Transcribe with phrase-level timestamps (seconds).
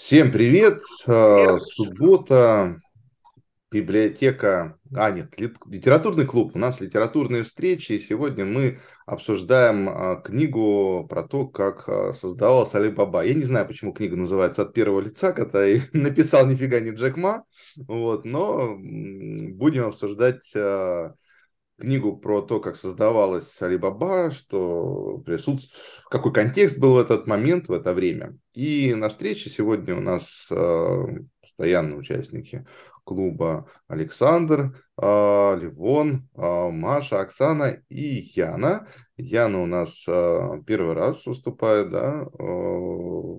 [0.00, 0.80] Всем привет!
[1.06, 2.80] Э, Суббота,
[3.70, 6.52] библиотека, а нет, литературный клуб.
[6.54, 12.74] У нас литературные встречи, и сегодня мы обсуждаем э, книгу про то, как э, создавалась
[12.74, 13.26] Али Баба.
[13.26, 17.44] Я не знаю, почему книга называется «От первого лица», который написал нифига не Джек Ма,
[17.76, 20.50] вот, но будем обсуждать
[21.80, 27.72] книгу про то, как создавалась Алибаба, что присутствует, какой контекст был в этот момент, в
[27.72, 28.36] это время.
[28.52, 31.04] И на встрече сегодня у нас э,
[31.40, 32.66] постоянные участники
[33.04, 38.86] клуба Александр, э, Ливон, э, Маша, Оксана и Яна.
[39.16, 43.38] Яна у нас э, первый раз выступает, да, э,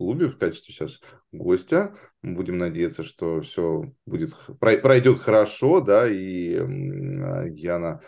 [0.00, 0.98] клубе в качестве сейчас
[1.30, 1.94] гостя.
[2.22, 8.00] Будем надеяться, что все будет пройдет хорошо, да, и Яна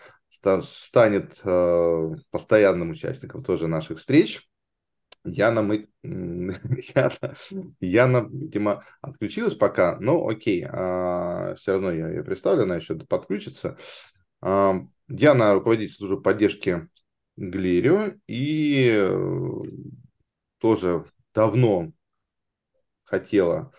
[0.63, 4.49] станет э, постоянным участником тоже наших встреч.
[5.23, 5.87] Яна, мы...
[6.01, 7.35] Яна,
[7.79, 13.77] Яна, видимо, отключилась пока, но окей, а, все равно я ее представлю, она еще подключится.
[14.41, 16.89] А, Яна руководитель службы поддержки
[17.37, 19.61] Глирио и э,
[20.57, 21.91] тоже давно
[23.03, 23.71] хотела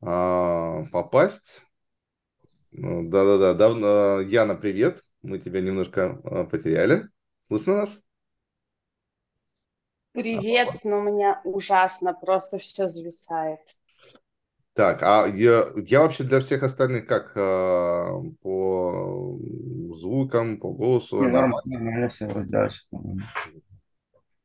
[0.00, 1.62] а, попасть.
[2.70, 4.20] Ну, да-да-да, давно.
[4.20, 5.02] Яна, привет.
[5.22, 7.08] Мы тебя немножко а, потеряли.
[7.42, 8.02] Слышно нас?
[10.12, 13.60] Привет, но у меня ужасно, просто все зависает.
[14.74, 18.12] Так, а я, я вообще для всех остальных как а,
[18.42, 19.38] по
[19.96, 21.20] звукам, по голосу?
[21.20, 22.70] Не, нормально, нормально все, да.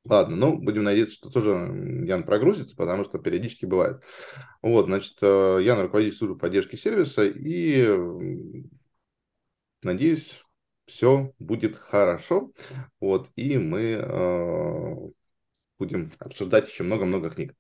[0.06, 1.52] Ладно, ну, будем надеяться, что тоже
[2.06, 4.04] Ян прогрузится, потому что периодически бывает.
[4.62, 7.88] Вот, значит, э, Ян руководитель службы поддержки сервиса, и
[9.82, 10.44] надеюсь,
[10.86, 12.52] все будет хорошо.
[13.00, 14.95] Вот, и мы э,
[15.80, 17.56] будем обсуждать еще много-много книг.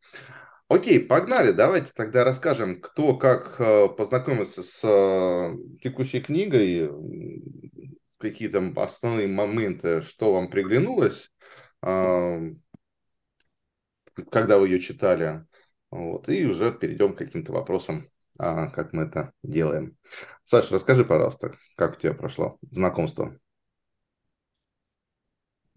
[0.67, 1.51] Окей, погнали.
[1.51, 6.89] Давайте тогда расскажем, кто как э, познакомился с э, текущей книгой,
[8.17, 11.29] какие-то основные моменты, что вам приглянулось
[14.29, 15.45] когда вы ее читали.
[15.91, 18.07] Вот, и уже перейдем к каким-то вопросам,
[18.39, 19.95] а, как мы это делаем.
[20.43, 23.37] Саша, расскажи, пожалуйста, как у тебя прошло знакомство?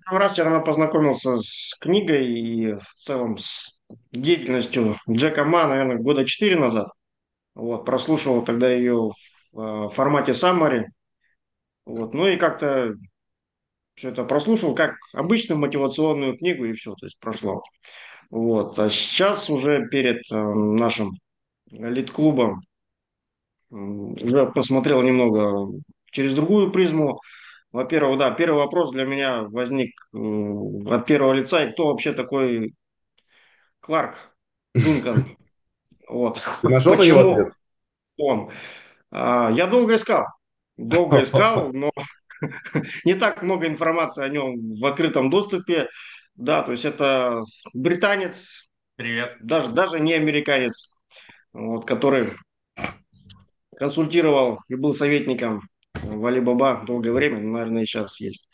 [0.03, 3.79] Первый раз я, наверное, познакомился с книгой и в целом с
[4.13, 6.89] деятельностью Джека Ма, наверное, года четыре назад.
[7.55, 9.11] Вот, прослушивал тогда ее
[9.53, 10.85] в э, формате summary.
[11.85, 12.95] Вот, ну и как-то
[13.97, 17.63] все это прослушал как обычную мотивационную книгу и все, то есть прошло.
[18.31, 18.79] Вот.
[18.79, 21.13] А сейчас уже перед э, нашим
[21.71, 22.61] лид-клубом
[23.71, 25.81] уже посмотрел немного
[26.13, 27.21] через другую призму.
[27.73, 32.75] Во-первых, да, первый вопрос для меня возник от первого лица, и кто вообще такой
[33.81, 34.17] Кларк
[34.75, 35.37] Дункан?
[36.09, 36.41] Вот.
[36.63, 37.53] Ты нашел Почему его ответ?
[38.19, 38.51] Он.
[39.11, 40.27] А, я долго искал.
[40.77, 41.91] Долго искал, но
[43.05, 45.89] не так много информации о нем в открытом доступе.
[46.35, 47.43] Да, то есть это
[47.73, 48.47] британец,
[48.97, 49.37] Привет.
[49.41, 50.91] Даже, даже не американец,
[51.53, 52.33] вот, который
[53.77, 58.49] консультировал и был советником в Алибаба долгое время, наверное, и сейчас есть.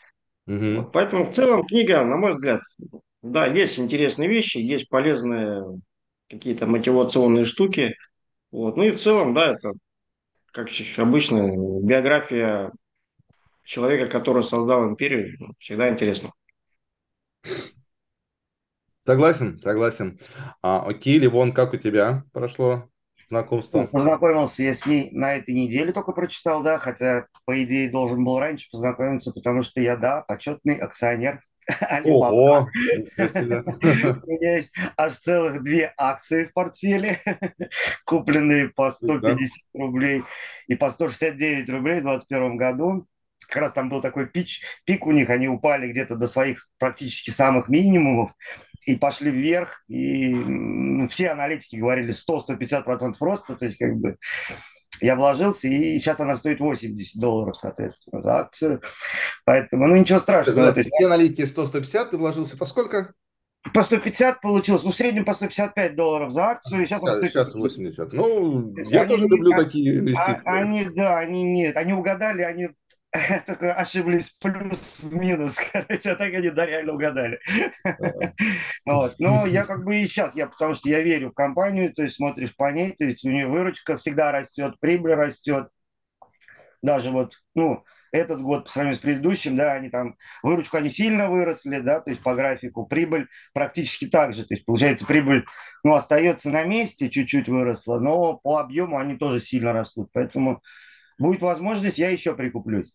[0.47, 0.75] Угу.
[0.75, 2.61] Вот, поэтому в целом книга, на мой взгляд,
[3.21, 5.63] да, есть интересные вещи, есть полезные
[6.29, 7.95] какие-то мотивационные штуки.
[8.51, 8.75] Вот.
[8.75, 9.71] Ну и в целом, да, это
[10.51, 10.67] как
[10.97, 11.51] обычно
[11.81, 12.69] биография
[13.63, 16.31] человека, который создал империю, всегда интересно.
[19.01, 20.19] Согласен, согласен.
[20.61, 22.89] А, окей, Ливон, как у тебя прошло
[23.27, 23.81] знакомство?
[23.81, 28.23] Ну, познакомился я с ней на этой неделе только прочитал, да, хотя, по идее, должен
[28.23, 31.41] был раньше познакомиться, потому что я, да, почетный акционер
[32.05, 32.67] Ого!
[33.17, 37.21] У меня есть аж целых две акции в портфеле,
[38.05, 40.23] купленные по 150 рублей
[40.67, 43.07] и по 169 рублей в 2021 году
[43.47, 47.29] как раз там был такой пич, пик у них, они упали где-то до своих практически
[47.29, 48.31] самых минимумов
[48.85, 50.35] и пошли вверх, и
[51.07, 54.17] все аналитики говорили 100-150% роста, то есть как бы
[55.01, 58.81] я вложился, и сейчас она стоит 80 долларов, соответственно, за акцию.
[59.45, 60.71] Поэтому, ну, ничего страшного.
[60.71, 61.03] Все есть...
[61.03, 63.13] аналитики 100-150, ты вложился по сколько?
[63.73, 67.31] По 150 получилось, ну, в среднем по 155 долларов за акцию, и сейчас она стоит...
[67.31, 68.13] Сейчас 80.
[68.13, 70.41] Ну, я они, тоже люблю а, такие инвестиции.
[70.43, 72.69] А, они, да, они нет, они угадали, они
[73.45, 77.39] только ошиблись плюс в минус, короче, а так они да, реально угадали.
[78.85, 79.15] вот.
[79.19, 82.15] Но я как бы и сейчас, я, потому что я верю в компанию, то есть
[82.15, 85.69] смотришь по ней, то есть у нее выручка всегда растет, прибыль растет.
[86.81, 91.29] Даже вот, ну, этот год по сравнению с предыдущим, да, они там, выручку они сильно
[91.29, 95.45] выросли, да, то есть по графику, прибыль практически так же, то есть получается прибыль,
[95.83, 100.61] ну, остается на месте, чуть-чуть выросла, но по объему они тоже сильно растут, поэтому
[101.17, 102.93] будет возможность, я еще прикуплюсь.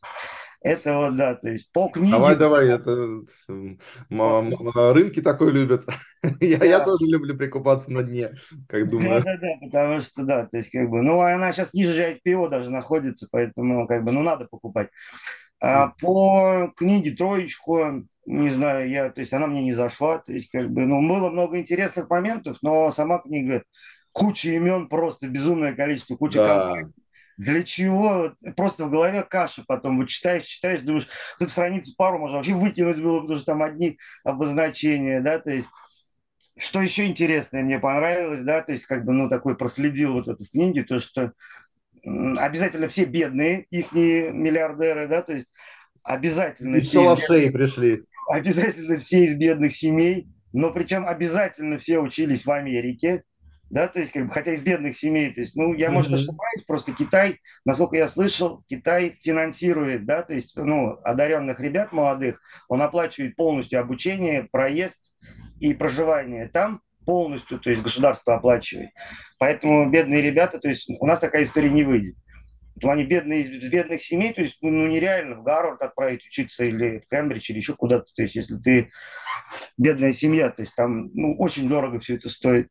[0.61, 2.11] Это вот, да, то есть по книге...
[2.11, 2.91] Давай, давай, это
[4.11, 5.85] рынки такой любят.
[6.41, 6.65] я, да.
[6.65, 8.33] я тоже люблю прикупаться на дне,
[8.69, 9.23] как думаю.
[9.23, 12.49] Да, да, да, потому что, да, то есть как бы, ну, она сейчас ниже IPO
[12.49, 14.89] даже находится, поэтому как бы, ну, надо покупать.
[15.61, 20.51] А по книге «Троечку», не знаю, я, то есть она мне не зашла, то есть
[20.51, 23.63] как бы, ну, было много интересных моментов, но сама книга,
[24.13, 26.49] куча имен, просто безумное количество, куча да.
[26.49, 26.93] компаний
[27.39, 28.35] для чего?
[28.57, 29.99] Просто в голове каша потом.
[29.99, 31.07] Вот читаешь, читаешь, думаешь,
[31.39, 35.69] тут страницу пару можно вообще выкинуть было, потому что там одни обозначения, да, то есть
[36.59, 40.45] что еще интересное мне понравилось, да, то есть как бы, ну, такой проследил вот это
[40.45, 41.33] в книге, то, что
[42.03, 45.47] обязательно все бедные, их миллиардеры, да, то есть
[46.03, 46.77] обязательно...
[46.77, 48.03] И шалашей пришли.
[48.29, 53.23] Обязательно все из бедных семей, но причем обязательно все учились в Америке,
[53.71, 56.65] да, то есть, как бы, хотя из бедных семей, то есть, ну, я, может, ошибаюсь,
[56.67, 62.81] просто Китай, насколько я слышал, Китай финансирует, да, то есть, ну, одаренных ребят молодых, он
[62.83, 65.13] оплачивает полностью обучение, проезд
[65.61, 68.91] и проживание там полностью, то есть, государство оплачивает.
[69.39, 72.17] Поэтому бедные ребята, то есть, у нас такая история не выйдет.
[72.79, 76.65] В плане бедные из бедных семей, то есть, ну, ну, нереально в Гарвард отправить учиться
[76.65, 78.91] или в Кембридж, или еще куда-то, то есть, если ты
[79.77, 82.69] бедная семья, то есть, там, ну, очень дорого все это стоит.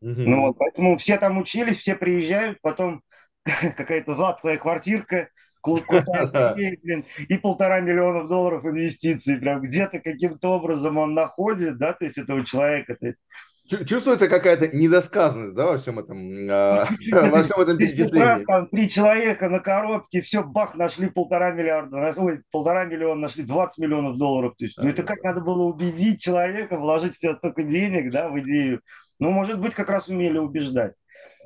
[0.00, 0.20] Угу.
[0.20, 3.02] Ну, вот, поэтому все там учились, все приезжают, потом
[3.44, 5.28] какая-то затхлая квартирка,
[5.64, 9.38] блин, и полтора миллиона долларов инвестиций.
[9.38, 12.96] Прям где-то каким-то образом он находит, да, то есть этого человека.
[12.96, 13.22] То есть
[13.66, 18.44] Чувствуется какая-то недосказанность, да, во всем этом, а, во всем этом перечислении.
[18.44, 23.78] Там три человека на коробке, все, бах, нашли полтора миллиарда, ой, полтора миллиона, нашли 20
[23.78, 24.54] миллионов долларов.
[24.58, 28.28] То есть, ну это как надо было убедить человека вложить в тебя столько денег, да,
[28.28, 28.82] в идею.
[29.18, 30.92] Ну, может быть, как раз умели убеждать.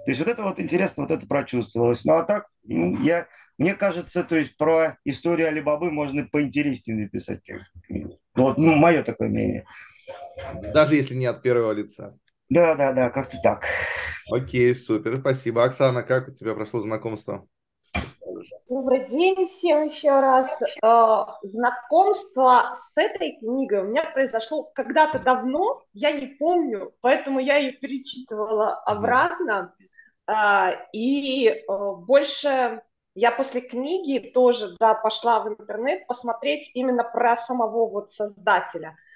[0.04, 2.04] То есть вот это вот интересно, вот это прочувствовалось.
[2.04, 3.28] Ну, а так, ну, я,
[3.58, 7.48] мне кажется, то есть про историю Алибабы можно поинтереснее написать.
[7.88, 9.66] Ну, вот, ну, мое такое мнение.
[10.72, 12.18] Даже если не от первого лица.
[12.48, 13.64] Да, да, да, как-то так.
[14.30, 15.64] Окей, супер, спасибо.
[15.64, 17.46] Оксана, как у тебя прошло знакомство?
[18.68, 20.62] Добрый день всем еще раз.
[20.82, 27.56] Э, знакомство с этой книгой у меня произошло когда-то давно, я не помню, поэтому я
[27.56, 29.74] ее перечитывала обратно.
[30.26, 32.82] Э, и э, больше
[33.14, 38.96] я после книги тоже да, пошла в интернет посмотреть именно про самого вот создателя–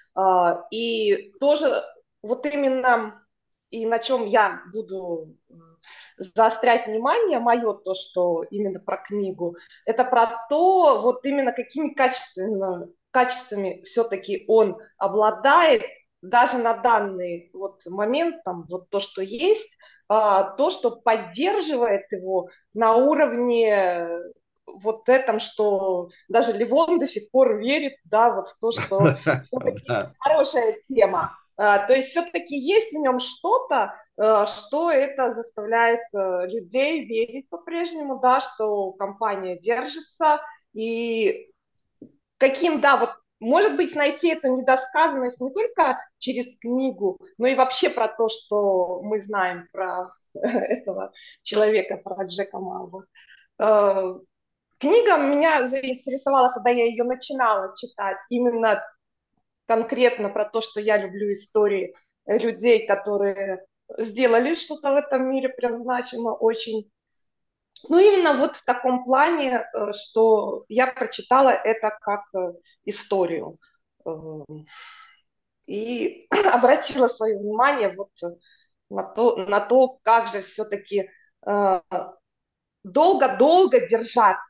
[0.71, 1.83] и тоже
[2.23, 3.23] вот именно
[3.71, 5.35] и на чем я буду
[6.19, 9.57] заострять внимание, мое то, что именно про книгу,
[9.87, 15.83] это про то, вот именно какими качествами, качествами все-таки он обладает,
[16.21, 19.71] даже на данный вот момент, там, вот то, что есть,
[20.09, 24.09] а, то, что поддерживает его на уровне
[24.67, 29.17] вот этом, что даже Ливон до сих пор верит, да, вот в то, что
[30.19, 31.37] хорошая тема.
[31.57, 37.49] А, то есть все-таки есть в нем что-то, э, что это заставляет э, людей верить
[37.51, 40.41] по-прежнему, да, что компания держится,
[40.73, 41.51] и
[42.39, 43.11] каким, да, вот
[43.43, 49.03] может быть, найти эту недосказанность не только через книгу, но и вообще про то, что
[49.03, 53.05] мы знаем про этого человека, про Джека Малва.
[54.83, 58.83] Э, Книга меня заинтересовала, когда я ее начинала читать, именно
[59.67, 61.95] конкретно про то, что я люблю истории
[62.27, 63.65] людей, которые
[63.99, 66.91] сделали что-то в этом мире прям значимо очень.
[67.89, 72.53] Ну, именно вот в таком плане, э, что я прочитала это как э,
[72.85, 73.59] историю.
[74.05, 74.67] Эм,
[75.67, 78.11] и обратила свое внимание вот
[78.91, 81.09] на то, на то как же все-таки
[81.47, 81.81] э,
[82.85, 84.43] долго-долго держаться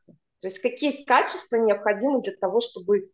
[0.43, 3.11] то есть какие качества необходимы для того, чтобы,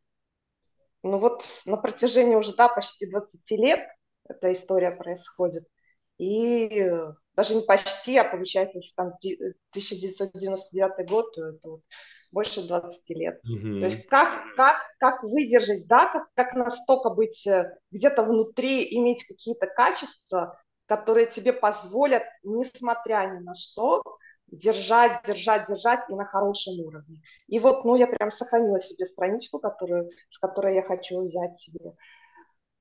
[1.02, 3.86] ну вот на протяжении уже, да, почти 20 лет
[4.26, 5.64] эта история происходит,
[6.18, 6.90] и
[7.36, 11.82] даже не почти, а получается, если там 1999 год, то это вот
[12.32, 13.40] больше 20 лет.
[13.46, 13.80] Mm-hmm.
[13.80, 19.26] То есть как, как, как выдержать, да, как, как настолько быть э, где-то внутри, иметь
[19.26, 24.02] какие-то качества, которые тебе позволят, несмотря ни на что,
[24.50, 27.20] держать, держать, держать и на хорошем уровне.
[27.46, 31.94] И вот, ну, я прям сохранила себе страничку, которую, с которой я хочу взять себе.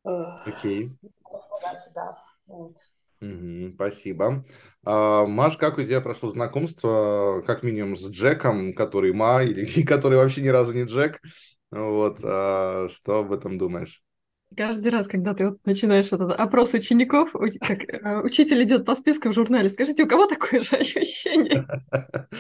[0.04, 0.90] Окей.
[0.90, 1.90] Okay.
[1.94, 2.76] Да, вот.
[3.20, 4.46] Угу, спасибо.
[4.86, 10.18] А, Маш, как у тебя прошло знакомство, как минимум, с Джеком, который Ма, или который
[10.18, 11.20] вообще ни разу не Джек?
[11.72, 14.04] Вот, а, что об этом думаешь?
[14.56, 17.34] Каждый раз, когда ты вот начинаешь этот опрос учеников,
[17.68, 21.66] как э, учитель идет по списку в журнале, скажите, у кого такое же ощущение?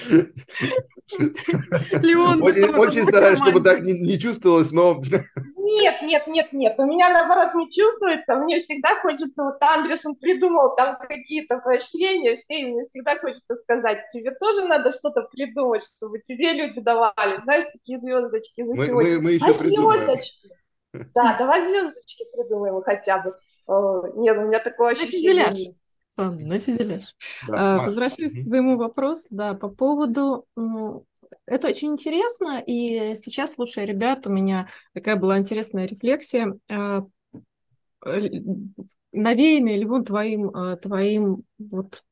[2.01, 5.01] Леон, очень, стараюсь, чтобы так не, не чувствовалось, но...
[5.57, 10.77] Нет, нет, нет, нет, у меня наоборот не чувствуется, мне всегда хочется, вот Андерсон придумал
[10.77, 16.19] там какие-то поощрения, все, и мне всегда хочется сказать, тебе тоже надо что-то придумать, чтобы
[16.19, 19.15] тебе люди давали, знаешь, такие звездочки за мы, сегодня.
[19.15, 19.99] Мы, мы еще а придумаем.
[19.99, 20.47] звездочки?
[21.15, 23.35] Да, давай звездочки придумаем хотя бы.
[24.15, 25.75] Нет, у меня такое ощущение.
[26.09, 27.15] Сан, на фюзеляж.
[27.47, 30.45] Да, а, Возвращаясь к твоему вопросу, да, по поводу...
[31.45, 37.05] Это очень интересно, и сейчас, слушай, ребят, у меня такая была интересная рефлексия, а,
[39.11, 42.03] навеянная ли вон твоим, а, твоим вот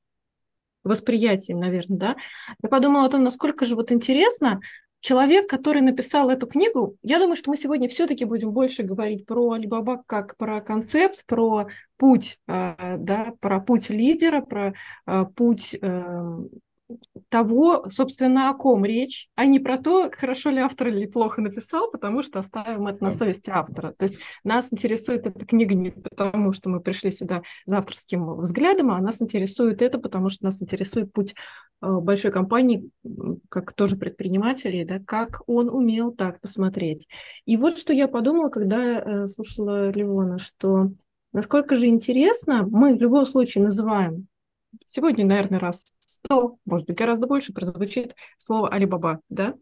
[0.83, 2.15] восприятием, наверное, да.
[2.61, 4.61] Я подумала о том, насколько же вот интересно,
[5.05, 9.51] человек, который написал эту книгу, я думаю, что мы сегодня все-таки будем больше говорить про
[9.51, 14.73] Алибаба как про концепт, про путь, а, да, про путь лидера, про
[15.05, 16.49] а, путь эм,
[17.29, 21.89] того, собственно, о ком речь, а не про то, хорошо ли автор или плохо написал,
[21.89, 23.93] потому что оставим это на совести автора.
[23.97, 28.91] То есть нас интересует эта книга не потому, что мы пришли сюда за авторским взглядом,
[28.91, 31.33] а нас интересует это, потому что нас интересует путь
[31.81, 32.89] э, большой компании,
[33.49, 37.07] как тоже предпринимателей, да, как он умел так посмотреть.
[37.45, 40.91] И вот что я подумала, когда э, слушала Левона, что
[41.33, 44.27] насколько же интересно, мы в любом случае называем
[44.85, 49.55] сегодня, наверное, раз сто, может быть, гораздо больше прозвучит слово Алибаба, да?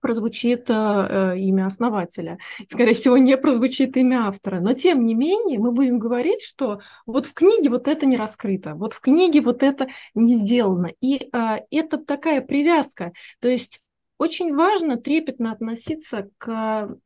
[0.00, 2.38] прозвучит э, э, имя основателя.
[2.66, 4.60] Скорее всего, не прозвучит имя автора.
[4.60, 8.74] Но, тем не менее, мы будем говорить, что вот в книге вот это не раскрыто,
[8.74, 10.92] вот в книге вот это не сделано.
[11.00, 13.12] И э, это такая привязка.
[13.40, 13.80] То есть
[14.18, 16.96] очень важно трепетно относиться к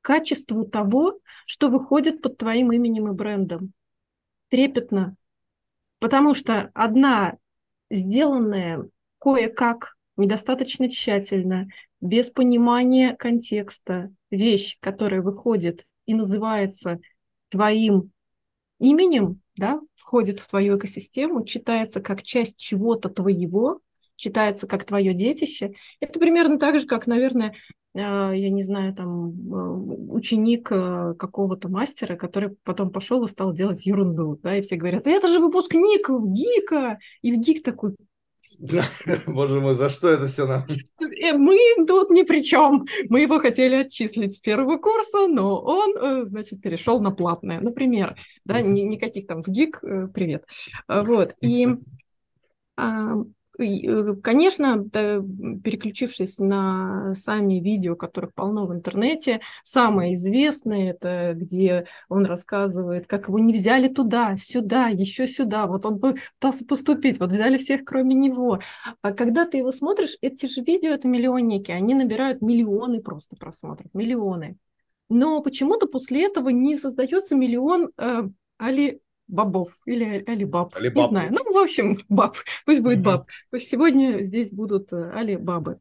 [0.00, 3.72] качеству того, что выходит под твоим именем и брендом.
[4.48, 5.16] Трепетно,
[6.04, 7.38] Потому что одна
[7.88, 8.86] сделанная
[9.18, 11.68] кое-как, недостаточно тщательно,
[12.02, 17.00] без понимания контекста, вещь, которая выходит и называется
[17.48, 18.12] твоим
[18.80, 23.80] именем, да, входит в твою экосистему, читается как часть чего-то твоего,
[24.16, 25.72] читается как твое детище.
[26.00, 27.54] Это примерно так же, как, наверное,
[27.94, 29.70] я не знаю, там, а,
[30.12, 35.06] ученик а, какого-то мастера, который потом пошел и стал делать ерунду, да, и все говорят,
[35.06, 37.94] это же выпускник ГИКа, и в ГИК такой,
[39.26, 40.66] Боже мой, за что это все нам?
[40.68, 42.86] Э, мы тут ни при чем.
[43.08, 48.16] Мы его хотели отчислить с первого курса, но он, э, значит, перешел на платное, например.
[48.44, 50.44] Да, никаких там в ГИК, э, привет.
[50.88, 51.34] Вот.
[51.40, 51.68] И
[53.56, 63.06] конечно, переключившись на сами видео, которых полно в интернете, самое известное это где он рассказывает,
[63.06, 67.84] как его не взяли туда, сюда, еще сюда, вот он пытался поступить, вот взяли всех,
[67.84, 68.60] кроме него.
[69.02, 73.92] А когда ты его смотришь, эти же видео, это миллионники, они набирают миллионы просто просмотров,
[73.94, 74.56] миллионы.
[75.08, 78.22] Но почему-то после этого не создается миллион э,
[78.58, 80.96] али бобов или алибаб, Алибаб.
[80.96, 81.32] не знаю.
[81.32, 83.26] Ну, в общем, баб, пусть будет баб.
[83.50, 85.80] Пусть сегодня здесь будут э, алибабы.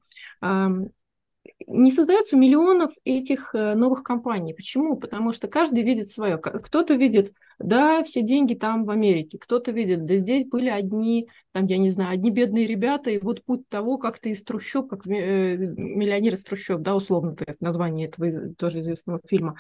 [1.68, 4.54] Не создается миллионов этих э, новых компаний.
[4.54, 4.96] Почему?
[4.98, 6.38] Потому что каждый видит свое.
[6.38, 9.38] Кто-то видит, да, все деньги там в Америке.
[9.38, 13.44] Кто-то видит, да здесь были одни, там, я не знаю, одни бедные ребята, и вот
[13.44, 18.08] путь того, как ты из трущоб, как э, миллионер из трущоб, да, условно, это название
[18.08, 19.56] этого тоже известного фильма.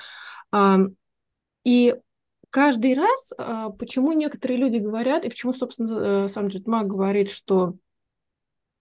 [1.66, 1.96] И
[2.54, 7.74] каждый раз, а, почему некоторые люди говорят, и почему, собственно, э, сам Джетмак говорит, что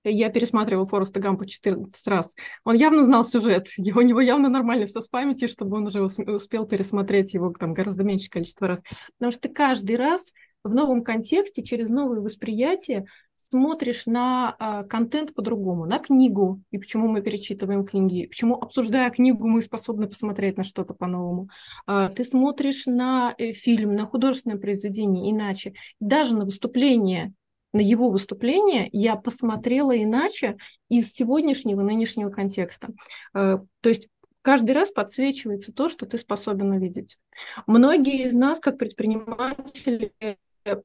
[0.05, 2.35] я пересматривал Фореста Гампа 14 раз.
[2.65, 6.67] Он явно знал сюжет, у него явно нормально все с памяти, чтобы он уже успел
[6.67, 8.83] пересмотреть его там гораздо меньшее количество раз.
[9.19, 13.07] Потому что каждый раз в новом контексте, через новые восприятия
[13.43, 19.49] смотришь на а, контент по-другому, на книгу, и почему мы перечитываем книги, почему, обсуждая книгу,
[19.49, 21.49] мы способны посмотреть на что-то по-новому.
[21.87, 25.75] А, ты смотришь на э, фильм, на художественное произведение иначе.
[25.99, 27.33] Даже на выступление,
[27.73, 30.57] на его выступление я посмотрела иначе
[30.89, 32.91] из сегодняшнего, нынешнего контекста.
[33.35, 34.09] А, то есть
[34.43, 37.19] каждый раз подсвечивается то, что ты способен увидеть.
[37.67, 40.13] Многие из нас, как предприниматели,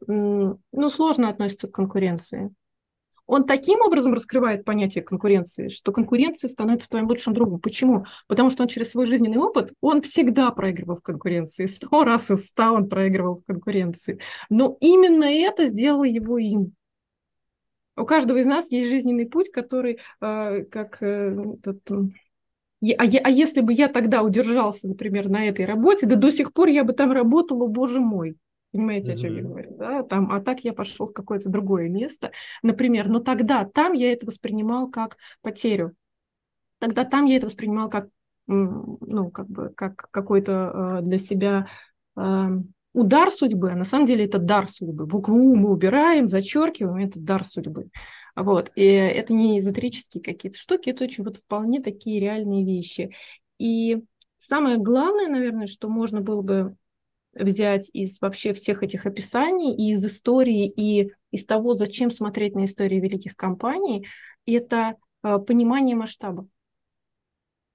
[0.08, 2.52] ну, сложно относятся к конкуренции.
[3.28, 7.60] Он таким образом раскрывает понятие конкуренции, что конкуренция становится твоим лучшим другом.
[7.60, 8.06] Почему?
[8.28, 11.66] Потому что он через свой жизненный опыт, он всегда проигрывал в конкуренции.
[11.68, 14.20] Сто раз из ста он проигрывал в конкуренции.
[14.50, 16.74] Но именно это сделало его им.
[17.98, 21.96] У каждого из нас есть жизненный путь, который э, как э, этот, а,
[22.82, 26.84] а если бы я тогда удержался, например, на этой работе, да до сих пор я
[26.84, 28.38] бы там работала, боже мой.
[28.78, 29.76] Понимаете, о чем я говорю?
[29.76, 30.04] Да?
[30.04, 32.32] Там, а так я пошел в какое-то другое место,
[32.62, 33.10] например.
[33.10, 35.96] Но тогда там я это воспринимал как потерю.
[36.78, 38.08] Тогда там я это воспринимал как,
[38.46, 41.68] ну, как бы, как какой-то э, для себя
[42.16, 42.50] э,
[42.94, 45.08] удар судьбы, а на самом деле это дар судьбы.
[45.08, 47.90] Букву У мы убираем, зачеркиваем, это дар судьбы.
[48.36, 48.72] Вот.
[48.76, 53.16] И это не эзотерические какие-то штуки, это очень вот вполне такие реальные вещи.
[53.58, 54.04] И
[54.38, 56.76] самое главное, наверное, что можно было бы
[57.40, 62.66] взять из вообще всех этих описаний, и из истории, и из того, зачем смотреть на
[62.66, 64.08] истории великих компаний,
[64.46, 66.48] это э, понимание масштаба.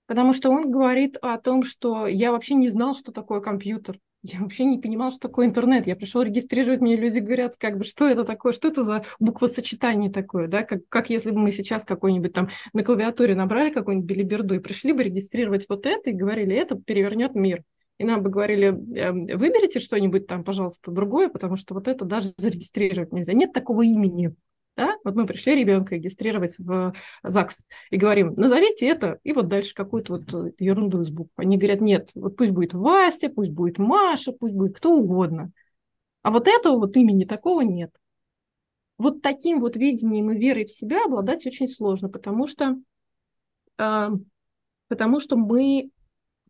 [0.07, 3.99] Потому что он говорит о том, что я вообще не знал, что такое компьютер.
[4.23, 5.87] Я вообще не понимал, что такое интернет.
[5.87, 10.12] Я пришел регистрировать, мне люди говорят, как бы, что это такое, что это за буквосочетание
[10.12, 14.54] такое, да, как, как если бы мы сейчас какой-нибудь там на клавиатуре набрали какую-нибудь билиберду
[14.54, 17.64] и пришли бы регистрировать вот это и говорили, это перевернет мир.
[18.02, 22.32] И нам бы говорили, «Эм, выберите что-нибудь там, пожалуйста, другое, потому что вот это даже
[22.37, 23.32] зарегистрировать нельзя.
[23.32, 24.35] Нет такого имени.
[24.76, 24.97] Да?
[25.04, 30.14] Вот мы пришли ребенка регистрировать в ЗАГС и говорим, назовите это, и вот дальше какую-то
[30.14, 31.30] вот э, ерунду из букв.
[31.37, 35.52] Они говорят, нет, вот пусть будет Вася, пусть будет Маша, пусть будет кто угодно.
[36.23, 37.92] А вот этого вот имени такого нет.
[38.99, 42.78] Вот таким вот видением и верой в себя обладать очень сложно, потому что,
[43.78, 44.09] э,
[44.88, 45.91] потому что мы,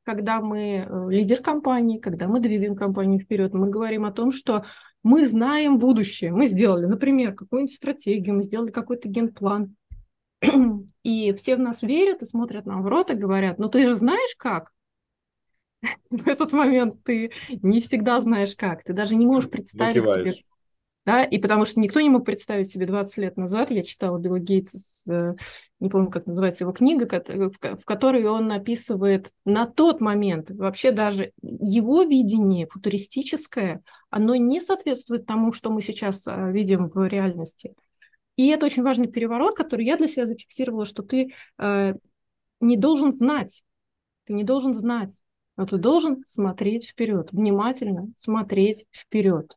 [0.05, 4.65] когда мы э, лидер компании, когда мы двигаем компанию вперед, мы говорим о том, что
[5.03, 6.33] мы знаем будущее.
[6.33, 9.77] Мы сделали, например, какую-нибудь стратегию, мы сделали какой-то генплан.
[11.03, 13.95] И все в нас верят и смотрят нам в рот и говорят, ну ты же
[13.95, 14.73] знаешь как?
[16.11, 17.33] В этот момент ты
[17.63, 18.85] не всегда знаешь как.
[18.85, 20.35] Ты даже не можешь представить себе,
[21.05, 24.39] да, и потому что никто не мог представить себе 20 лет назад, я читала Билла
[24.39, 25.37] Гейтса,
[25.81, 31.33] не помню, как называется его книга, в которой он описывает на тот момент, вообще даже
[31.43, 37.75] его видение футуристическое, оно не соответствует тому, что мы сейчас а, видим в реальности.
[38.37, 41.95] И это очень важный переворот, который я для себя зафиксировала, что ты э,
[42.61, 43.65] не должен знать,
[44.25, 45.13] ты не должен знать,
[45.57, 49.57] но ты должен смотреть вперед, внимательно смотреть вперед.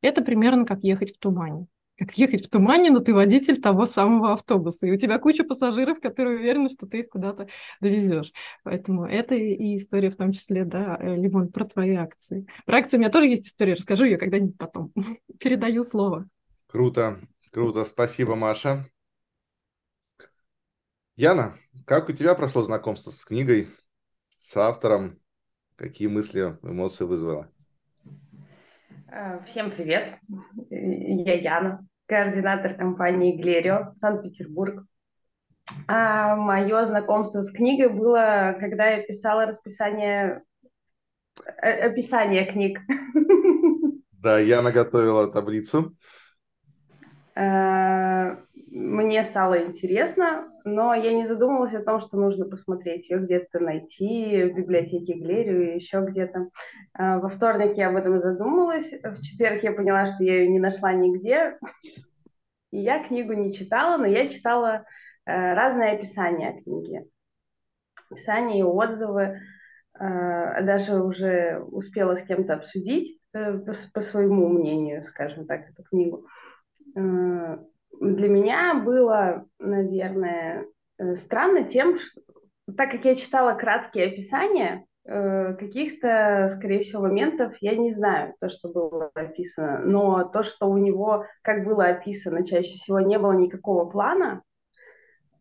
[0.00, 1.66] Это примерно как ехать в тумане.
[1.98, 6.00] Как ехать в тумане, но ты водитель того самого автобуса, и у тебя куча пассажиров,
[6.00, 7.48] которые уверены, что ты их куда-то
[7.82, 8.32] довезешь.
[8.64, 12.46] Поэтому это и история в том числе, да, э, Ливон, про твои акции.
[12.64, 14.94] Про акции у меня тоже есть история, расскажу ее когда-нибудь потом.
[15.38, 16.26] Передаю слово.
[16.68, 17.20] Круто,
[17.52, 18.86] круто, спасибо, Маша.
[21.16, 23.68] Яна, как у тебя прошло знакомство с книгой,
[24.30, 25.20] с автором?
[25.76, 27.52] Какие мысли, эмоции вызвало?
[29.12, 30.18] Э, всем привет,
[30.70, 34.84] я Яна, координатор компании Глерио, Санкт-Петербург.
[35.88, 40.42] А мое знакомство с книгой было, когда я писала расписание,
[41.44, 42.78] э, описание книг.
[44.12, 45.96] Да, я наготовила таблицу.
[47.34, 48.36] Э,
[48.70, 54.44] мне стало интересно, но я не задумывалась о том, что нужно посмотреть ее где-то найти
[54.44, 56.50] в библиотеке Глерию и еще где-то.
[56.94, 60.60] А, во вторник я об этом задумалась, в четверг я поняла, что я ее не
[60.60, 61.58] нашла нигде,
[62.70, 64.84] и я книгу не читала, но я читала
[65.26, 67.04] э, разные описания книги,
[68.08, 69.40] описания и отзывы,
[69.98, 73.58] э, даже уже успела с кем-то обсудить э,
[73.92, 76.24] по своему мнению, скажем так, эту книгу
[77.98, 80.66] для меня было, наверное,
[80.98, 82.20] э, странно тем, что,
[82.76, 88.48] так как я читала краткие описания, э, каких-то, скорее всего, моментов я не знаю, то,
[88.48, 93.32] что было описано, но то, что у него, как было описано, чаще всего не было
[93.32, 94.42] никакого плана,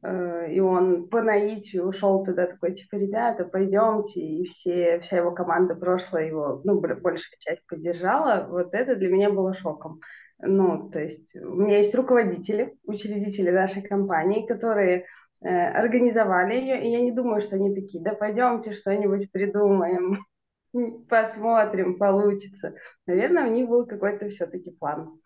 [0.01, 5.31] э, и он по наитию ушел туда такой, типа, ребята, пойдемте, и все, вся его
[5.31, 10.01] команда прошлая его, ну, большая часть поддержала, вот это для меня было шоком.
[10.41, 15.05] Ну, то есть у меня есть руководители, учредители нашей компании, которые
[15.41, 20.25] э, организовали ее, и я не думаю, что они такие, да пойдемте что-нибудь придумаем,
[21.09, 22.73] посмотрим, получится.
[23.05, 25.19] Наверное, у них был какой-то все-таки план.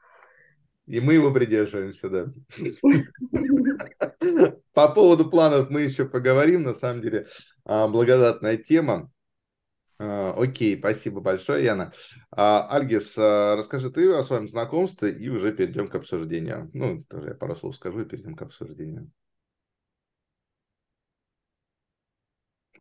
[0.86, 2.26] И мы его придерживаемся, да.
[4.73, 7.28] По поводу планов мы еще поговорим, на самом деле,
[7.65, 9.10] а, благодатная тема.
[10.06, 11.94] А, окей, спасибо большое, Яна.
[12.32, 16.70] А, Альгис, а, расскажи ты о своем знакомстве и уже перейдем к обсуждению.
[16.74, 19.10] Ну, тоже я пару слов скажу и перейдем к обсуждению.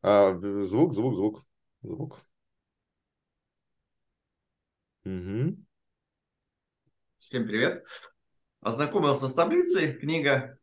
[0.03, 1.47] Звук, звук, звук,
[1.83, 2.21] звук.
[5.05, 5.57] Угу.
[7.19, 7.87] Всем привет.
[8.61, 10.59] Ознакомился с таблицей, книга.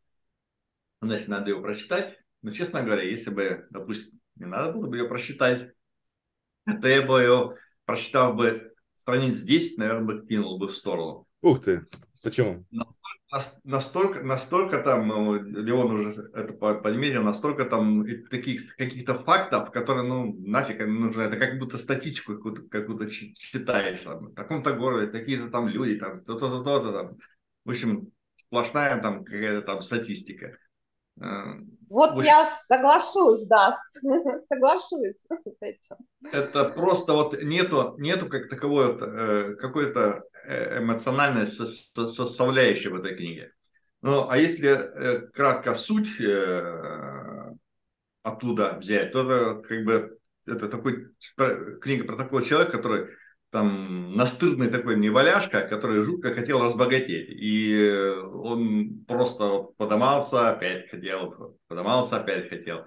[1.00, 2.18] Значит, надо ее прочитать.
[2.42, 5.72] Но, честно говоря, если бы, допустим, не надо было бы ее прочитать,
[6.64, 11.26] то я бы ее прочитал бы страниц 10, наверное, бы кинул бы в сторону.
[11.42, 11.86] Ух ты,
[12.22, 12.64] почему?
[13.64, 20.34] Настолько, настолько там, ну, Леон уже это подметил, настолько там таких каких-то фактов, которые, ну,
[20.40, 25.68] нафиг нужно, это как будто статистику какую-то, какую-то читаешь, там, в таком-то городе, такие-то там
[25.68, 27.18] люди, там, то-то, то-то, там.
[27.64, 30.58] В общем, сплошная там какая-то там статистика.
[31.20, 33.78] Э, вот я соглашусь, да,
[34.48, 35.96] соглашусь с этим.
[36.30, 43.52] Это просто вот нету, нету как таковой э, какой-то э, эмоциональной составляющей в этой книге.
[44.02, 47.54] Ну, а если э, кратко суть э,
[48.22, 51.08] оттуда взять, то это как бы это такой
[51.80, 53.08] книга про такого человека, который
[53.50, 57.28] там настырный такой неваляшка, который жутко хотел разбогатеть.
[57.30, 58.00] И
[58.32, 62.84] он просто подымался, опять хотел, подымался, опять хотел.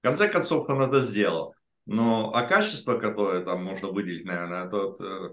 [0.00, 1.54] В конце концов он это сделал.
[1.86, 5.30] Но а качество, которое там можно выделить, наверное, это э,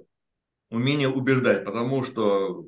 [0.69, 2.65] умение убеждать, потому что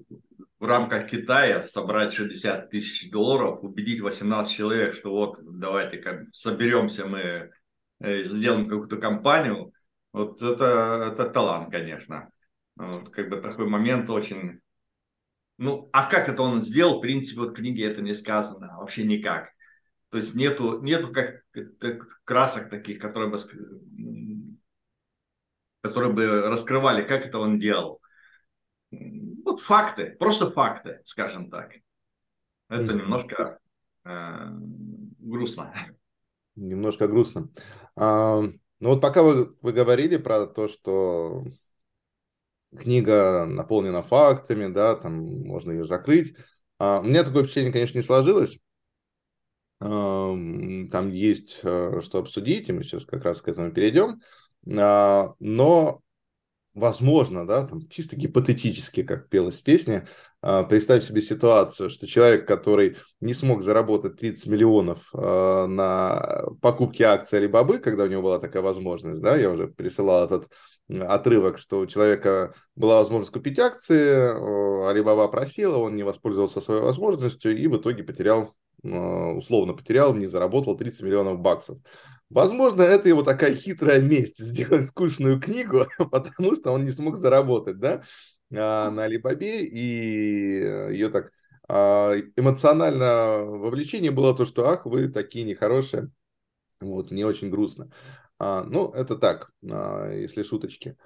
[0.60, 7.06] в рамках Китая собрать 60 тысяч долларов, убедить 18 человек, что вот давайте как соберемся
[7.06, 7.52] мы,
[8.00, 9.74] э, сделаем какую-то компанию,
[10.14, 12.30] вот это, это талант, конечно.
[12.76, 14.62] Вот, как бы такой момент очень...
[15.58, 19.04] Ну, а как это он сделал, в принципе, вот в книге это не сказано, вообще
[19.04, 19.50] никак.
[20.10, 21.44] То есть нету, нету как
[22.24, 23.38] красок таких, которые бы,
[25.82, 28.00] которые бы раскрывали, как это он делал.
[28.92, 31.74] Вот факты, просто факты, скажем так.
[32.70, 32.96] Это mm-hmm.
[32.96, 33.60] немножко
[34.06, 34.50] э,
[35.20, 35.74] грустно.
[36.56, 37.50] Немножко грустно.
[37.96, 38.44] А,
[38.84, 41.46] ну вот пока вы, вы говорили про то, что
[42.78, 46.36] книга наполнена фактами, да, там можно ее закрыть.
[46.80, 48.60] А, у меня такое впечатление, конечно, не сложилось.
[49.80, 54.20] Там есть а, что обсудить, и мы сейчас как раз к этому перейдем.
[54.78, 56.02] А, но
[56.74, 60.08] возможно, да, там чисто гипотетически, как пелась а,
[60.68, 67.40] представь себе ситуацию, что человек, который не смог заработать 30 миллионов а, на покупке акций
[67.40, 70.50] Алибабы, когда у него была такая возможность, да, я уже присылал этот
[70.90, 77.58] отрывок, что у человека была возможность купить акции, Алибаба просила, он не воспользовался своей возможностью
[77.58, 78.54] и в итоге потерял,
[78.84, 81.78] а, условно потерял, не заработал 30 миллионов баксов.
[82.30, 87.80] Возможно, это его такая хитрая месть, сделать скучную книгу, потому что он не смог заработать,
[87.80, 88.02] да, а,
[88.54, 89.80] на Алибабе, и
[90.94, 91.32] ее так
[91.68, 96.10] а, эмоционально вовлечение было то, что, ах, вы такие нехорошие,
[96.80, 97.92] вот, мне очень грустно.
[98.40, 100.98] А, ну, это так, если шуточки.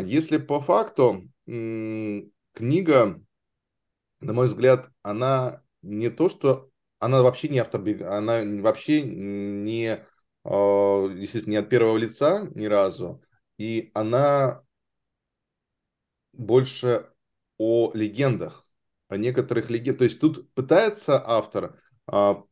[0.00, 3.20] Если по факту, книга,
[4.20, 10.04] на мой взгляд, она не то, что она вообще не автобиография, она вообще не
[10.44, 13.22] а, естественно, не от первого лица ни разу,
[13.58, 14.62] и она
[16.36, 17.10] больше
[17.58, 18.64] о легендах,
[19.08, 19.98] о некоторых легендах.
[19.98, 22.42] То есть тут пытается автор а,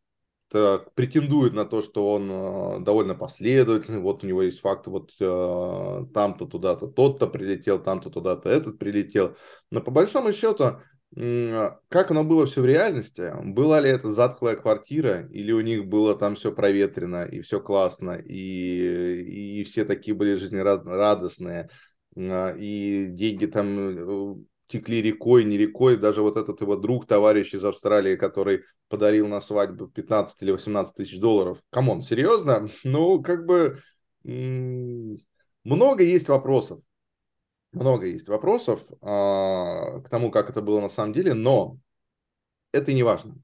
[0.48, 5.12] так, претендует на то, что он а, довольно последовательный, вот у него есть факт, вот
[5.20, 9.36] а, там-то туда-то тот-то прилетел, там-то туда-то этот прилетел.
[9.70, 10.80] Но по большому счету
[11.16, 13.32] как оно было все в реальности?
[13.44, 18.12] Была ли это затхлая квартира, или у них было там все проветрено и все классно,
[18.12, 21.70] и, и все такие были жизнерадостные,
[22.16, 27.64] и деньги там э, текли рекой, не рекой, даже вот этот его друг, товарищ из
[27.64, 31.58] Австралии, который подарил на свадьбу 15 или 18 тысяч долларов.
[31.70, 32.68] Come on, серьезно?
[32.84, 33.80] Ну, как бы
[34.22, 36.80] много есть вопросов
[37.74, 41.78] много есть вопросов а, к тому, как это было на самом деле, но
[42.72, 43.36] это не важно.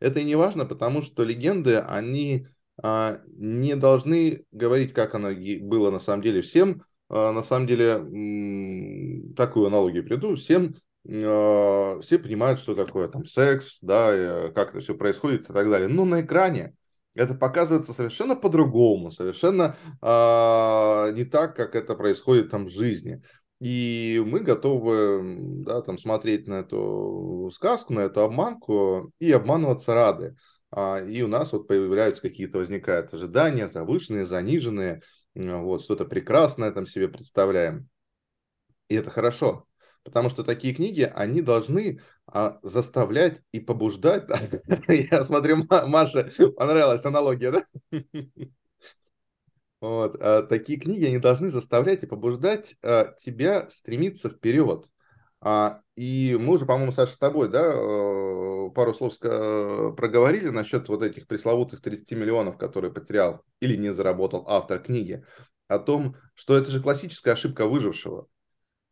[0.00, 2.46] Это не важно, потому что легенды, они
[2.82, 6.82] а, не должны говорить, как оно было на самом деле всем.
[7.10, 10.76] А, на самом деле, такую аналогию приду, всем
[11.08, 15.68] а, все понимают, что такое там секс, да, э, как это все происходит и так
[15.68, 15.88] далее.
[15.88, 16.74] Но на экране
[17.14, 23.22] это показывается совершенно по-другому, совершенно э, не так, как это происходит там в жизни.
[23.60, 30.36] И мы готовы да, там, смотреть на эту сказку, на эту обманку и обманываться рады.
[30.72, 35.02] А, и у нас вот появляются какие-то, возникают ожидания, завышенные, заниженные.
[35.34, 37.88] вот, что-то прекрасное там себе представляем.
[38.88, 39.66] И это хорошо,
[40.02, 44.28] потому что такие книги, они должны а, заставлять и побуждать.
[44.88, 47.62] Я смотрю, Маше понравилась аналогия, да?
[49.80, 54.86] Вот, а, такие книги, они должны заставлять и побуждать а, тебя стремиться вперед.
[55.42, 61.02] А, и мы уже, по-моему, Саша, с тобой, да, э, пару слов проговорили насчет вот
[61.02, 65.24] этих пресловутых 30 миллионов, которые потерял или не заработал автор книги,
[65.68, 68.26] о том, что это же классическая ошибка выжившего.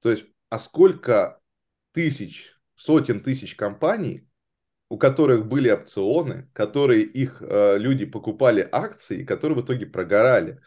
[0.01, 1.41] То есть, а сколько
[1.93, 4.29] тысяч, сотен тысяч компаний,
[4.89, 10.61] у которых были опционы, которые их э, люди покупали акции, которые в итоге прогорали.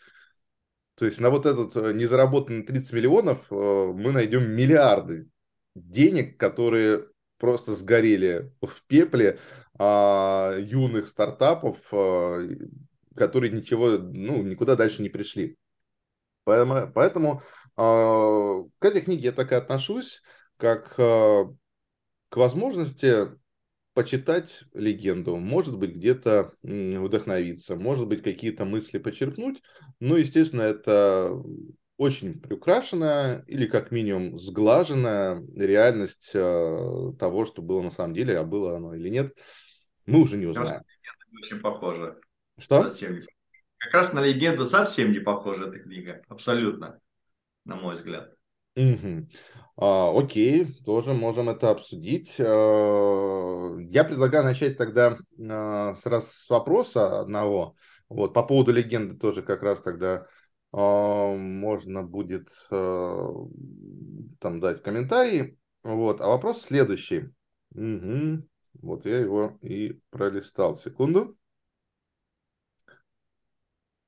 [0.95, 5.27] То есть на вот этот э, незаработанный 30 миллионов э, мы найдем миллиарды
[5.75, 7.07] денег, которые
[7.38, 9.39] просто сгорели в пепле
[9.79, 12.39] а, юных стартапов, а,
[13.15, 15.57] которые ничего, ну, никуда дальше не пришли.
[16.43, 17.41] Поэтому, поэтому
[17.75, 20.21] а, к этой книге я так и отношусь,
[20.57, 21.45] как а,
[22.29, 23.39] к возможности
[23.93, 29.62] почитать легенду, может быть, где-то вдохновиться, может быть, какие-то мысли почерпнуть.
[29.99, 31.43] Но, естественно, это
[32.01, 38.43] очень приукрашенная или как минимум сглаженная реальность э, того, что было на самом деле, а
[38.43, 39.37] было оно или нет,
[40.07, 40.81] мы уже не узнаем.
[41.31, 42.19] Очень похоже.
[42.57, 42.81] Что?
[42.81, 43.21] Совсем не
[43.77, 46.23] Как раз на легенду совсем не похожа эта книга.
[46.27, 46.99] Абсолютно,
[47.65, 48.33] на мой взгляд.
[48.75, 49.27] Угу.
[49.77, 52.35] А, окей, тоже можем это обсудить.
[52.39, 57.75] А, я предлагаю начать тогда а, сразу с вопроса одного.
[58.09, 60.25] Вот, по поводу легенды тоже как раз тогда
[60.73, 63.29] можно будет а,
[64.39, 65.57] там дать комментарии.
[65.84, 66.21] Вот.
[66.21, 67.29] А вопрос следующий.
[67.75, 68.47] Угу.
[68.81, 70.77] Вот я его и пролистал.
[70.77, 71.38] Секунду.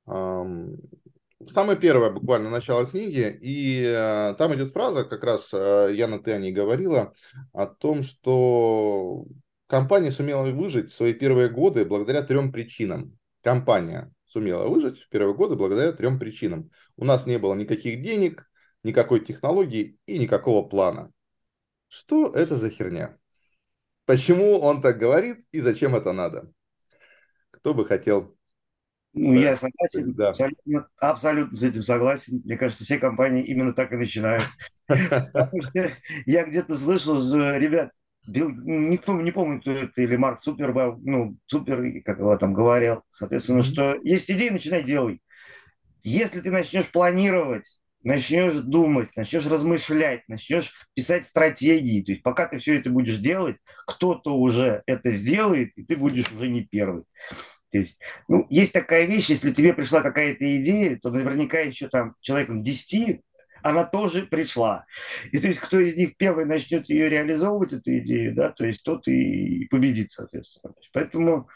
[0.06, 6.52] Самое первое, буквально начало книги, и э, там идет фраза, как раз э, Яна, ней
[6.52, 7.14] говорила,
[7.52, 9.26] о том, что
[9.68, 13.18] компания сумела выжить в свои первые годы благодаря трем причинам.
[13.42, 16.72] Компания сумела выжить в первые годы благодаря трем причинам.
[16.98, 18.50] У нас не было никаких денег,
[18.84, 21.12] никакой технологии и никакого плана.
[21.88, 23.18] Что это за херня?
[24.06, 26.52] Почему он так говорит и зачем это надо?
[27.52, 28.36] Кто бы хотел
[29.14, 29.42] ну, да.
[29.42, 30.30] я согласен, да.
[30.30, 32.42] абсолютно, абсолютно с этим согласен.
[32.44, 34.46] Мне кажется, все компании именно так и начинают.
[36.26, 37.20] Я где-то слышал,
[37.56, 37.92] ребят,
[38.26, 43.02] Билл, никто не помнит, кто это, или Марк Супер, ну, Супер, как его там говорил,
[43.10, 43.74] соответственно, mm-hmm.
[43.74, 45.22] что есть идея, начинай делай.
[46.04, 52.60] Если ты начнешь планировать, начнешь думать, начнешь размышлять, начнешь писать стратегии, то есть пока ты
[52.60, 53.58] все это будешь делать,
[53.88, 57.04] кто-то уже это сделает, и ты будешь уже не первый.
[57.72, 62.16] То есть, ну, есть такая вещь, если тебе пришла какая-то идея, то наверняка еще там
[62.22, 63.22] человеком 10
[63.64, 64.86] она тоже пришла.
[65.32, 68.84] И то есть, кто из них первый начнет ее реализовывать, эту идею, да, то есть
[68.84, 70.74] тот и победит, соответственно.
[70.92, 71.50] Поэтому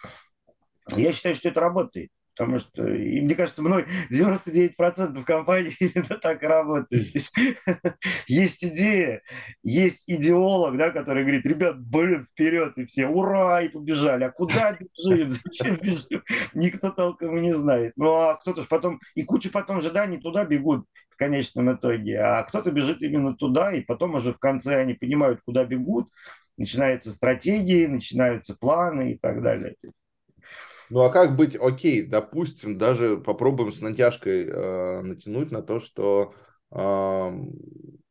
[0.96, 2.10] я считаю, что это работает.
[2.38, 7.08] Потому что, и мне кажется, мной 99% компаний именно так и работают.
[8.28, 9.21] Есть идея,
[9.63, 14.23] есть идеолог, да, который говорит, ребят, блин, вперед, и все, ура, и побежали.
[14.23, 16.23] А куда бежим, зачем бежим?
[16.54, 17.93] Никто толком не знает.
[17.95, 21.73] Ну, а кто-то же потом, и куча потом же, да, не туда бегут в конечном
[21.73, 26.10] итоге, а кто-то бежит именно туда, и потом уже в конце они понимают, куда бегут,
[26.58, 29.76] начинаются стратегии, начинаются планы и так далее.
[30.89, 36.34] Ну а как быть, окей, допустим, даже попробуем с натяжкой э, натянуть на то, что
[36.71, 37.32] э,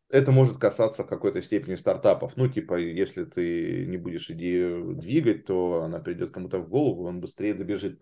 [0.09, 2.37] это может касаться в какой-то степени стартапов.
[2.37, 7.21] Ну, типа, если ты не будешь идею двигать, то она придет кому-то в голову, он
[7.21, 8.01] быстрее добежит.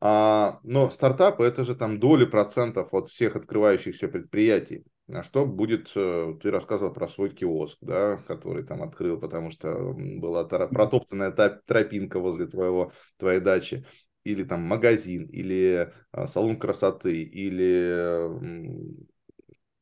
[0.00, 4.84] А, но стартапы это же там доли процентов от всех открывающихся предприятий.
[5.12, 9.92] А что будет, э, ты рассказывал про свой киоск, да, который там открыл, потому что
[9.94, 11.32] была протоптанная
[11.66, 13.84] тропинка возле твоего, твоей дачи
[14.24, 19.00] или там магазин, или а, салон красоты, или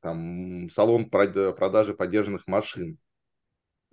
[0.00, 2.98] там салон продажи поддержанных машин.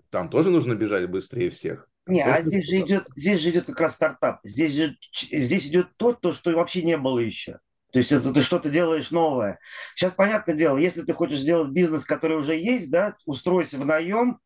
[0.10, 1.89] Там тоже нужно бежать быстрее всех.
[2.08, 4.39] Не, а здесь же идет, здесь же идет как раз стартап.
[4.43, 7.60] Здесь же здесь идет то, то, что вообще не было еще.
[7.91, 9.60] То есть это ты что-то делаешь новое.
[9.95, 14.39] Сейчас понятное дело, если ты хочешь сделать бизнес, который уже есть, да, устройся в наем,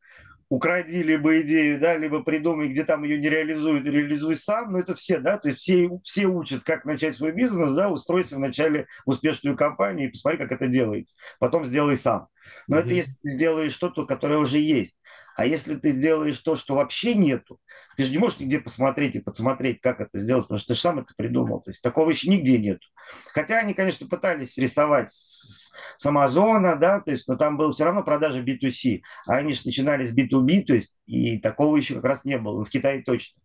[0.49, 4.95] укради либо идею, да, либо придумай, где там ее не реализуют, реализуй сам, но это
[4.95, 9.11] все, да, то есть все, все учат, как начать свой бизнес, да, устройся вначале в
[9.11, 12.27] успешную компанию и посмотри, как это делается, потом сделай сам.
[12.67, 12.79] Но mm-hmm.
[12.79, 14.95] это если ты сделаешь что-то, которое уже есть.
[15.39, 17.61] А если ты делаешь то, что вообще нету,
[17.95, 20.81] ты же не можешь нигде посмотреть и подсмотреть, как это сделать, потому что ты же
[20.81, 21.61] сам это придумал.
[21.61, 22.85] То есть такого еще нигде нету.
[23.33, 27.85] Хотя они, конечно, пытались рисовать с, с Амазона, да, то есть, но там было все
[27.85, 32.03] равно продажи B2C, а они же начинали с B2B, то есть, и такого еще как
[32.03, 32.65] раз не было.
[32.65, 33.41] В Китае точно.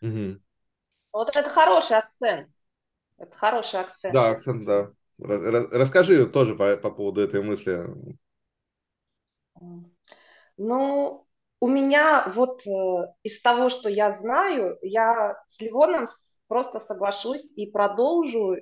[0.00, 0.40] Угу.
[1.12, 2.50] Вот это хороший акцент.
[3.18, 4.14] Это хороший акцент.
[4.14, 4.92] Да, акцент, да.
[5.18, 7.84] Расскажи тоже по, по поводу этой мысли.
[10.56, 11.26] Ну,
[11.60, 12.70] у меня вот э,
[13.22, 16.06] из того, что я знаю, я с Ливоном
[16.46, 18.56] просто соглашусь и продолжу.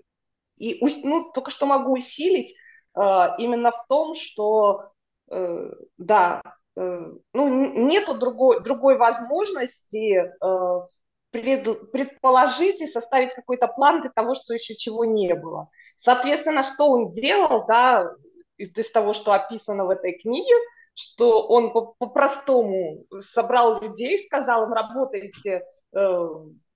[0.56, 2.54] И ну, только что могу усилить
[2.96, 3.00] э,
[3.38, 4.92] именно в том, что
[5.30, 6.42] э, да,
[6.76, 7.48] э, ну,
[7.88, 10.86] нету другой, другой возможности э,
[11.30, 15.68] пред, предположить и составить какой-то план для того, что еще чего не было.
[15.98, 18.12] Соответственно, что он делал, да,
[18.56, 20.54] из, из того, что описано в этой книге,
[20.94, 26.28] что он по-простому собрал людей, сказал им, работайте э,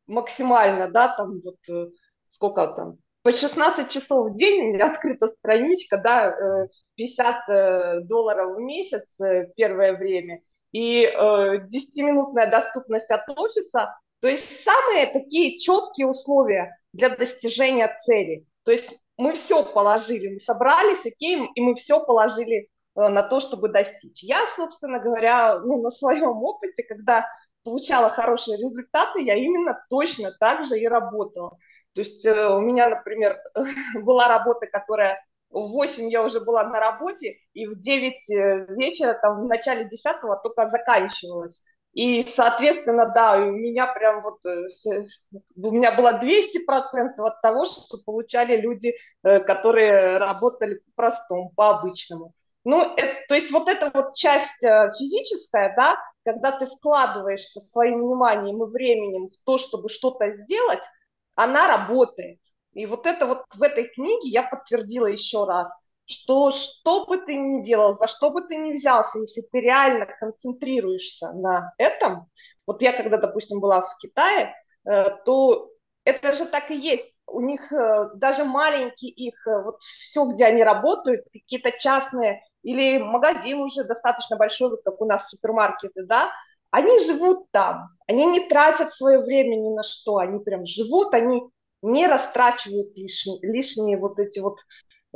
[0.07, 1.91] максимально, да, там вот э,
[2.31, 8.01] сколько там, по 16 часов в день у меня открыта страничка, да, э, 50 э,
[8.03, 10.41] долларов в месяц э, первое время,
[10.73, 18.47] и э, 10-минутная доступность от офиса, то есть самые такие четкие условия для достижения цели.
[18.65, 23.41] То есть мы все положили, мы собрались, окей, и мы все положили э, на то,
[23.41, 24.23] чтобы достичь.
[24.23, 27.29] Я, собственно говоря, ну, на своем опыте, когда
[27.63, 31.59] получала хорошие результаты, я именно точно так же и работала.
[31.95, 33.39] То есть э, у меня, например,
[34.03, 39.15] была работа, которая в 8 я уже была на работе, и в 9 э, вечера,
[39.15, 41.65] там, в начале 10 только заканчивалась.
[41.93, 44.69] И, соответственно, да, у меня прям вот, э,
[45.57, 52.35] у меня было 200% от того, что получали люди, э, которые работали по-простому, по-обычному.
[52.67, 58.01] Ну, это, то есть вот эта вот часть э, физическая, да, когда ты вкладываешься своим
[58.01, 60.83] вниманием и временем в то, чтобы что-то сделать,
[61.35, 62.41] она работает.
[62.73, 65.71] И вот это вот в этой книге я подтвердила еще раз–
[66.07, 70.07] что что бы ты ни делал, за что бы ты ни взялся, если ты реально
[70.07, 72.29] концентрируешься на этом,
[72.67, 74.55] вот я когда, допустим, была в Китае,
[74.89, 75.71] э, то
[76.05, 77.13] это же так и есть.
[77.27, 83.61] У них э, даже маленькие их, вот все, где они работают, какие-то частные, или магазин
[83.61, 86.33] уже достаточно большой, как у нас супермаркеты, да,
[86.71, 91.43] они живут там, они не тратят свое время ни на что, они прям живут, они
[91.83, 94.59] не растрачивают лишние, лишние вот эти вот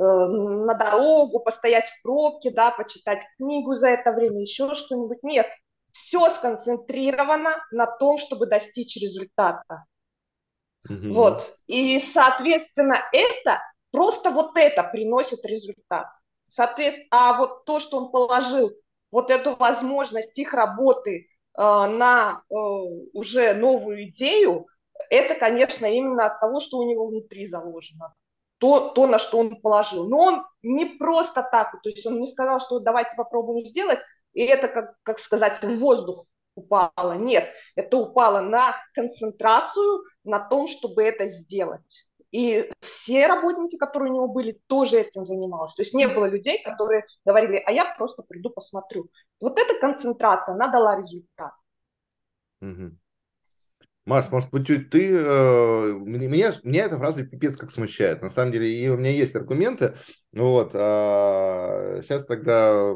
[0.01, 5.21] Э, на дорогу, постоять в пробке, да, почитать книгу за это время, еще что-нибудь.
[5.21, 5.47] Нет,
[5.91, 9.85] все сконцентрировано на том, чтобы достичь результата.
[10.89, 11.13] Mm-hmm.
[11.13, 11.55] Вот.
[11.67, 13.61] И, соответственно, это,
[13.91, 16.07] просто вот это приносит результат.
[16.51, 18.71] Соответственно, а вот то, что он положил,
[19.09, 22.53] вот эту возможность их работы э, на э,
[23.13, 24.67] уже новую идею,
[25.09, 28.13] это, конечно, именно от того, что у него внутри заложено
[28.57, 30.09] то, то, на что он положил.
[30.09, 33.99] Но он не просто так, то есть он не сказал, что давайте попробуем сделать,
[34.33, 37.13] и это, как, как сказать, в воздух упало.
[37.13, 42.07] Нет, это упало на концентрацию, на том, чтобы это сделать.
[42.31, 45.73] И все работники, которые у него были, тоже этим занимались.
[45.73, 49.09] То есть не было людей, которые говорили, а я просто приду посмотрю.
[49.41, 51.51] Вот эта концентрация, она дала результат.
[52.61, 52.91] Угу.
[54.05, 55.13] Маш, может быть, ты...
[55.13, 58.21] Э, меня, меня эта фраза пипец как смущает.
[58.21, 59.95] На самом деле, и у меня есть аргументы.
[60.31, 60.71] Вот.
[60.73, 62.95] А, сейчас тогда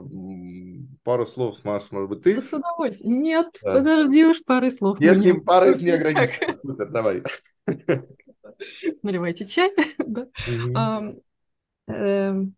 [1.04, 2.42] пару слов, Маш, может быть, ты?
[2.42, 3.22] С удовольствием.
[3.22, 3.74] Нет, да.
[3.74, 5.00] подожди уж пары слов.
[5.00, 6.56] Нет, не пары не ограничено.
[6.56, 7.22] Супер, давай.
[9.04, 9.72] Наливайте чай.
[11.88, 12.56] Эм,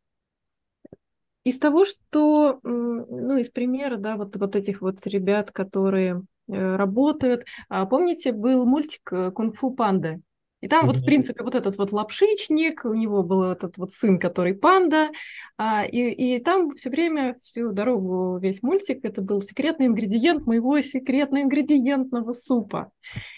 [1.44, 7.44] из того, что, ну, из примера, да, вот, вот этих вот ребят, которые Э, работают.
[7.70, 10.22] А помните, был мультик э, «Кунг-фу панда»?
[10.60, 14.18] И там вот, в принципе, вот этот вот лапшичник, у него был этот вот сын,
[14.18, 15.10] который панда,
[15.58, 20.80] а, и, и там все время, всю дорогу, весь мультик, это был секретный ингредиент моего
[20.82, 22.92] секретно-ингредиентного супа.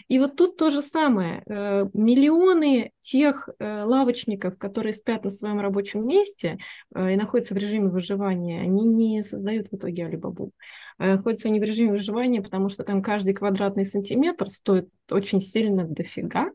[0.07, 1.43] И вот тут то же самое.
[1.45, 6.57] Э, миллионы тех лавочников, которые спят на своем рабочем месте
[6.95, 10.51] и находятся в режиме выживания, они не создают в итоге Алибабу.
[10.97, 16.51] Находятся они в режиме выживания, потому что там каждый квадратный сантиметр стоит очень сильно дофига.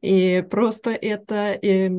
[0.00, 1.90] И просто это э,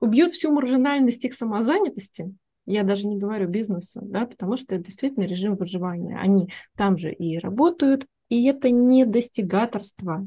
[0.00, 2.34] убьет всю маржинальность их самозанятости,
[2.66, 6.16] я даже не говорю бизнеса, да, потому что это действительно режим выживания.
[6.18, 10.26] Они там же и работают, и это не достигаторство,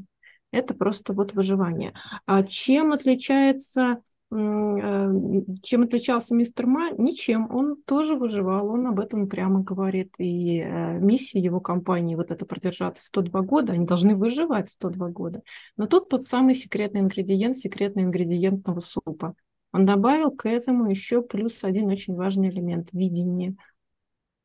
[0.52, 1.94] это просто вот выживание.
[2.26, 6.90] А чем отличается чем отличался мистер Ма?
[6.98, 7.48] Ничем.
[7.54, 10.14] Он тоже выживал, он об этом прямо говорит.
[10.18, 15.42] И э, миссия его компании вот это продержаться 102 года, они должны выживать 102 года.
[15.76, 19.34] Но тут тот самый секретный ингредиент, секретный ингредиентного супа.
[19.72, 23.54] Он добавил к этому еще плюс один очень важный элемент– видение.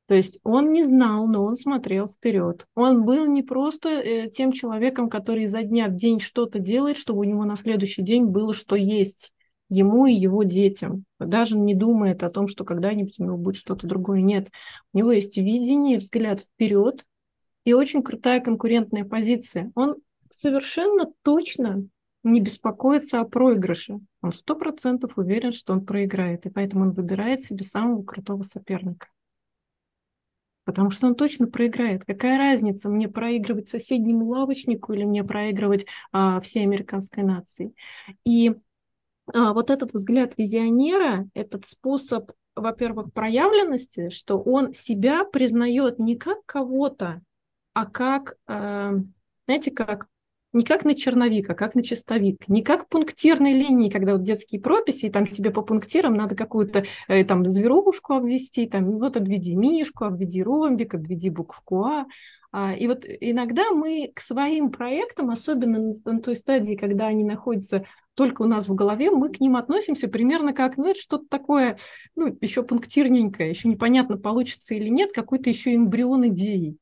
[0.06, 2.68] То есть он не знал, но он смотрел вперед.
[2.76, 7.22] Он был не просто э, тем человеком, который изо дня в день что-то делает, чтобы
[7.22, 9.32] у него на следующий день было что есть
[9.72, 11.06] ему и его детям.
[11.18, 14.22] Даже не думает о том, что когда-нибудь у него будет что-то другое.
[14.22, 14.50] Нет.
[14.94, 17.06] У него есть видение, взгляд вперед
[17.64, 19.72] и очень крутая конкурентная позиция.
[19.76, 19.96] Он
[20.30, 21.86] совершенно точно
[22.24, 24.02] не беспокоится о проигрыше.
[24.22, 29.08] Он сто процентов уверен, что он проиграет, и поэтому он выбирает себе самого крутого соперника.
[30.66, 32.04] Потому что он точно проиграет.
[32.06, 37.74] Какая разница, мне проигрывать соседнему лавочнику или мне проигрывать а, всей американской нации?
[38.26, 38.54] И
[39.34, 47.22] вот этот взгляд визионера, этот способ, во-первых, проявленности, что он себя признает не как кого-то,
[47.74, 48.92] а как, э,
[49.48, 50.08] знаете, как
[50.54, 54.60] не как на черновик, а как на чистовик, не как пунктирной линии, когда вот детские
[54.60, 59.56] прописи, и там тебе по пунктирам надо какую-то э, там зверушку обвести, там вот обведи
[59.56, 62.06] мишку, обведи ромбик, обведи букву А.
[62.54, 67.86] А, и вот иногда мы к своим проектам, особенно на той стадии, когда они находятся
[68.16, 71.78] только у нас в голове, мы к ним относимся примерно как, ну, это что-то такое,
[72.16, 76.78] ну, еще пунктирненькое, еще непонятно, получится или нет, какой-то еще эмбрион идеи.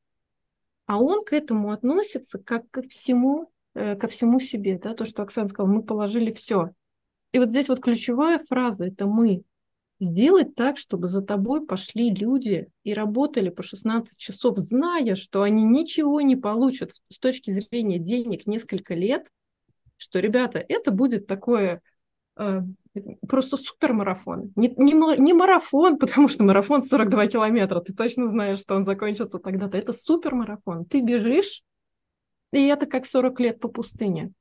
[0.86, 5.22] А он к этому относится как ко всему, э, ко всему себе, да, то, что
[5.22, 6.72] Оксана сказала, мы положили все.
[7.32, 9.44] И вот здесь вот ключевая фраза– это «мы».
[10.02, 15.66] Сделать так, чтобы за тобой пошли люди и работали по 16 часов, зная, что они
[15.66, 19.28] ничего не получат с точки зрения денег несколько лет–
[20.00, 21.82] что, ребята, это будет такое
[22.38, 22.62] э,
[23.28, 24.52] просто супермарафон.
[24.56, 29.40] Не, не, не марафон, потому что марафон 42 километра, ты точно знаешь, что он закончится
[29.40, 29.78] тогда-то.
[29.78, 30.86] Это супермарафон.
[30.86, 31.64] Ты бежишь,
[32.52, 34.32] и это как 40 лет по пустыне.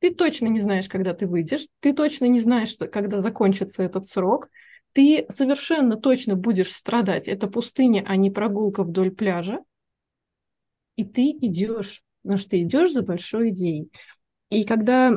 [0.00, 4.50] Ты точно не знаешь, когда ты выйдешь, ты точно не знаешь, когда закончится этот срок,
[4.92, 7.28] ты совершенно точно будешь страдать.
[7.28, 9.60] Это пустыня, а не прогулка вдоль пляжа.
[10.96, 13.90] И ты идешь, потому что ты идешь за большой идеей.
[14.50, 15.12] И когда,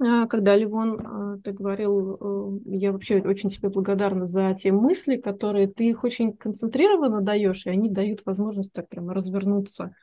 [0.00, 5.16] а, когда Ливон, а, ты говорил, э, я вообще очень тебе благодарна за те мысли,
[5.16, 9.94] которые ты их очень концентрированно даешь, и они дают возможность так прямо развернуться.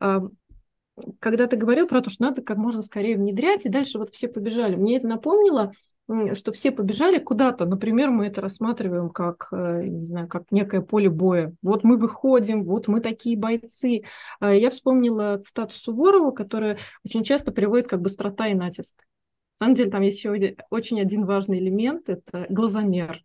[0.00, 0.22] А,
[1.20, 4.28] когда ты говорил про то, что надо как можно скорее внедрять, и дальше вот все
[4.28, 4.76] побежали.
[4.76, 5.72] Мне это напомнило,
[6.34, 7.66] что все побежали куда-то.
[7.66, 11.54] Например, мы это рассматриваем как, э, не знаю, как некое поле боя.
[11.62, 14.02] Вот мы выходим, вот мы такие бойцы.
[14.40, 18.94] А я вспомнила цитату Суворова, которая очень часто приводит как быстрота и натиск.
[19.52, 23.22] На самом деле там есть еще очень один важный элемент– это глазомер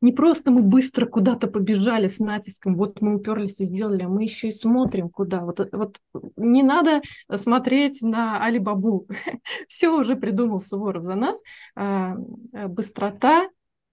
[0.00, 4.24] не просто мы быстро куда-то побежали с натиском, вот мы уперлись и сделали, а мы
[4.24, 5.40] еще и смотрим куда.
[5.40, 5.98] Вот, вот
[6.36, 7.02] не надо
[7.34, 9.06] смотреть на Алибабу.
[9.68, 11.36] Все уже придумал Суворов за нас.
[11.74, 12.14] А,
[12.68, 13.48] быстрота,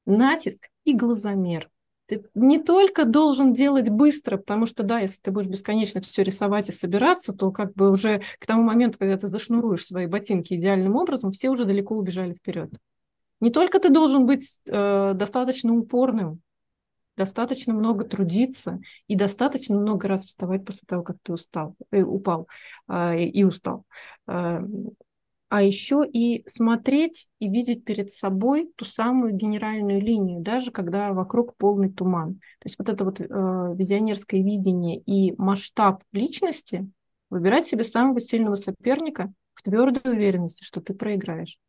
[0.05, 1.69] натиск и глазомер.
[2.05, 6.67] Ты не только должен делать быстро, потому что, да, если ты будешь бесконечно все рисовать
[6.67, 10.97] и собираться, то как бы уже к тому моменту, когда ты зашнуруешь свои ботинки идеальным
[10.97, 12.71] образом, все уже далеко убежали вперед.
[13.43, 16.39] Не только ты должен быть э, достаточно упорным,
[17.17, 18.79] достаточно много трудиться
[19.09, 22.47] и достаточно много раз вставать после того, как ты устал, э, упал
[22.87, 23.83] э, и устал.
[24.27, 24.61] Э,
[25.49, 31.57] а еще и смотреть и видеть перед собой ту самую генеральную линию, даже когда вокруг
[31.57, 32.35] полный туман.
[32.59, 36.89] То есть вот это вот э, визионерское видение и масштаб личности,
[37.29, 41.59] выбирать себе самого сильного соперника в твердой уверенности, что ты проиграешь.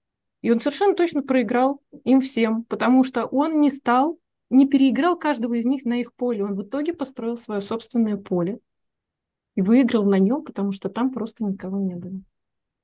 [0.44, 4.20] И он совершенно точно проиграл им всем, потому что он не стал,
[4.50, 6.44] не переиграл каждого из них на их поле.
[6.44, 8.58] Он в итоге построил свое собственное поле
[9.54, 12.20] и выиграл на нем, потому что там просто никого не было.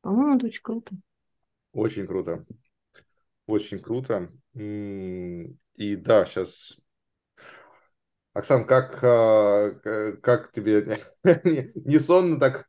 [0.01, 0.97] По-моему, это очень круто.
[1.75, 2.47] Очень круто.
[3.47, 4.33] Очень круто.
[4.55, 6.79] И да, сейчас
[8.33, 9.73] Оксан, как, а,
[10.23, 10.97] как тебе
[11.85, 12.67] не сонно так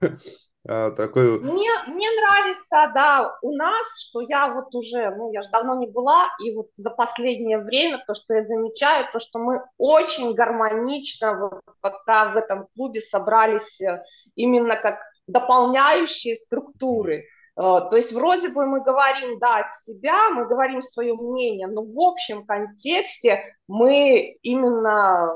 [0.68, 1.40] такой...
[1.40, 5.88] Мне, мне нравится, да, у нас, что я вот уже, ну, я же давно не
[5.88, 11.38] была, и вот за последнее время то, что я замечаю, то, что мы очень гармонично
[11.38, 14.04] вот пока в этом клубе собрались э,
[14.36, 17.26] именно как дополняющие структуры.
[17.58, 21.84] Э, то есть вроде бы мы говорим, да, от себя, мы говорим свое мнение, но
[21.84, 25.34] в общем контексте мы именно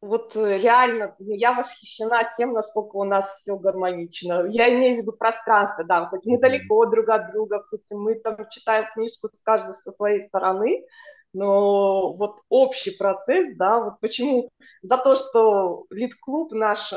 [0.00, 4.46] вот э, реально я восхищена тем, насколько у нас все гармонично.
[4.48, 8.48] Я имею в виду пространство, да, хоть мы далеко друг от друга, хоть мы там
[8.48, 10.84] читаем книжку с каждой со своей стороны,
[11.32, 14.50] но вот общий процесс, да, вот почему
[14.82, 16.96] за то, что лид-клуб наш э,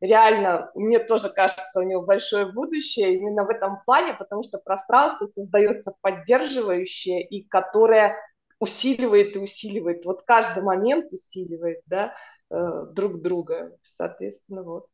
[0.00, 5.26] реально, мне тоже кажется, у него большое будущее именно в этом плане, потому что пространство
[5.26, 8.16] создается поддерживающее и которое
[8.58, 12.14] усиливает и усиливает, вот каждый момент усиливает, да,
[12.50, 12.56] э,
[12.92, 14.86] друг друга, соответственно, вот.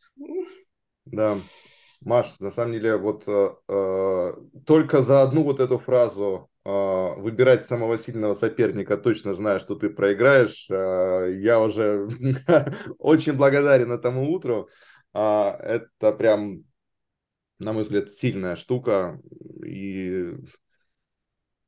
[1.04, 1.38] Да,
[2.00, 4.32] Маш, на самом деле, вот э, э,
[4.66, 6.70] только за одну вот эту фразу э,
[7.16, 12.08] выбирать самого сильного соперника, точно зная, что ты проиграешь, э, я уже
[12.98, 14.68] очень благодарен этому утру.
[15.14, 16.64] Э, это прям,
[17.58, 19.20] на мой взгляд, сильная штука,
[19.64, 20.34] и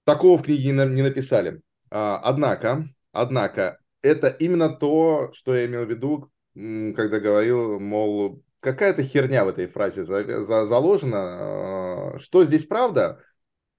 [0.05, 1.61] такого в книге не написали.
[1.97, 9.05] А, однако, однако, это именно то, что я имел в виду, когда говорил, мол, какая-то
[9.05, 12.15] херня в этой фразе за, за, заложена.
[12.17, 13.23] А, что здесь правда?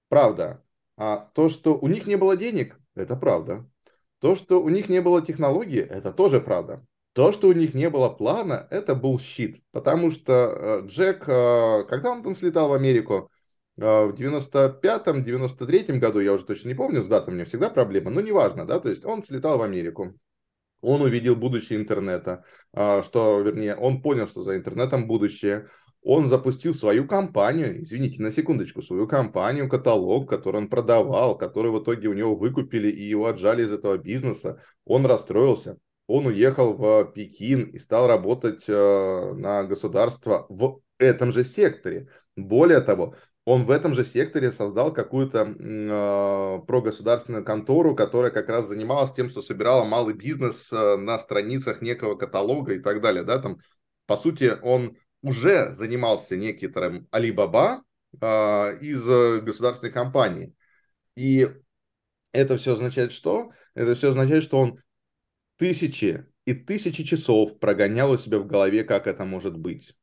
[0.08, 0.64] Правда.
[0.96, 3.70] А то, что у них не было денег, это правда.
[4.20, 6.86] То, что у них не было технологии, это тоже правда.
[7.12, 9.62] То, что у них не было плана, это был щит.
[9.72, 13.30] Потому что э, Джек, э, когда он там слетал в Америку,
[13.78, 18.12] в 95-м, 93-м году, я уже точно не помню, с датой у меня всегда проблема,
[18.12, 20.18] но неважно, да, то есть он слетал в Америку,
[20.82, 25.68] он увидел будущее интернета, а, что, вернее, он понял, что за интернетом будущее,
[26.02, 31.82] он запустил свою компанию, извините, на секундочку, свою компанию, каталог, который он продавал, который в
[31.82, 37.06] итоге у него выкупили и его отжали из этого бизнеса, он расстроился, он уехал в
[37.06, 42.08] Пекин и стал работать э, на государство в этом же секторе.
[42.36, 43.16] Более того,
[43.46, 49.30] он в этом же секторе создал какую-то э, прогосударственную контору, которая как раз занималась тем,
[49.30, 53.24] что собирала малый бизнес э, на страницах некого каталога и так далее.
[53.24, 53.40] Да?
[53.40, 53.60] Там,
[54.08, 57.82] по сути, он уже занимался некоторым Alibaba
[58.20, 59.06] э, из
[59.44, 60.56] государственной компании.
[61.16, 61.48] И
[62.32, 63.52] это все означает что?
[63.76, 64.82] Это все означает, что он
[65.58, 69.96] тысячи и тысячи часов прогонял у себя в голове, как это может быть.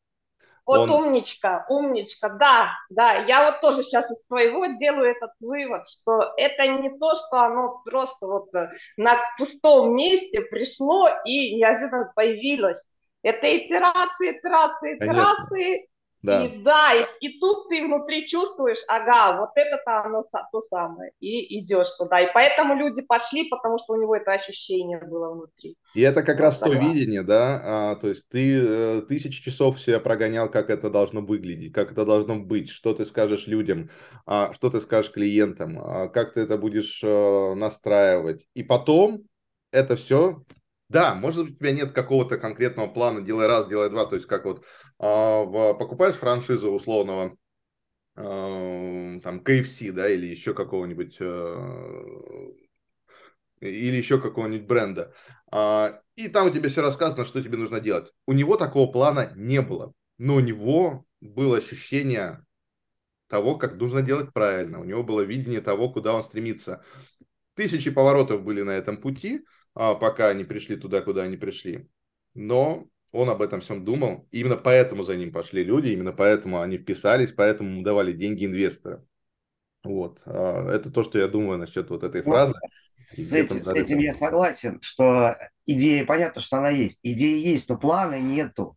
[0.65, 0.91] Вот он...
[0.91, 6.67] умничка, умничка, да, да, я вот тоже сейчас из твоего делаю этот вывод, что это
[6.67, 12.81] не то, что оно просто вот э, на пустом месте пришло и неожиданно появилось.
[13.23, 15.89] Это итерации, итерации, итерации.
[16.23, 16.45] Да.
[16.45, 21.59] И да, и, и тут ты внутри чувствуешь, ага, вот это-то оно то самое, и
[21.59, 22.21] идешь туда.
[22.21, 25.77] И поэтому люди пошли, потому что у него это ощущение было внутри.
[25.95, 26.81] И это как вот раз согласна.
[26.81, 31.23] то видение, да, а, то есть ты э, тысячи часов себя прогонял, как это должно
[31.23, 33.91] выглядеть, как это должно быть, что ты скажешь людям,
[34.25, 38.47] а, что ты скажешь клиентам, а, как ты это будешь а, настраивать.
[38.55, 39.25] И потом
[39.73, 40.41] это все
[40.93, 44.27] да, может быть, у тебя нет какого-то конкретного плана, делай раз, делай два, то есть
[44.27, 44.63] как вот
[45.07, 47.37] в, покупаешь франшизу условного
[48.15, 52.53] а, там KFC, да, или еще какого-нибудь а,
[53.61, 55.15] или еще какого-нибудь бренда,
[55.51, 58.13] а, и там у тебя все рассказано, что тебе нужно делать.
[58.27, 62.45] У него такого плана не было, но у него было ощущение
[63.29, 64.81] того, как нужно делать правильно.
[64.81, 66.85] У него было видение того, куда он стремится.
[67.55, 69.45] Тысячи поворотов были на этом пути,
[69.75, 71.89] а, пока они пришли туда, куда они пришли.
[72.35, 74.27] Но он об этом всем думал.
[74.31, 78.47] И именно поэтому за ним пошли люди, именно поэтому они вписались, поэтому ему давали деньги
[78.47, 79.05] инвесторы.
[79.85, 80.21] Вот.
[80.25, 82.55] А, это то, что я думаю насчет вот этой фразы.
[82.93, 85.37] с, этим, с этим я согласен, что
[85.67, 86.99] идея, понятно, что она есть.
[87.03, 88.77] Идея есть, но плана нету.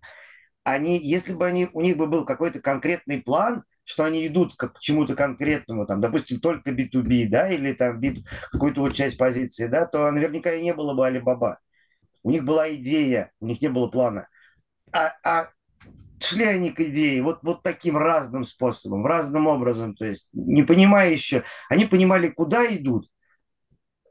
[0.63, 4.79] Они, если бы они, у них бы был какой-то конкретный план, что они идут к
[4.79, 8.01] чему-то конкретному, там, допустим, только B2B, да, или там
[8.51, 11.59] какую-то вот часть позиции, да, то наверняка и не было бы Алибаба.
[12.25, 14.27] У них была идея, у них не было плана.
[14.91, 15.49] А, а
[16.19, 21.11] шли они к идее вот, вот таким разным способом, разным образом, то есть не понимая
[21.11, 23.07] еще, они понимали, куда идут,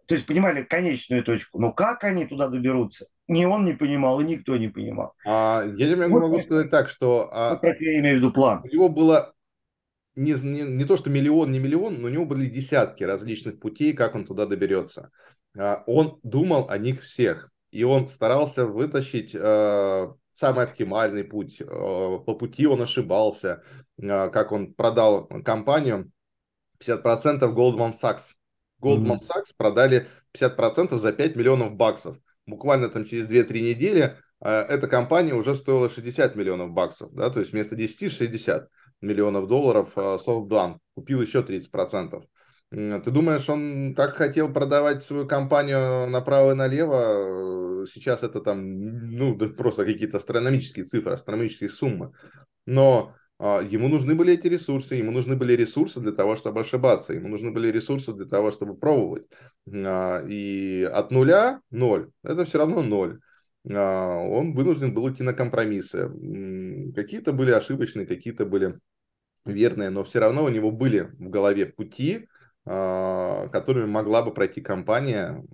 [0.06, 4.24] то есть понимали конечную точку, но как они туда доберутся, ни он не понимал, и
[4.24, 5.14] никто не понимал.
[5.26, 7.28] А, я тебе вот могу сказать так, что...
[7.32, 8.60] А, вот я имею в виду план.
[8.62, 9.34] У него было
[10.14, 13.92] не, не, не то, что миллион, не миллион, но у него были десятки различных путей,
[13.92, 15.10] как он туда доберется.
[15.58, 21.60] А, он думал о них всех, и он старался вытащить э, самый оптимальный путь.
[21.60, 23.64] Э, по пути он ошибался,
[24.00, 26.12] э, как он продал компанию
[26.78, 28.36] 50% Goldman Sachs.
[28.80, 29.28] Goldman mm-hmm.
[29.28, 30.06] Sachs продали
[30.38, 32.16] 50% за 5 миллионов баксов.
[32.46, 37.52] Буквально там через 2-3 недели эта компания уже стоила 60 миллионов баксов, да, то есть
[37.52, 38.68] вместо 10 60
[39.00, 42.22] миллионов долларов, SoftBank купил еще 30%.
[42.70, 47.86] Ты думаешь, он так хотел продавать свою компанию направо и налево?
[47.86, 52.12] Сейчас это там, ну, просто какие-то астрономические цифры, астрономические суммы.
[52.66, 57.12] Но а, ему нужны были эти ресурсы, ему нужны были ресурсы для того, чтобы ошибаться,
[57.12, 59.26] ему нужны были ресурсы для того, чтобы пробовать.
[59.72, 63.20] А, и от нуля ноль, это все равно ноль.
[63.68, 66.10] А, он вынужден был идти на компромиссы.
[66.94, 68.78] Какие-то были ошибочные, какие-то были
[69.44, 72.28] верные, но все равно у него были в голове пути,
[72.64, 75.44] которыми могла бы пройти компания.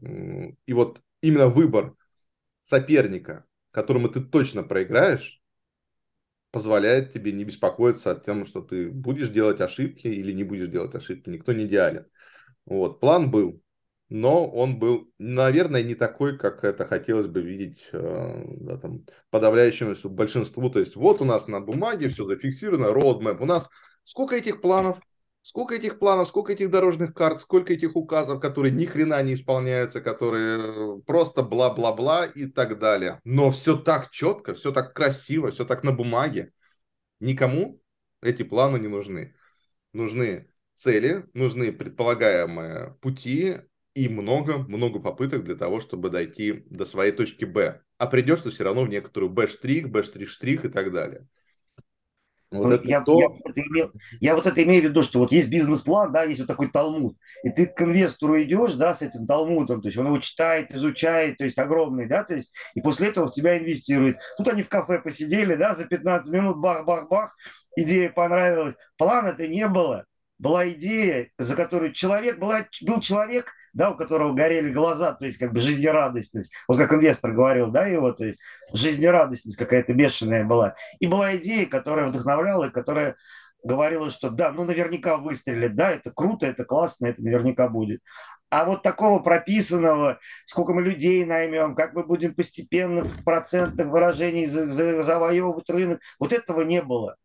[0.67, 1.95] И вот именно выбор
[2.63, 5.41] соперника, которому ты точно проиграешь,
[6.51, 10.95] позволяет тебе не беспокоиться о том, что ты будешь делать ошибки или не будешь делать
[10.95, 11.29] ошибки.
[11.29, 12.07] Никто не идеален.
[12.65, 13.63] Вот, план был,
[14.09, 19.95] но он был, наверное, не такой, как это хотелось бы видеть э, да, там, подавляющему
[20.11, 20.69] большинству.
[20.69, 23.39] То есть вот у нас на бумаге все зафиксировано, roadmap.
[23.41, 23.71] У нас
[24.05, 25.01] сколько этих планов?
[25.43, 30.01] Сколько этих планов, сколько этих дорожных карт, сколько этих указов, которые ни хрена не исполняются,
[30.01, 33.21] которые просто бла-бла-бла и так далее.
[33.25, 36.53] Но все так четко, все так красиво, все так на бумаге.
[37.21, 37.81] Никому
[38.21, 39.35] эти планы не нужны.
[39.95, 43.57] Нужны цели, нужны предполагаемые пути
[43.95, 47.83] и много-много попыток для того, чтобы дойти до своей точки Б.
[47.99, 51.27] А придется все равно в некоторую Б-штрих, Б-штрих-штрих и так далее.
[52.51, 53.21] Вот ну, я, то...
[53.21, 56.25] я, вот это имел, я вот это имею в виду, что вот есть бизнес-план, да,
[56.25, 59.97] есть вот такой талмуд, и ты к инвестору идешь, да, с этим талмудом, то есть
[59.97, 63.57] он его читает, изучает, то есть огромный, да, то есть, и после этого в тебя
[63.57, 64.19] инвестирует.
[64.37, 67.37] Тут они в кафе посидели, да, за 15 минут, бах-бах-бах,
[67.77, 70.07] идея понравилась, плана-то не было,
[70.41, 75.39] была идея, за которую человек, была, был человек, да, у которого горели глаза, то есть
[75.39, 78.39] как бы жизнерадостность, вот как инвестор говорил, да, его, то есть
[78.73, 80.75] жизнерадостность какая-то бешеная была.
[80.99, 83.17] И была идея, которая вдохновляла, и которая
[83.63, 88.03] говорила, что да, ну наверняка выстрелит, да, это круто, это классно, это наверняка будет.
[88.51, 94.51] А вот такого прописанного, сколько мы людей наймем, как мы будем постепенно в процентных выражениях
[94.51, 97.17] завоевывать рынок, вот этого не было.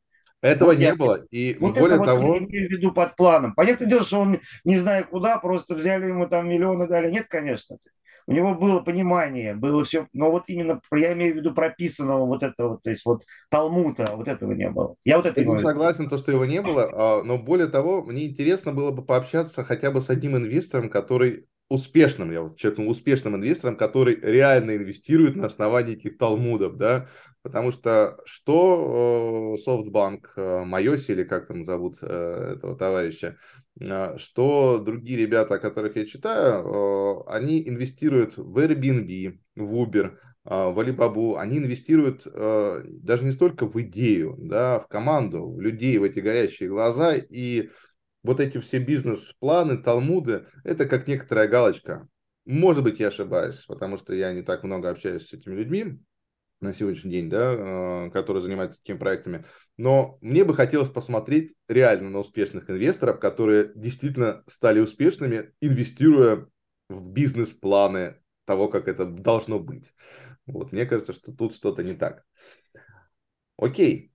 [0.41, 1.25] Этого вот не я, было.
[1.31, 2.27] И вот более это того...
[2.27, 3.55] Вот я имею в виду под планом.
[3.55, 7.11] Понятное дело, что он, не знаю куда, просто взяли ему там миллионы дали.
[7.11, 7.77] Нет, конечно.
[8.27, 12.41] У него было понимание, было все, но вот именно, я имею в виду прописанного вот
[12.41, 14.95] этого, то есть вот Талмута, вот этого не было.
[15.05, 18.25] Я вот это не согласен, то, что его не было, а, но более того, мне
[18.25, 23.36] интересно было бы пообщаться хотя бы с одним инвестором, который успешным, я вот чекнул, успешным
[23.36, 27.07] инвестором, который реально инвестирует на основании этих талмудов, да,
[27.45, 33.37] потому что что SoftBank, э, Майоси или как там зовут э, этого товарища,
[33.79, 40.79] э, что другие ребята, о которых я читаю, они инвестируют в Airbnb, в Uber, в
[40.79, 46.19] Alibaba, они инвестируют даже не столько в идею, да, в команду, в людей, в эти
[46.19, 47.15] горящие глаза.
[47.15, 47.69] И
[48.23, 52.07] вот эти все бизнес-планы, талмуды, это как некоторая галочка.
[52.45, 55.99] Может быть, я ошибаюсь, потому что я не так много общаюсь с этими людьми
[56.62, 57.53] на сегодняшний день, да,
[58.08, 59.45] э, которые занимаются такими проектами.
[59.78, 66.47] Но мне бы хотелось посмотреть реально на успешных инвесторов, которые действительно стали успешными, инвестируя
[66.89, 69.93] в бизнес-планы того, как это должно быть.
[70.45, 72.24] Вот, мне кажется, что тут что-то не так.
[73.58, 74.12] Окей,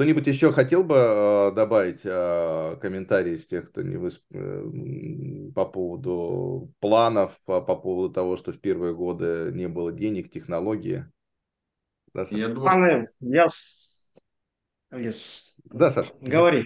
[0.00, 4.24] кто-нибудь еще хотел бы э, добавить э, комментарии из тех, кто не высп...
[4.32, 4.64] э,
[5.54, 11.04] по поводу планов, по, по поводу того, что в первые годы не было денег, технологии?
[12.14, 12.40] Да, Саша?
[12.40, 13.46] Я думаю, я...
[14.90, 15.42] Yes.
[15.64, 16.14] Да, Саша.
[16.18, 16.64] Говори.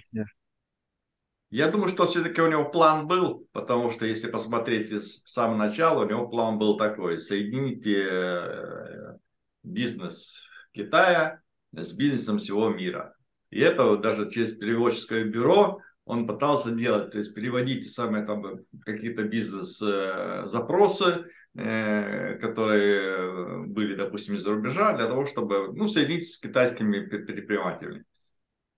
[1.51, 6.05] Я думаю, что все-таки у него план был, потому что если посмотреть с самого начала,
[6.05, 7.19] у него план был такой.
[7.19, 9.19] Соедините
[9.65, 13.14] бизнес Китая с бизнесом всего мира.
[13.55, 18.43] И это даже через переводческое бюро он пытался делать, то есть переводить самые там
[18.85, 27.07] какие-то бизнес-запросы, э, которые были, допустим, из-за рубежа, для того, чтобы ну, соединить с китайскими
[27.07, 28.05] предпринимателями.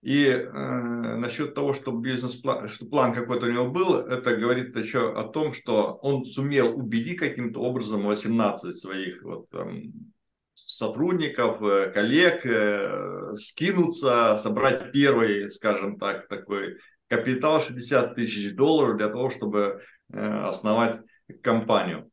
[0.03, 5.11] И э, насчет того, что бизнес-план, что план какой-то у него был, это говорит еще
[5.11, 9.85] о том, что он сумел убедить каким-то образом 18 своих вот, там,
[10.57, 16.79] сотрудников, э, коллег э, скинуться, собрать первый, скажем так, такой
[17.09, 19.83] капитал 60 тысяч долларов для того, чтобы
[20.13, 21.01] э, основать
[21.43, 22.11] компанию.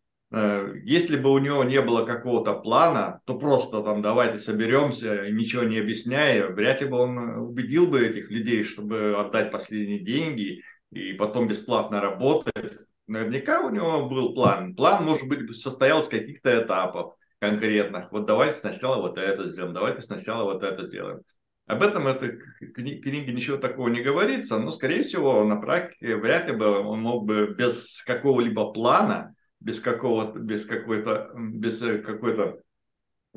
[0.84, 5.78] Если бы у него не было какого-то плана, то просто там давайте соберемся, ничего не
[5.78, 11.48] объясняя, вряд ли бы он убедил бы этих людей, чтобы отдать последние деньги и потом
[11.48, 12.74] бесплатно работать.
[13.06, 14.74] Наверняка у него был план.
[14.74, 17.14] План, может быть, состоял из каких-то этапов
[17.44, 18.08] конкретно.
[18.12, 21.20] Вот давайте сначала вот это сделаем, давайте сначала вот это сделаем.
[21.66, 22.40] Об этом этой
[22.74, 27.26] книге ничего такого не говорится, но, скорее всего, на практике вряд ли бы он мог
[27.26, 32.60] бы без какого-либо плана, без какого-то, без какой-то, без какой-то,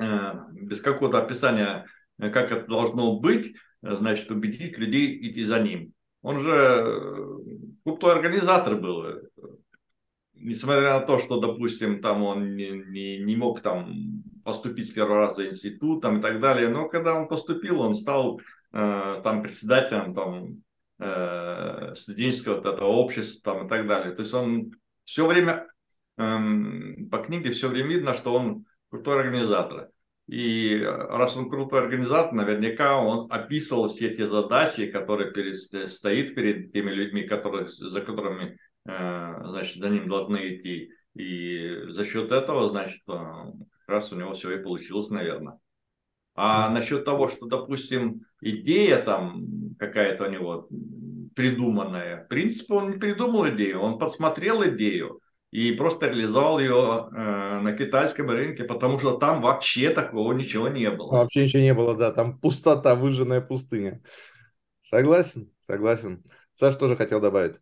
[0.01, 1.87] э, без какого-то описания,
[2.19, 5.93] как это должно быть, значит, убедить людей идти за ним.
[6.23, 7.39] Он же э,
[7.85, 9.21] крутой организатор был.
[10.39, 15.19] Несмотря на то, что, допустим, там он не, не, не мог там поступить с первого
[15.19, 16.69] раза в институт там, и так далее.
[16.69, 18.41] Но когда он поступил, он стал
[18.73, 20.63] э, там председателем там,
[20.99, 24.15] э, студенческого вот этого общества там, и так далее.
[24.15, 24.73] То есть он
[25.05, 25.67] все время,
[26.19, 26.39] э,
[27.11, 29.89] по книге все время видно, что он крутой организатор.
[30.29, 35.57] И раз он крутой организатор, наверняка он описывал все те задачи, которые перед,
[35.91, 40.91] стоит перед теми людьми, которые, за которыми значит, за ним должны идти.
[41.15, 43.03] И за счет этого, значит,
[43.87, 45.59] раз у него все и получилось, наверное.
[46.35, 50.69] А насчет того, что, допустим, идея там какая-то у него
[51.35, 55.21] придуманная, в принципе, он не придумал идею, он подсмотрел идею
[55.51, 60.91] и просто реализовал ее э, на китайском рынке, потому что там вообще такого ничего не
[60.91, 61.13] было.
[61.13, 64.03] Вообще ничего не было, да, там пустота, выжженная пустыня.
[64.83, 66.23] Согласен, согласен.
[66.55, 67.57] Саш тоже хотел добавить.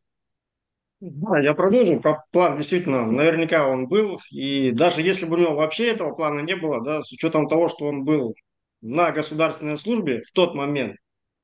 [1.06, 2.00] Да, я продолжу.
[2.00, 4.20] Про план действительно, наверняка он был.
[4.30, 7.68] И даже если бы у него вообще этого плана не было, да, с учетом того,
[7.68, 8.34] что он был
[8.80, 10.96] на государственной службе в тот момент,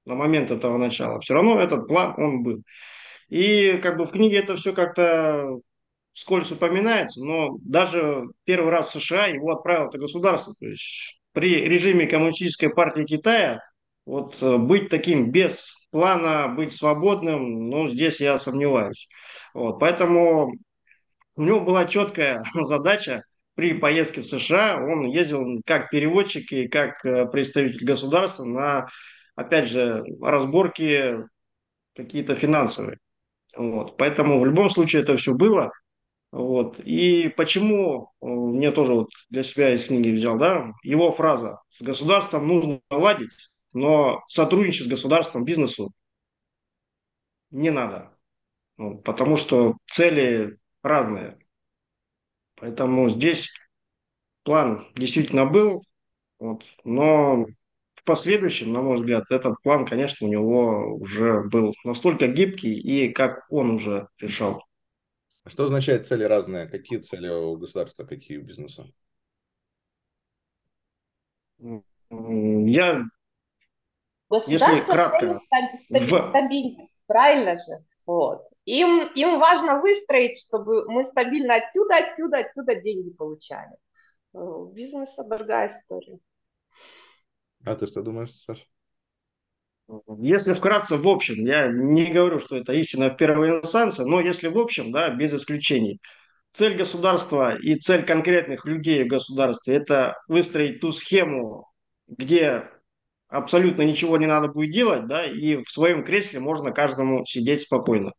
[0.07, 2.63] на момент этого начала, все равно этот план он был.
[3.29, 5.59] И как бы в книге это все как-то
[6.15, 10.55] скользь упоминается, но даже первый раз в США его отправило это государство.
[10.59, 13.61] То есть при режиме коммунистической партии Китая
[14.07, 19.09] вот э, быть таким без плана, быть свободным, ну, здесь я сомневаюсь.
[19.55, 20.55] Вот, поэтому
[21.37, 23.25] у него была четкая задача
[23.55, 24.77] при поездке в США.
[24.83, 28.89] Он ездил как переводчик и как э, представитель государства на,
[29.35, 31.17] опять же, разборки
[31.95, 32.99] какие-то финансовые.
[33.57, 33.97] Вот.
[33.97, 35.73] Поэтому в любом случае это все было.
[36.33, 36.79] Вот.
[36.81, 41.83] И почему э, мне тоже вот для себя из книги взял, да, его фраза «С
[41.83, 43.33] государством нужно наладить,
[43.73, 45.91] но сотрудничать с государством бизнесу
[47.51, 48.13] не надо».
[49.05, 51.39] Потому что цели разные.
[52.57, 53.53] Поэтому здесь
[54.43, 55.85] план действительно был,
[56.39, 57.47] вот, но
[57.95, 63.13] в последующем, на мой взгляд, этот план, конечно, у него уже был настолько гибкий и
[63.13, 64.65] как он уже решал.
[65.47, 66.67] Что означает цели разные?
[66.67, 68.87] Какие цели у государства, какие у бизнеса?
[71.59, 73.05] Я,
[74.31, 76.29] если кратко, в...
[76.29, 77.90] стабильность, правильно же?
[78.11, 78.43] Вот.
[78.65, 83.77] Им, им важно выстроить, чтобы мы стабильно отсюда, отсюда, отсюда деньги получали.
[84.33, 86.19] У бизнеса другая история.
[87.65, 88.65] А ты что думаешь, Саша?
[90.19, 94.49] Если вкратце, в общем, я не говорю, что это истина в первой инстанции, но если
[94.49, 96.01] в общем, да, без исключений.
[96.53, 101.69] Цель государства и цель конкретных людей в государстве– это выстроить ту схему,
[102.09, 102.69] где
[103.31, 108.13] абсолютно ничего не надо будет делать, да, и в своем кресле можно каждому сидеть спокойно,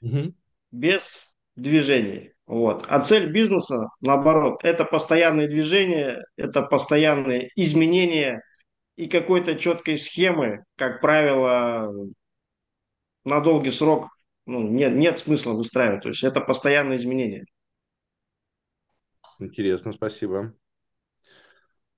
[0.00, 0.34] угу.
[0.72, 1.24] без
[1.56, 2.32] движений.
[2.46, 2.84] Вот.
[2.88, 8.42] А цель бизнеса, наоборот, это постоянные движения, это постоянные изменения
[8.96, 11.90] и какой-то четкой схемы, как правило,
[13.24, 14.08] на долгий срок
[14.46, 16.02] ну, нет, нет смысла выстраивать.
[16.02, 17.46] То есть это постоянные изменения.
[19.38, 20.54] Интересно, спасибо.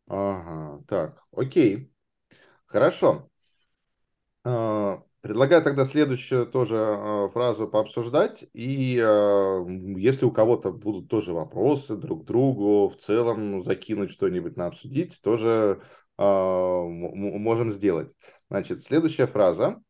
[0.07, 1.93] Ага, так, окей.
[2.77, 3.31] Хорошо.
[4.45, 8.45] А, предлагаю тогда следующую тоже а, фразу пообсуждать.
[8.53, 14.59] И а, если у кого-то будут тоже вопросы друг к другу, в целом закинуть что-нибудь
[14.59, 15.81] на обсудить, тоже
[16.18, 18.11] можем сделать.
[18.51, 19.83] Значит, следующая фраза.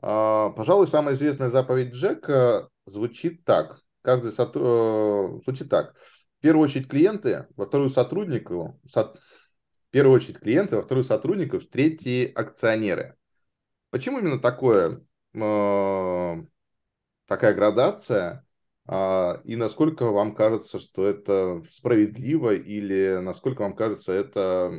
[0.00, 3.78] Пожалуй, самая известная заповедь Джека звучит так.
[4.02, 5.44] Каждый сотруд...
[5.44, 5.94] звучит так.
[6.38, 9.14] В первую очередь клиенты, во вторую сотруднику, со
[9.94, 13.16] первую очередь клиенты, во вторую сотрудников, в третьи акционеры.
[13.90, 16.34] Почему именно такое, э,
[17.28, 18.44] такая градация?
[18.88, 24.72] Э, и насколько вам кажется, что это справедливо или насколько вам кажется это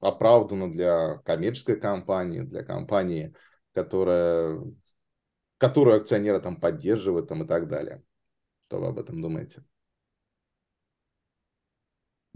[0.00, 3.36] оправдано для коммерческой компании, для компании,
[3.72, 4.60] которая,
[5.58, 8.02] которую акционеры там поддерживают там, и так далее?
[8.66, 9.62] Что вы об этом думаете?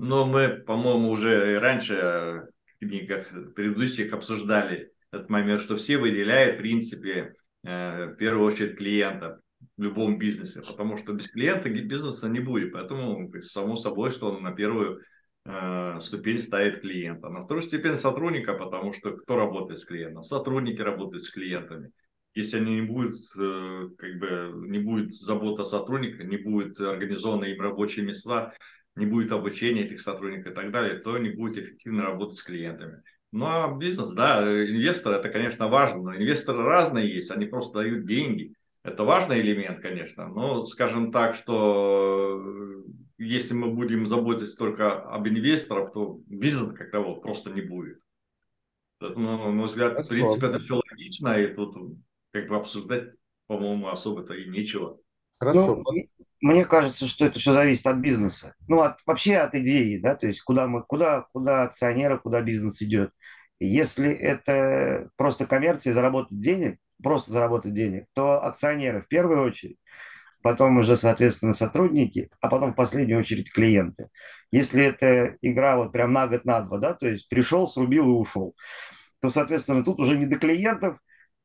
[0.02, 6.60] Но мы, по-моему, уже раньше в книгах предыдущих обсуждали этот момент, что все выделяют, в
[6.60, 7.34] принципе,
[7.64, 9.40] э, в первую очередь клиента
[9.76, 12.72] в любом бизнесе, потому что без клиента бизнеса не будет.
[12.72, 15.02] Поэтому само собой, что он на первую
[15.44, 17.28] э, ступень ставит клиента.
[17.28, 20.24] На вторую степень сотрудника, потому что кто работает с клиентом?
[20.24, 21.90] Сотрудники работают с клиентами.
[22.32, 27.60] Если они не будут, э, как бы, не будет забота сотрудника, не будет организованы им
[27.60, 28.54] рабочие места,
[29.00, 33.02] не будет обучения этих сотрудников и так далее, то не будет эффективно работать с клиентами.
[33.32, 38.06] Ну а бизнес, да, инвестор это, конечно, важно, но инвесторы разные есть, они просто дают
[38.06, 38.54] деньги.
[38.82, 42.82] Это важный элемент, конечно, но скажем так, что э,
[43.18, 48.00] если мы будем заботиться только об инвесторах, то бизнеса как того просто не будет.
[48.98, 50.06] Поэтому, на мой взгляд, Хорошо.
[50.06, 51.98] в принципе, это все логично, и тут
[52.32, 53.10] как бы обсуждать,
[53.46, 54.98] по-моему, особо-то и нечего.
[55.38, 55.76] Хорошо.
[55.76, 58.54] Ну, мне кажется, что это все зависит от бизнеса.
[58.66, 62.80] Ну, от, вообще от идеи, да, то есть куда, мы, куда, куда акционеры, куда бизнес
[62.82, 63.12] идет.
[63.58, 69.76] Если это просто коммерция, заработать денег, просто заработать денег, то акционеры в первую очередь,
[70.42, 74.08] потом уже, соответственно, сотрудники, а потом в последнюю очередь клиенты.
[74.50, 78.12] Если это игра вот прям на год, на два, да, то есть пришел, срубил и
[78.12, 78.54] ушел,
[79.20, 80.98] то, соответственно, тут уже не до клиентов,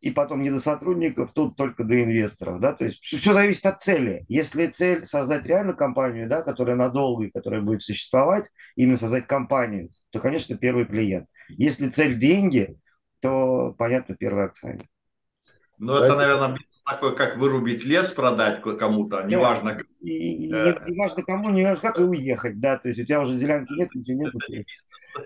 [0.05, 3.81] и потом не до сотрудников, тут только до инвесторов, да, то есть все зависит от
[3.81, 4.23] цели.
[4.27, 9.89] Если цель создать реальную компанию, да, которая надолго и которая будет существовать, именно создать компанию,
[10.11, 11.27] то, конечно, первый клиент.
[11.49, 12.77] Если цель деньги,
[13.19, 14.85] то, понятно, первый акционер.
[15.79, 19.79] Ну, это, наверное, такой, как вырубить лес, продать кому-то, неважно.
[20.01, 20.65] И, да.
[20.85, 23.35] не, не важно кому, не важно как и уехать, да, то есть у тебя уже
[23.35, 24.33] делянки нет, ничего нет.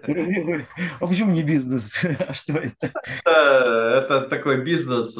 [0.07, 0.66] Это
[1.01, 1.99] а почему не бизнес?
[2.28, 2.91] А что это?
[3.26, 4.03] это?
[4.05, 5.16] Это такой бизнес,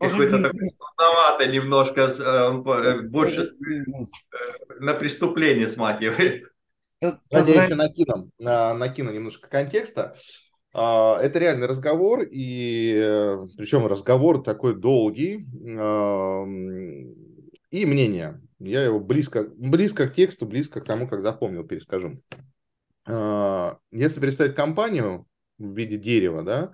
[0.00, 4.12] какой-то такой трудноватый немножко, э, он э, больше бизнес.
[4.32, 6.44] Э, на преступление смахивает.
[7.00, 10.14] Еще накину, накину немножко контекста.
[10.72, 15.46] А, это реальный разговор, и э, причем разговор такой долгий,
[17.70, 18.40] и мнение.
[18.58, 22.22] Я его близко, близко к тексту, близко к тому, как запомнил, перескажу.
[23.06, 25.26] А, если представить компанию
[25.58, 26.72] в виде дерева, да,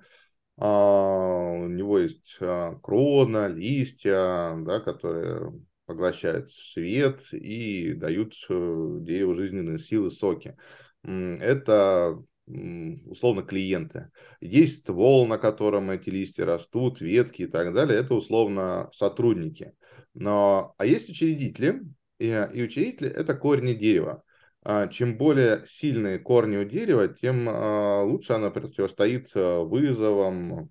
[0.58, 2.38] а, у него есть
[2.82, 5.52] крона, листья, да, которые
[5.86, 10.56] поглощают свет и дают э, дереву жизненные силы, соки.
[11.04, 14.10] Это условно клиенты.
[14.40, 19.72] Есть ствол, на котором эти листья растут, ветки и так далее, это условно сотрудники.
[20.14, 21.82] Но, а есть учредители,
[22.18, 24.22] и, и учредители это корни дерева.
[24.62, 30.70] А, чем более сильные корни у дерева, тем а, лучше она противостоит а, вызовам,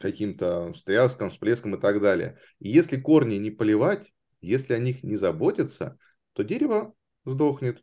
[0.00, 2.38] каким-то встряскам, всплескам и так далее.
[2.58, 5.96] И если корни не поливать, если о них не заботиться,
[6.32, 7.82] то дерево сдохнет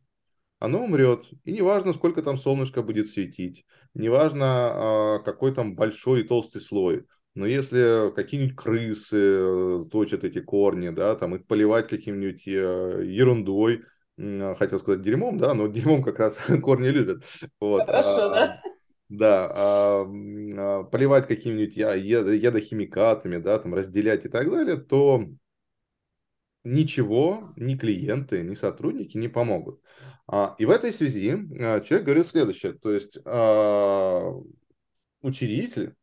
[0.62, 1.26] оно умрет.
[1.44, 7.08] И неважно, сколько там солнышко будет светить, неважно, а, какой там большой и толстый слой.
[7.34, 13.84] Но если какие-нибудь крысы э, точат эти корни, да, там их поливать каким-нибудь э, ерундой,
[14.18, 17.24] хотел сказать дерьмом, да, но дерьмом как раз корни любят.
[17.60, 17.86] Вот.
[17.86, 18.62] Хорошо, а, да?
[19.10, 20.06] Да, а,
[20.58, 25.26] а, поливать какими-нибудь ядохимикатами, да, там разделять и так далее, то
[26.64, 29.82] ничего ни клиенты, ни сотрудники не помогут.
[30.28, 34.32] А, и в этой связи а, человек говорит следующее, то есть а,
[35.22, 35.96] учредитель,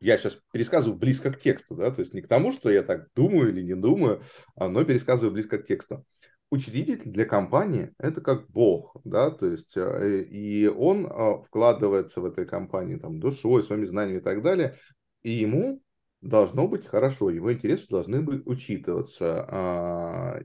[0.00, 3.08] я сейчас пересказываю близко к тексту, да, то есть не к тому, что я так
[3.14, 4.22] думаю или не думаю,
[4.56, 6.04] но пересказываю близко к тексту.
[6.50, 11.06] Учредитель для компании– это как бог, да, то есть и он
[11.44, 14.78] вкладывается в этой компании там душой, своими знаниями и так далее,
[15.22, 15.82] и ему
[16.20, 19.44] должно быть хорошо, его интересы должны быть учитываться.
[19.48, 20.40] А,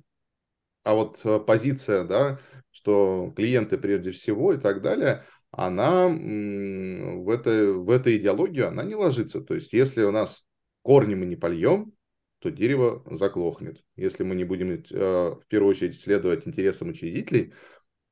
[0.84, 2.39] а вот э, позиция, да,
[2.71, 8.95] что клиенты прежде всего и так далее, она в, этой, в этой идеологию она не
[8.95, 9.41] ложится.
[9.41, 10.43] То есть, если у нас
[10.82, 11.93] корни мы не польем,
[12.39, 13.82] то дерево заглохнет.
[13.95, 17.53] Если мы не будем э, в первую очередь следовать интересам учредителей,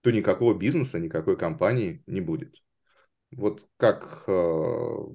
[0.01, 2.55] то никакого бизнеса, никакой компании не будет.
[3.31, 4.31] Вот как э,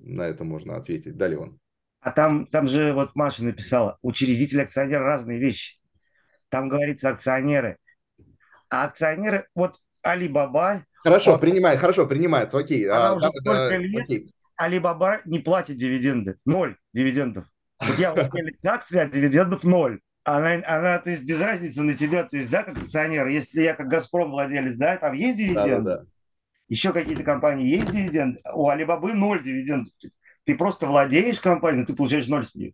[0.02, 1.16] на это можно ответить?
[1.16, 1.58] Далее он.
[2.06, 5.80] А там, там же вот Маша написала, учредитель, акционер разные вещи.
[6.50, 7.78] Там говорится акционеры.
[8.70, 10.84] А акционеры, вот Алибаба...
[11.02, 12.88] Хорошо, вот, принимает, хорошо, принимается, окей.
[12.88, 14.32] Она а, уже сколько да, лет, окей.
[14.54, 16.36] Алибаба не платит дивиденды.
[16.44, 17.46] Ноль дивидендов.
[17.80, 19.98] Вот я владелец акции, а дивидендов ноль.
[20.22, 23.26] Она, она, то есть, без разницы на тебя, то есть, да, как акционер.
[23.26, 25.70] Если я как Газпром владелец, да, там есть дивиденды.
[25.70, 26.04] Да, да, да.
[26.68, 28.40] Еще какие-то компании есть дивиденды.
[28.54, 29.92] У Алибабы ноль дивидендов.
[30.46, 32.72] Ты просто владеешь компанией, ты получаешь ноль с нее.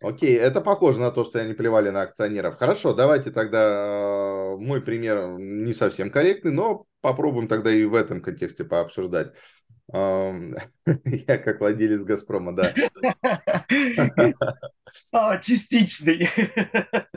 [0.00, 2.56] Окей, это похоже на то, что они плевали на акционеров.
[2.56, 8.20] Хорошо, давайте тогда э, мой пример не совсем корректный, но попробуем тогда и в этом
[8.20, 9.32] контексте пообсуждать.
[11.04, 12.72] Я как владелец «Газпрома», да.
[15.12, 16.28] А, частичный.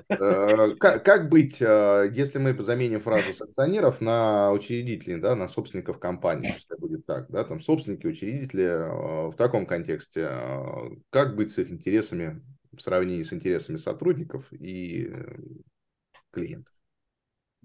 [0.08, 6.00] Э, как, быть, э, если мы заменим фразу с акционеров на учредителей, да, на собственников
[6.00, 10.30] компании, пускай будет так, да, там собственники, учредители э, в таком контексте,
[11.10, 15.12] как быть с их интересами в сравнении с интересами сотрудников и
[16.32, 16.74] клиентов?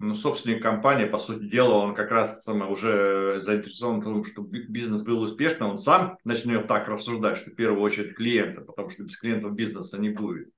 [0.03, 4.63] Ну, собственник компании, по сути дела, он как раз самое, уже заинтересован в том, чтобы
[4.63, 9.03] бизнес был успешным, он сам начнет так рассуждать, что в первую очередь клиенты, потому что
[9.03, 10.49] без клиентов бизнеса не будет.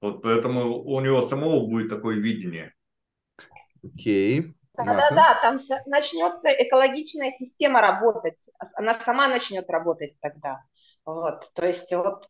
[0.00, 2.72] Вот поэтому у него самого будет такое видение.
[3.82, 4.54] Окей.
[4.78, 10.62] Да-да-да, там начнется экологичная система работать, она сама начнет работать тогда.
[11.04, 12.28] Вот, то есть вот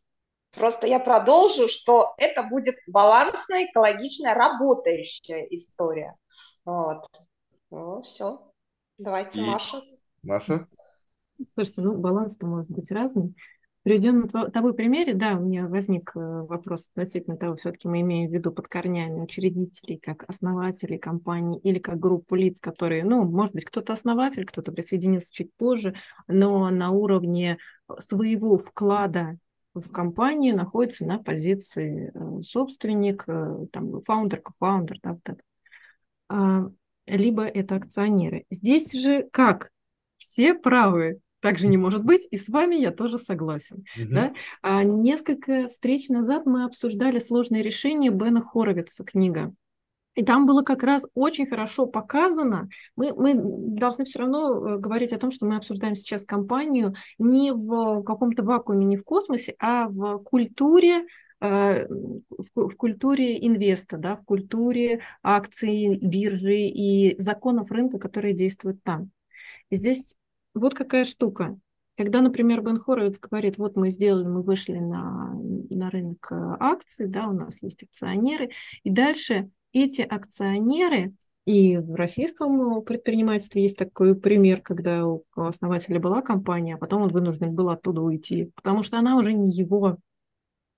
[0.55, 6.15] просто я продолжу, что это будет балансная, экологичная, работающая история.
[6.63, 7.05] Вот.
[7.71, 8.51] Ну, все.
[8.97, 9.43] Давайте, И...
[9.43, 9.81] Маша.
[10.23, 10.67] Маша?
[11.53, 13.35] Слушайте, ну, баланс-то может быть разный.
[13.83, 18.31] Приведен на тобой примере, да, у меня возник э, вопрос относительно того, все-таки мы имеем
[18.31, 23.53] в виду под корнями учредителей, как основателей компании или как группу лиц, которые, ну, может
[23.53, 25.93] быть, кто-то основатель, кто-то присоединился чуть позже,
[26.27, 27.59] но на уровне
[27.99, 29.37] своего вклада
[29.75, 35.41] в компанию находится на позиции э, собственник, э, там, фаундер, кофаундер, да, вот это.
[36.29, 36.71] А,
[37.05, 38.45] либо это акционеры.
[38.49, 39.69] Здесь же как?
[40.17, 43.85] Все правы также не может быть, и с вами я тоже согласен.
[43.95, 44.09] Угу.
[44.09, 44.33] Да?
[44.63, 49.53] А несколько встреч назад мы обсуждали сложное решение Бена Хоровица, книга.
[50.15, 52.69] И там было как раз очень хорошо показано.
[52.95, 57.51] Мы, мы должны все равно э, говорить о том, что мы обсуждаем сейчас компанию не
[57.51, 61.05] в каком-то вакууме, не в космосе, а в культуре
[61.41, 61.87] э,
[62.55, 69.11] в, культуре инвеста, да, в культуре акций, биржи и законов рынка, которые действуют там.
[69.69, 70.15] И здесь
[70.53, 71.57] вот какая штука.
[71.97, 75.33] Когда, например, Бен Хоровиц говорит, вот мы сделали, мы вышли на,
[75.69, 78.49] на рынок э, акций, да, у нас есть акционеры,
[78.83, 81.13] и дальше эти акционеры,
[81.45, 87.09] и в российском предпринимательстве есть такой пример, когда у основателя была компания, а потом он
[87.09, 89.97] вынужден был оттуда уйти, потому что она уже не его.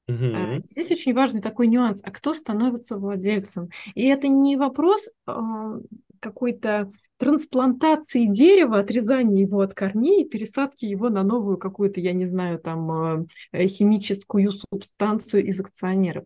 [0.10, 0.64] Угу.
[0.70, 3.70] Здесь очень важный такой нюанс, а кто становится владельцем?
[3.93, 5.78] И это не вопрос а,
[6.20, 12.60] какой-то трансплантации дерева, отрезания его от корней, пересадки его на новую какую-то, я не знаю,
[12.60, 16.26] там э, химическую субстанцию из акционеров.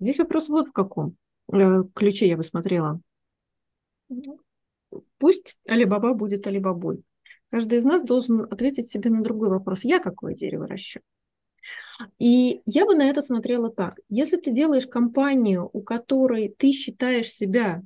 [0.00, 1.16] Здесь вопрос вот в каком
[1.52, 3.00] э, ключе я бы смотрела.
[5.18, 7.04] Пусть Алибаба будет Алибабой.
[7.50, 9.84] Каждый из нас должен ответить себе на другой вопрос.
[9.84, 11.00] Я какое дерево ращу?
[12.18, 13.98] И я бы на это смотрела так.
[14.08, 17.82] Если ты делаешь компанию, у которой ты считаешь себя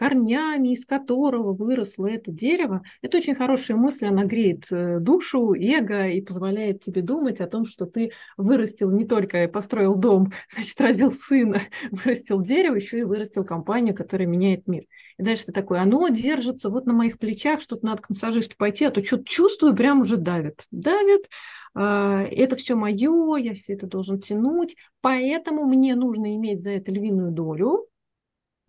[0.00, 6.08] корнями, из которого выросло это дерево, это очень хорошая мысль, она греет э, душу, эго
[6.08, 11.12] и позволяет тебе думать о том, что ты вырастил не только построил дом, значит, родил
[11.12, 14.84] сына, вырастил дерево, еще и вырастил компанию, которая меняет мир.
[15.18, 18.86] И дальше ты такой, оно держится вот на моих плечах, что-то надо к массажисту пойти,
[18.86, 20.64] а то что-то чувствую, прям уже давит.
[20.70, 21.28] Давит,
[21.74, 26.90] а, это все мое, я все это должен тянуть, поэтому мне нужно иметь за это
[26.90, 27.89] львиную долю,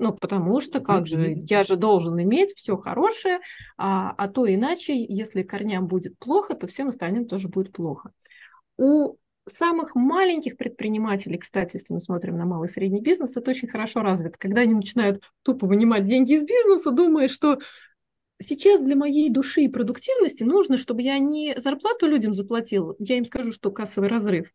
[0.01, 3.39] ну, потому что как же, я же должен иметь все хорошее,
[3.77, 8.11] а, а то иначе, если корням будет плохо, то всем остальным тоже будет плохо.
[8.77, 13.67] У самых маленьких предпринимателей, кстати, если мы смотрим на малый и средний бизнес, это очень
[13.67, 14.39] хорошо развито.
[14.39, 17.59] Когда они начинают тупо вынимать деньги из бизнеса, думая, что
[18.39, 23.25] сейчас для моей души и продуктивности нужно, чтобы я не зарплату людям заплатил, я им
[23.25, 24.51] скажу, что кассовый разрыв,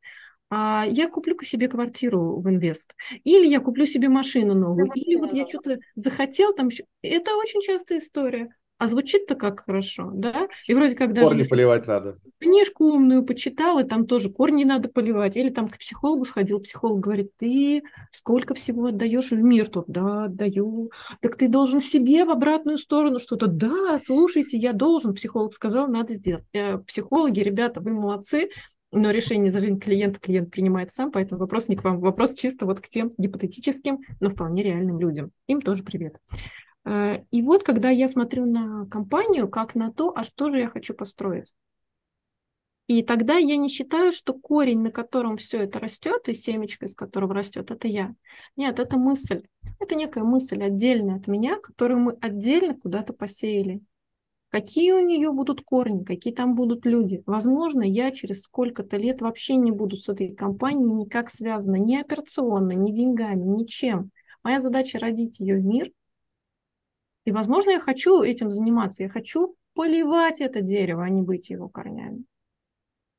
[0.51, 2.95] я куплю себе квартиру в инвест,
[3.25, 6.69] или я куплю себе машину новую, или вот я что-то захотел там.
[7.03, 8.51] Это очень частая история.
[8.79, 10.49] А звучит-то как хорошо, да?
[10.67, 11.29] И вроде как даже...
[11.29, 12.19] Корни поливать надо.
[12.39, 15.35] Книжку умную почитал, и там тоже корни надо поливать.
[15.35, 19.87] Или там к психологу сходил, психолог говорит, ты сколько всего отдаешь в мир тут?
[19.89, 20.91] Да, отдаю.
[21.23, 23.47] Так ты должен себе в обратную сторону что-то.
[23.47, 25.15] Да, слушайте, я должен.
[25.15, 26.45] Психолог сказал, надо сделать.
[26.53, 28.51] Э, психологи, ребята, вы молодцы
[28.97, 32.65] но решение за жизнь клиента клиент принимает сам, поэтому вопрос не к вам, вопрос чисто
[32.67, 35.31] вот к тем гипотетическим, но вполне реальным людям.
[35.47, 36.17] Им тоже привет.
[36.85, 40.69] Э, и вот, когда я смотрю на компанию, как на то, а что же я
[40.69, 41.53] хочу построить.
[42.87, 46.95] И тогда я не считаю, что корень, на котором все это растет, и семечко, из
[46.95, 48.15] которого растет, это я.
[48.57, 49.43] Нет, это мысль.
[49.81, 53.83] Это некая мысль отдельная от меня, которую мы отдельно куда-то посеяли.
[54.57, 57.23] Какие у нее будут корни, какие там будут люди.
[57.27, 62.73] Возможно, я через сколько-то лет вообще не буду с этой компанией никак связана ни операционно,
[62.73, 64.13] ни деньгами, ничем.
[64.43, 65.91] Моя задача родить ее в мир.
[67.27, 69.03] И, возможно, я хочу этим заниматься.
[69.03, 72.25] Я хочу поливать это дерево, а не быть его корнями.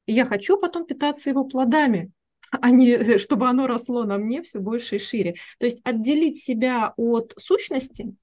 [0.08, 2.12] И я хочу потом питаться его плодами.
[2.52, 5.36] а не чтобы оно росло на мне все больше и шире.
[5.60, 8.16] То есть отделить себя от сущности,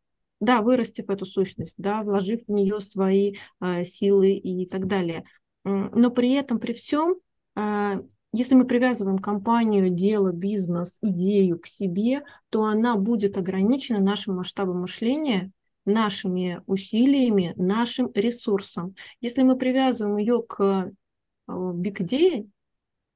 [0.44, 5.24] да, вырастив эту сущность, да, вложив в нее свои э, силы и так далее.
[5.64, 7.16] Но при этом, при всем,
[7.56, 14.36] э, если мы привязываем компанию, дело, бизнес, идею к себе, то она будет ограничена нашим
[14.36, 15.52] масштабом мышления,
[15.84, 18.94] нашими усилиями, нашим ресурсом.
[19.20, 20.90] Если мы привязываем ее к
[21.46, 22.44] биг-идее, э,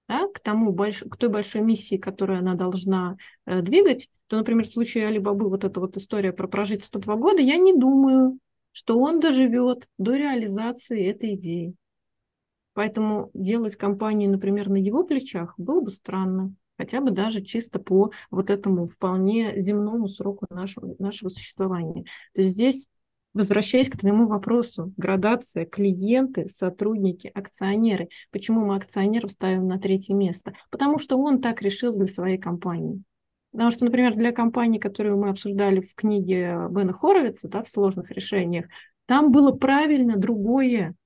[0.08, 1.04] да, к, тому больш...
[1.08, 5.64] к той большой миссии, которую она должна э, двигать, то, например, в случае Алибабы вот
[5.64, 8.38] эта вот история про прожить 102 года, я не думаю,
[8.72, 11.74] что он доживет до реализации этой идеи.
[12.74, 18.12] Поэтому делать компанию, например, на его плечах было бы странно, хотя бы даже чисто по
[18.30, 22.04] вот этому вполне земному сроку нашего, нашего существования.
[22.34, 22.86] То есть здесь
[23.38, 28.08] Возвращаясь к твоему вопросу, градация, клиенты, сотрудники, акционеры.
[28.32, 30.54] Почему мы акционеров ставим на третье место?
[30.72, 33.00] Потому что он так решил для своей компании.
[33.52, 38.10] Потому что, например, для компании, которую мы обсуждали в книге Бена Хоровица, да, в сложных
[38.10, 38.66] решениях,
[39.06, 40.96] там было правильно другое.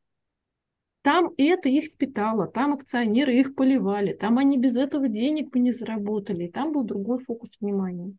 [1.02, 5.70] Там это их питало, там акционеры их поливали, там они без этого денег бы не
[5.70, 8.14] заработали, там был другой фокус внимания.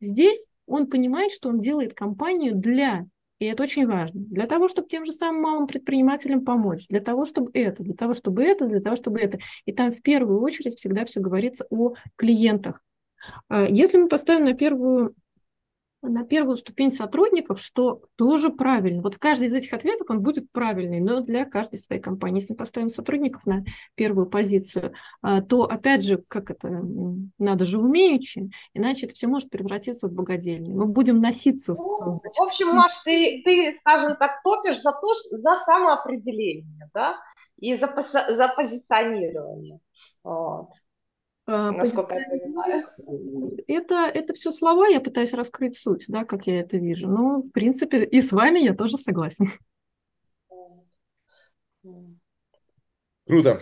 [0.00, 3.06] Здесь он понимает, что он делает компанию для,
[3.38, 7.24] и это очень важно, для того, чтобы тем же самым малым предпринимателям помочь, для того,
[7.24, 9.38] чтобы это, для того, чтобы это, для того, чтобы это.
[9.64, 12.82] И там в первую очередь всегда все говорится о клиентах.
[13.48, 15.14] А если мы поставим на первую
[16.02, 19.02] на первую ступень сотрудников, что тоже правильно.
[19.02, 22.40] Вот в каждой из этих ответов он будет правильный, но для каждой своей компании.
[22.40, 26.82] Если мы поставим сотрудников на первую позицию, а, то, опять же, как это,
[27.38, 30.74] надо же умеючи, иначе это все может превратиться в богадельню.
[30.74, 31.78] Мы будем носиться с...
[31.78, 37.16] Ну, значит, в общем, Маш, ты, ты, скажем так, топишь за, то, за самоопределение, да,
[37.56, 37.88] и за,
[38.28, 39.80] за позиционирование.
[40.24, 40.70] Вот.
[41.52, 42.84] А, Насколько я понимаю.
[43.66, 47.08] Это, это все слова, я пытаюсь раскрыть суть, да, как я это вижу.
[47.08, 49.50] Но, в принципе, и с вами я тоже согласен.
[53.26, 53.60] Круто.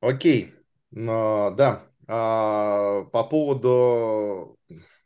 [0.00, 0.54] Окей.
[0.90, 1.86] Но, да.
[2.08, 4.58] А, по поводу...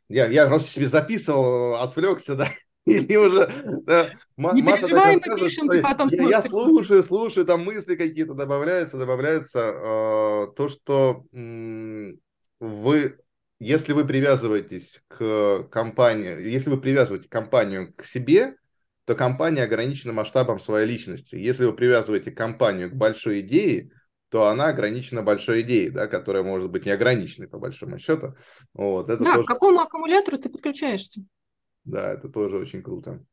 [0.08, 2.48] Я, я просто себе записывал, отвлекся, да.
[2.91, 7.97] Или уже да, не переживай, мы пишем, что потом я, я слушаю, слушаю, там мысли
[7.97, 9.61] какие-то добавляются, добавляются.
[9.61, 12.12] Э, то, что э,
[12.61, 13.18] вы,
[13.59, 18.57] если вы привязываетесь к компании, если вы привязываете компанию к себе,
[19.05, 21.34] то компания ограничена масштабом своей личности.
[21.34, 23.91] Если вы привязываете компанию к большой идее,
[24.30, 28.34] то она ограничена большой идеей, да, которая может быть неограниченной по большому счету.
[28.72, 29.45] Вот, это да, тоже...
[29.45, 31.22] к какому аккумулятору ты подключаешься?
[31.85, 33.24] Да, это тоже очень круто.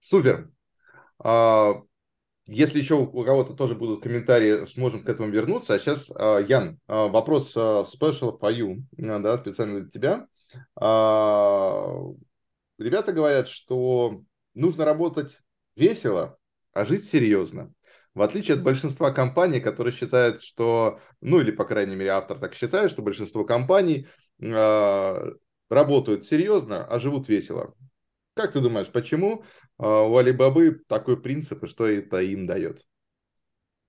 [0.00, 0.50] Супер.
[1.18, 1.74] А,
[2.46, 5.74] если еще у кого-то тоже будут комментарии, сможем к этому вернуться.
[5.74, 10.26] А сейчас, а, Ян, а, вопрос special for you, да, специально для тебя.
[12.78, 14.22] Ребята говорят, что
[14.54, 15.38] нужно работать
[15.76, 16.38] весело,
[16.72, 17.72] а жить серьезно.
[18.14, 22.54] В отличие от большинства компаний, которые считают, что, ну или, по крайней мере, автор так
[22.54, 24.08] считает, что большинство компаний
[25.70, 27.74] работают серьезно, а живут весело.
[28.34, 29.44] Как ты думаешь, почему
[29.78, 32.84] а, у Алибабы такой принцип и что это им дает?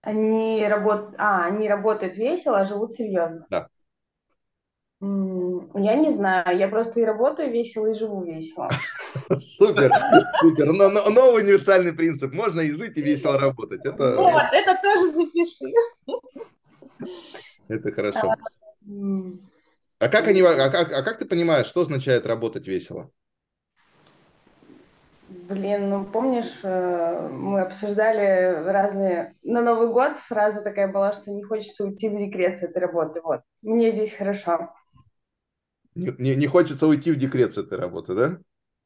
[0.01, 1.13] Они, работ...
[1.17, 3.45] а, они работают весело, а живут серьезно.
[3.49, 3.67] Да.
[5.03, 8.69] Я не знаю, я просто и работаю весело, и живу весело.
[9.35, 9.91] Супер,
[10.39, 10.71] супер.
[10.71, 12.33] Но, но, новый универсальный принцип.
[12.33, 13.83] Можно и жить, и весело работать.
[13.83, 14.15] Это...
[14.15, 15.73] Вот, это тоже запиши.
[17.67, 18.35] Это хорошо.
[20.01, 23.11] А как они, а как, а как ты понимаешь, что означает работать весело?
[25.29, 29.35] Блин, ну помнишь, э, мы обсуждали разные...
[29.43, 33.21] На Новый год фраза такая была, что не хочется уйти в декрет с этой работы.
[33.21, 34.73] Вот, мне здесь хорошо.
[35.93, 38.39] Не, не, не хочется уйти в декрет с этой работы, да?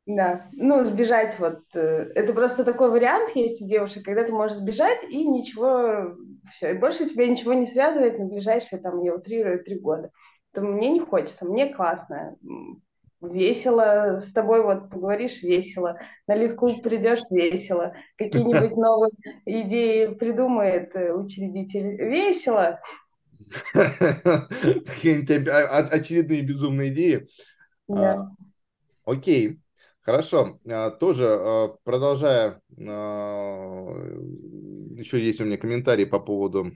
[0.05, 1.61] Да, ну сбежать вот.
[1.75, 6.17] Э, это просто такой вариант есть у девушек, когда ты можешь сбежать и ничего,
[6.51, 10.11] все, и больше тебя ничего не связывает на ближайшие, там, я утрирую, три года
[10.55, 12.37] то мне не хочется, мне классно,
[13.21, 19.11] весело, с тобой вот поговоришь весело, на литку придешь весело, какие-нибудь новые
[19.45, 22.79] идеи придумает э, учредитель весело.
[23.73, 25.49] Какие-нибудь
[25.91, 27.27] очередные безумные идеи.
[27.87, 28.13] Да.
[28.13, 28.31] А,
[29.11, 29.59] окей,
[30.01, 30.59] хорошо.
[30.67, 32.61] А, тоже а, продолжая,
[34.97, 36.71] еще есть у меня комментарий по поводу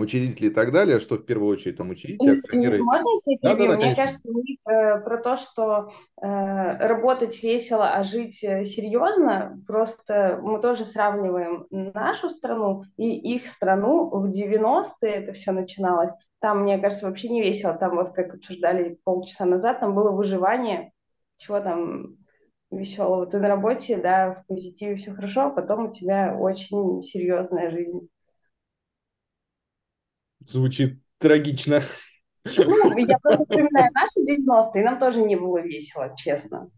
[0.00, 2.82] учредители и так далее, что в первую очередь там учредители, акционеры.
[2.82, 4.02] Можно я тебе да, да, да, Мне конечно.
[4.04, 10.60] кажется, миф э, про то, что э, работать весело, а жить э, серьезно, просто мы
[10.60, 14.10] тоже сравниваем нашу страну и их страну.
[14.10, 16.10] В 90-е это все начиналось.
[16.40, 17.74] Там, мне кажется, вообще не весело.
[17.74, 20.92] Там вот как обсуждали полчаса назад, там было выживание.
[21.36, 22.16] Чего там
[22.70, 23.26] веселого?
[23.26, 28.08] Ты на работе, да, в позитиве все хорошо, а потом у тебя очень серьезная жизнь.
[30.48, 31.82] Звучит трагично.
[32.44, 36.70] Ну, я просто вспоминаю наши 90-е, нам тоже не было весело, честно.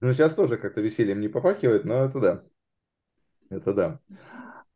[0.00, 2.44] Ну, сейчас тоже как-то весельем не попахивает, но это да.
[3.50, 4.00] Это да.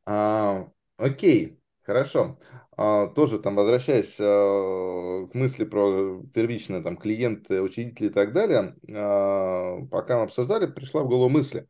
[0.05, 0.69] А,
[0.99, 2.39] окей, хорошо.
[2.77, 8.77] А, тоже там возвращаясь а, к мысли про первичные там клиенты, учредители и так далее,
[8.95, 11.67] а, пока мы обсуждали, пришла в голову мысль,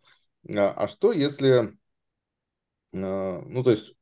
[0.48, 1.76] а, а что если,
[2.94, 3.94] а, ну, то есть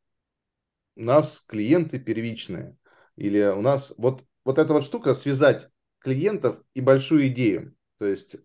[1.01, 2.77] у нас клиенты первичные,
[3.17, 5.69] или у нас вот, вот эта вот штука связать
[5.99, 7.75] клиентов и большую идею.
[7.99, 8.37] То есть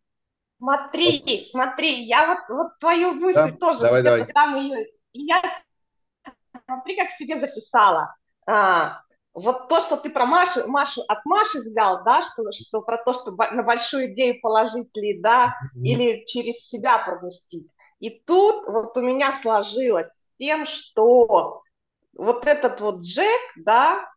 [0.57, 1.51] Смотри, вот.
[1.51, 3.51] смотри, я вот, вот твою мысль да?
[3.51, 4.63] тоже, давай, давай.
[4.63, 5.41] ее, я
[6.65, 8.15] смотри, как себе записала.
[8.47, 9.01] А,
[9.33, 13.11] вот то, что ты про Машу, Машу от Маши взял, да, что, что про то,
[13.11, 15.81] что на большую идею положить ли, да, mm-hmm.
[15.83, 17.73] или через себя пропустить.
[17.99, 21.63] И тут вот у меня сложилось с тем, что
[22.15, 24.09] вот этот вот Джек, да,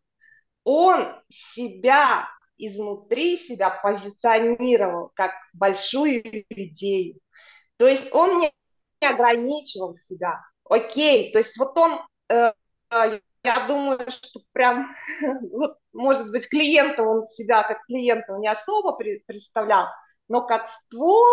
[0.63, 2.27] он себя
[2.57, 7.19] изнутри себя позиционировал как большую идею.
[7.77, 8.51] То есть он не
[9.01, 10.41] ограничивал себя.
[10.65, 12.51] Окей, то есть вот он, э,
[12.91, 14.93] я думаю, что прям,
[15.51, 19.87] вот, может быть, клиента он себя как клиента не особо представлял,
[20.27, 21.25] но как ствол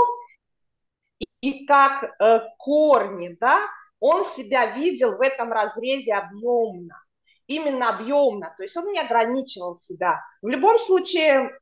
[1.19, 3.67] и, и как э, корни, да,
[4.01, 7.03] он себя видел в этом разрезе объемно,
[7.47, 10.21] именно объемно, то есть он не ограничивал себя.
[10.43, 11.59] В любом случае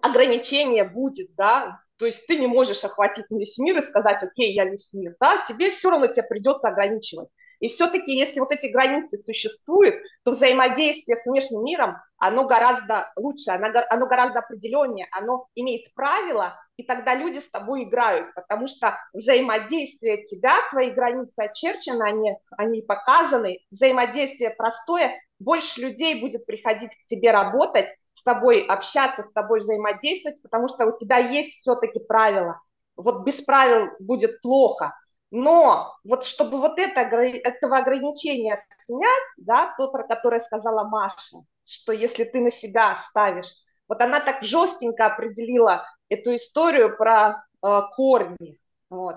[0.00, 4.64] ограничение будет, да, то есть ты не можешь охватить весь мир и сказать, окей, я
[4.64, 7.28] весь мир, да, тебе все равно тебе придется ограничивать.
[7.60, 13.50] И все-таки, если вот эти границы существуют, то взаимодействие с внешним миром, оно гораздо лучше,
[13.50, 18.96] оно, оно гораздо определеннее, оно имеет правила, и тогда люди с тобой играют, потому что
[19.12, 27.06] взаимодействие тебя, твои границы очерчены, они, они показаны, взаимодействие простое, больше людей будет приходить к
[27.06, 32.60] тебе работать, с тобой общаться, с тобой взаимодействовать, потому что у тебя есть все-таки правила.
[32.96, 34.94] Вот без правил будет плохо.
[35.30, 41.92] Но вот чтобы вот это, этого ограничения снять, да, то, про которое сказала Маша, что
[41.92, 43.52] если ты на себя ставишь,
[43.88, 48.60] вот она так жестенько определила эту историю про э, корни.
[48.88, 49.16] Вот.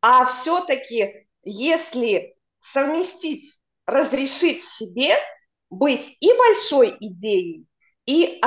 [0.00, 3.56] А все-таки, если совместить,
[3.86, 5.16] разрешить себе
[5.70, 7.66] быть и большой идеей,
[8.06, 8.40] и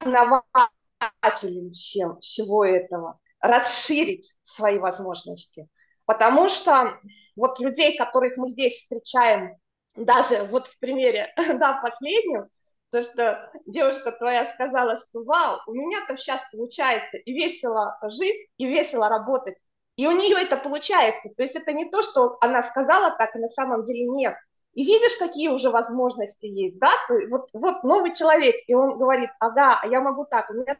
[0.00, 5.68] основателем всем, всего этого, расширить свои возможности–
[6.12, 6.98] Потому что
[7.36, 9.56] вот людей, которых мы здесь встречаем,
[9.94, 12.48] даже вот в примере, да, последнем,
[12.90, 18.50] то, что девушка твоя сказала, что вау, у меня там сейчас получается и весело жить,
[18.58, 19.56] и весело работать.
[19.96, 21.30] И у нее это получается.
[21.34, 24.34] То есть это не то, что она сказала так, и на самом деле нет.
[24.74, 26.92] И видишь, какие уже возможности есть, да?
[27.30, 30.76] Вот, вот новый человек, и он говорит, ага, я могу так, у меня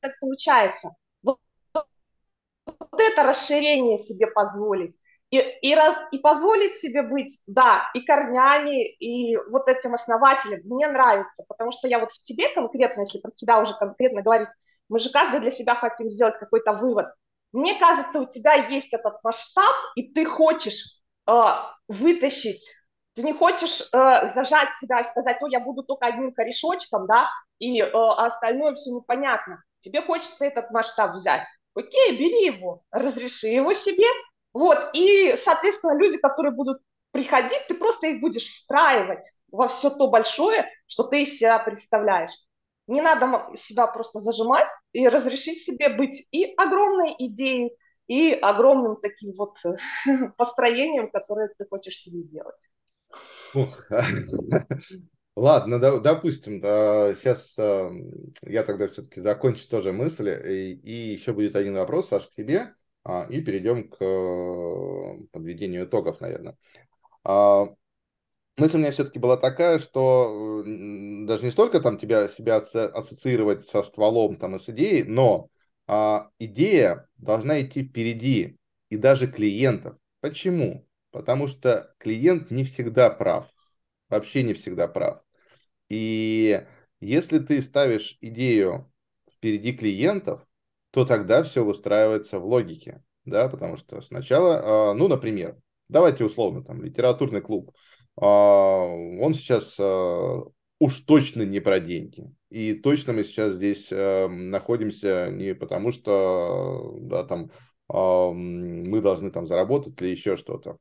[0.00, 0.94] так получается
[2.96, 4.98] это расширение себе позволить.
[5.30, 10.88] И, и, раз, и позволить себе быть, да, и корнями, и вот этим основателем, мне
[10.88, 14.48] нравится, потому что я вот в тебе конкретно, если про тебя уже конкретно говорить,
[14.88, 17.06] мы же каждый для себя хотим сделать какой-то вывод.
[17.52, 21.32] Мне кажется, у тебя есть этот масштаб, и ты хочешь э,
[21.86, 22.68] вытащить,
[23.14, 27.28] ты не хочешь э, зажать себя и сказать, ну, я буду только одним корешочком, да,
[27.60, 29.62] и э, остальное все непонятно.
[29.80, 31.42] Тебе хочется этот масштаб взять.
[31.74, 34.06] Окей, бери его, разреши его себе.
[34.52, 36.82] Вот, и, соответственно, люди, которые будут
[37.12, 42.32] приходить, ты просто их будешь встраивать во все то большое, что ты из себя представляешь.
[42.86, 47.76] Не надо себя просто зажимать и разрешить себе быть и огромной идеей,
[48.08, 49.58] и огромным таким вот
[50.36, 52.56] построением, которое ты хочешь себе сделать.
[53.54, 53.88] Ух.
[55.36, 57.90] Ладно, допустим, да, сейчас э,
[58.42, 62.74] я тогда все-таки закончу тоже мысль, и, и еще будет один вопрос, Саш, к тебе,
[63.04, 66.56] а, и перейдем к э, подведению итогов, наверное.
[67.24, 67.68] А,
[68.58, 73.64] мысль у меня все-таки была такая, что э, даже не столько там тебя, себя ассоциировать
[73.64, 75.48] со стволом там, и с идеей, но
[75.86, 78.58] а, идея должна идти впереди,
[78.90, 79.96] и даже клиентов.
[80.20, 80.86] Почему?
[81.10, 83.48] потому что клиент не всегда прав,
[84.10, 85.22] вообще не всегда прав.
[85.88, 86.64] И
[87.00, 88.92] если ты ставишь идею
[89.32, 90.46] впереди клиентов,
[90.90, 95.56] то тогда все выстраивается в логике, да, потому что сначала, а, ну, например,
[95.88, 97.72] давайте условно, там, литературный клуб,
[98.20, 100.42] а, он сейчас а,
[100.78, 102.30] уж точно не про деньги.
[102.50, 107.52] И точно мы сейчас здесь находимся не потому, что, да, там,
[107.88, 110.78] мы должны там заработать или еще что-то.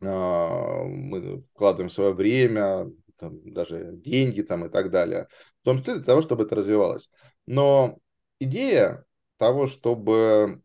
[0.00, 5.28] Мы вкладываем свое время, там, даже деньги там, и так далее,
[5.62, 7.10] в том числе для того, чтобы это развивалось.
[7.46, 7.98] Но
[8.38, 9.04] идея
[9.40, 10.60] того, чтобы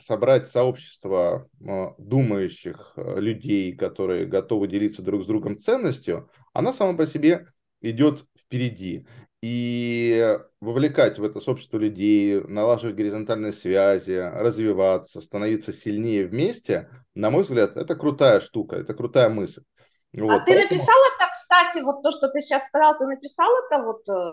[0.00, 6.94] собрать сообщество а, думающих а, людей, которые готовы делиться друг с другом ценностью, она сама
[6.94, 7.46] по себе
[7.80, 9.06] идет впереди.
[9.42, 17.42] И вовлекать в это сообщество людей, налаживать горизонтальные связи, развиваться, становиться сильнее вместе, на мой
[17.44, 19.62] взгляд, это крутая штука, это крутая мысль.
[20.14, 20.62] А вот, а ты поэтому...
[20.62, 24.32] написал это, кстати, вот то, что ты сейчас сказал, ты написал это вот э,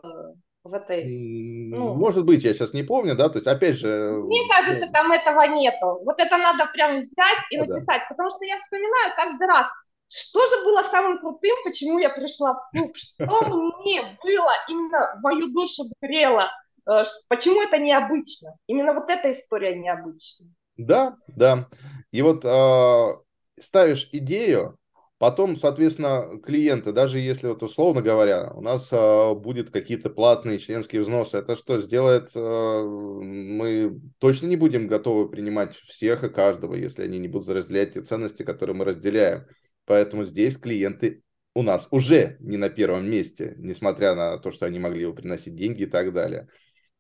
[0.64, 1.06] в этой...
[1.06, 1.94] Ну...
[1.94, 4.12] Может быть, я сейчас не помню, да, то есть, опять же...
[4.12, 4.92] Мне кажется, ну...
[4.92, 6.02] там этого нету.
[6.04, 8.06] Вот это надо прям взять и ну, написать, да.
[8.10, 9.70] потому что я вспоминаю каждый раз,
[10.08, 13.26] что же было самым крутым, почему я пришла в клуб, что
[13.82, 16.50] мне было именно мою душу грело,
[16.90, 18.56] э, почему это необычно.
[18.68, 20.50] Именно вот эта история необычная.
[20.78, 21.68] Да, да.
[22.12, 23.18] И вот э,
[23.60, 24.78] ставишь идею,
[25.20, 31.02] Потом, соответственно, клиенты, даже если вот условно говоря, у нас э, будет какие-то платные членские
[31.02, 32.30] взносы, это что сделает?
[32.36, 37.96] Э, мы точно не будем готовы принимать всех и каждого, если они не будут разделять
[37.96, 39.48] те ценности, которые мы разделяем.
[39.88, 41.24] Поэтому здесь клиенты
[41.56, 45.56] у нас уже не на первом месте, несмотря на то, что они могли бы приносить
[45.56, 46.48] деньги и так далее.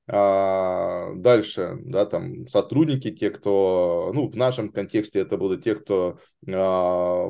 [0.07, 6.18] А, дальше, да, там сотрудники, те, кто, ну, в нашем контексте это будут те, кто
[6.49, 7.27] а,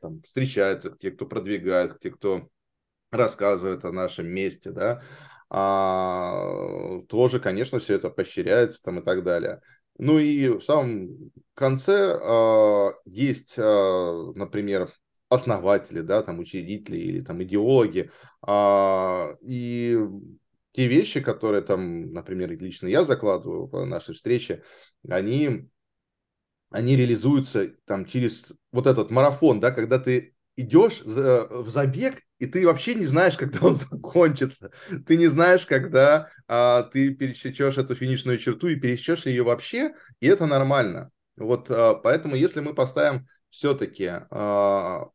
[0.00, 2.48] там, встречается, те, кто продвигает, те, кто
[3.10, 5.02] рассказывает о нашем месте, да,
[5.50, 9.60] а, тоже, конечно, все это поощряется там и так далее.
[9.98, 14.90] Ну и в самом конце а, есть, а, например,
[15.28, 18.10] основатели, да, там учредители или там идеологи,
[18.42, 19.98] а, и
[20.72, 24.62] те вещи, которые там, например, лично я закладываю в нашей встрече,
[25.08, 25.68] они,
[26.70, 32.66] они реализуются там через вот этот марафон, да, когда ты идешь в забег, и ты
[32.66, 34.70] вообще не знаешь, когда он закончится.
[35.06, 40.26] Ты не знаешь, когда а, ты пересечешь эту финишную черту и пересечешь ее вообще, и
[40.26, 41.10] это нормально.
[41.36, 45.08] Вот а, поэтому, если мы поставим все-таки а,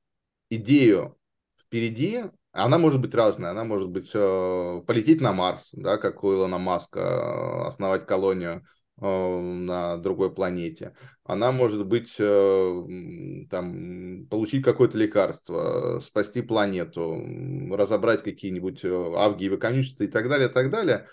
[0.49, 1.17] идею
[1.59, 2.23] впереди,
[2.57, 6.57] она может быть разная, она может быть э, полететь на Марс, да, как у Илона
[6.57, 8.65] Маска, э, основать колонию
[8.99, 10.95] на другой планете.
[11.23, 17.15] Она может быть э, там получить какое-то лекарство, спасти планету,
[17.71, 21.07] разобрать какие-нибудь э, авгиевы конечности и так далее, и так далее.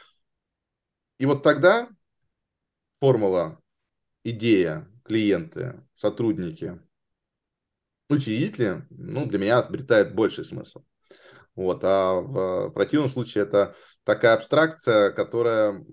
[1.19, 1.89] И вот тогда
[3.01, 3.61] формула,
[4.23, 6.81] идея, клиенты, сотрудники,
[8.09, 10.85] учредители, ну, для меня обретает больший смысл.
[11.55, 15.85] Вот, а в противном случае это такая абстракция, которая,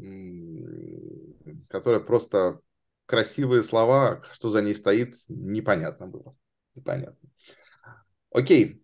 [1.71, 2.59] которая просто
[3.05, 6.35] красивые слова, что за ней стоит, непонятно было.
[6.75, 7.29] Непонятно.
[8.31, 8.83] Окей.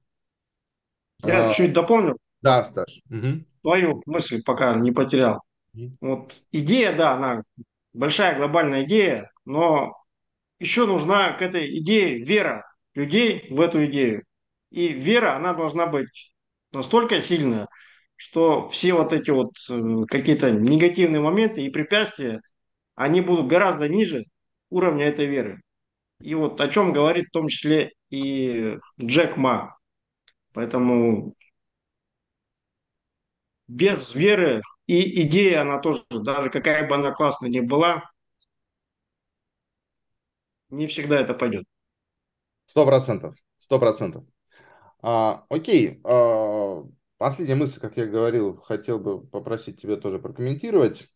[1.24, 2.18] Я а, чуть дополню.
[2.42, 3.00] Да, Стас.
[3.10, 3.46] Угу.
[3.62, 5.42] Твою мысль пока не потерял.
[5.74, 5.92] Угу.
[6.02, 7.44] Вот идея, да, она
[7.94, 9.96] большая глобальная идея, но
[10.60, 14.24] еще нужна к этой идее вера людей в эту идею.
[14.72, 16.34] И вера, она должна быть
[16.72, 17.68] настолько сильная,
[18.16, 22.42] что все вот эти вот э, какие-то негативные моменты и препятствия,
[22.98, 24.26] они будут гораздо ниже
[24.70, 25.62] уровня этой веры.
[26.20, 29.78] И вот о чем говорит в том числе и Джек Ма.
[30.54, 31.36] Поэтому
[33.68, 38.04] без веры и идея, она тоже, даже какая бы она классная ни была,
[40.70, 41.66] не всегда это пойдет.
[42.66, 44.24] Сто процентов, сто процентов.
[45.04, 46.84] А, окей, а,
[47.20, 51.08] последняя мысль, как я говорил, хотел бы попросить тебя тоже прокомментировать.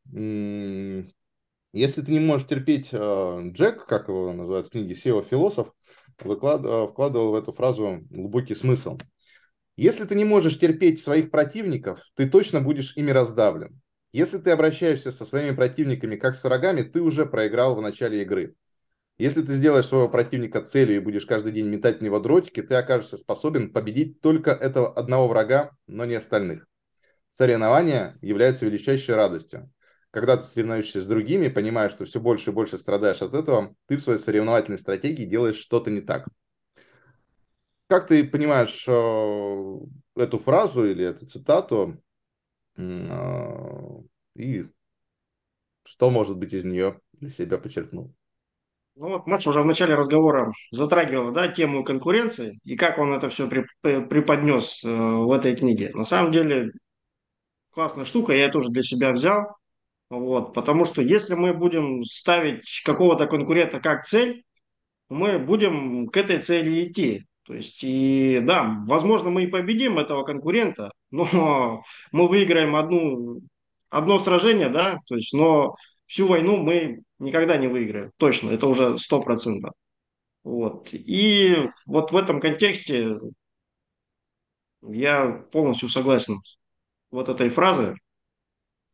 [1.73, 5.71] Если ты не можешь терпеть а, Джек, как его называют в книге SEO-философ,
[6.19, 6.61] выклад...
[6.65, 8.97] А, вкладывал в эту фразу глубокий смысл.
[9.77, 13.81] Если ты не можешь терпеть своих противников, ты точно будешь ими раздавлен.
[14.11, 18.55] Если ты обращаешься со своими противниками как с врагами, ты уже проиграл в начале игры.
[19.17, 22.75] Если ты сделаешь своего противника целью и будешь каждый день метать в него дротики, ты
[22.75, 26.67] окажешься способен победить только этого одного врага, но не остальных.
[27.29, 29.71] Соревнование является величайшей радостью.
[30.11, 33.97] Когда ты соревнуешься с другими, понимая, что все больше и больше страдаешь от этого, ты
[33.97, 36.27] в своей соревновательной стратегии делаешь что-то не так.
[37.87, 42.01] как ты понимаешь эту фразу или эту цитату
[44.35, 44.65] и
[45.83, 48.13] что, может быть, из нее для себя подчеркнул?
[48.95, 53.29] Ну вот Макс уже в начале разговора затрагивал да, тему конкуренции и как он это
[53.29, 55.91] все преподнес э, в этой книге.
[55.93, 56.71] На самом деле
[57.71, 59.55] классная штука, я тоже для себя взял.
[60.11, 64.43] Вот, потому что если мы будем ставить какого-то конкурента как цель,
[65.07, 67.25] мы будем к этой цели идти.
[67.43, 73.39] То есть, и да, возможно, мы и победим этого конкурента, но мы выиграем одну,
[73.89, 75.75] одно сражение, да, то есть, но
[76.07, 79.71] всю войну мы никогда не выиграем, точно, это уже сто процентов.
[80.43, 80.89] Вот.
[80.91, 81.55] И
[81.85, 83.17] вот в этом контексте
[84.81, 86.39] я полностью согласен
[87.11, 87.95] вот этой фразой.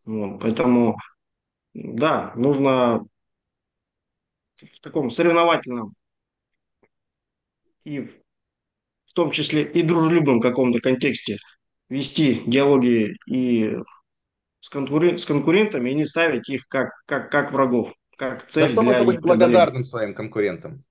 [0.08, 0.40] Вот.
[0.40, 0.98] Поэтому,
[1.74, 3.06] да, нужно
[4.56, 5.94] в таком соревновательном
[7.84, 11.38] и в том числе и дружелюбном каком-то контексте
[11.90, 13.76] вести диалоги и
[14.62, 15.18] с, конкурен...
[15.18, 18.64] с конкурентами и не ставить их как, как, как врагов, как цель.
[18.64, 20.86] За что можно быть благодарным своим конкурентам?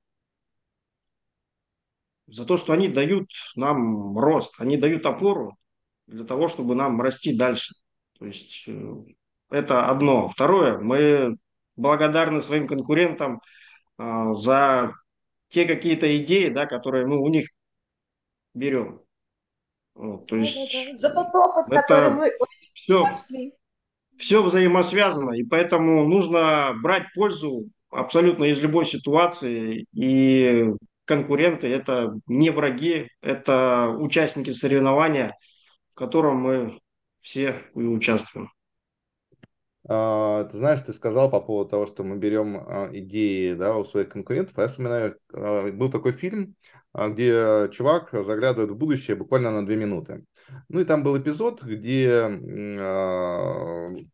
[2.26, 5.56] За то, что они дают нам рост, они дают опору
[6.06, 7.74] для того, чтобы нам расти дальше.
[8.18, 8.94] То есть э,
[9.51, 10.28] это одно.
[10.28, 11.36] Второе, мы
[11.76, 13.40] благодарны своим конкурентам
[13.98, 14.94] а, за
[15.51, 17.48] те какие-то идеи, да, которые мы у них
[18.55, 19.01] берем.
[19.94, 20.56] Вот, то есть.
[21.01, 22.32] За тот опыт, это который мы
[22.74, 23.52] все, пошли
[24.18, 30.70] все взаимосвязано, и поэтому нужно брать пользу абсолютно из любой ситуации, и
[31.05, 35.36] конкуренты– это не враги, это участники соревнования,
[35.93, 36.78] в котором мы
[37.27, 38.53] все и участвуем.
[39.89, 43.85] А, ты знаешь, ты сказал по поводу того, что мы берем а, идеи да, у
[43.85, 44.57] своих конкурентов.
[44.57, 46.55] Я вспоминаю, а, был такой фильм,
[46.94, 50.24] где чувак заглядывает в будущее буквально на две минуты.
[50.69, 52.27] Ну и там был эпизод, где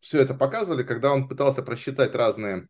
[0.00, 2.66] все это показывали, когда он пытался просчитать разные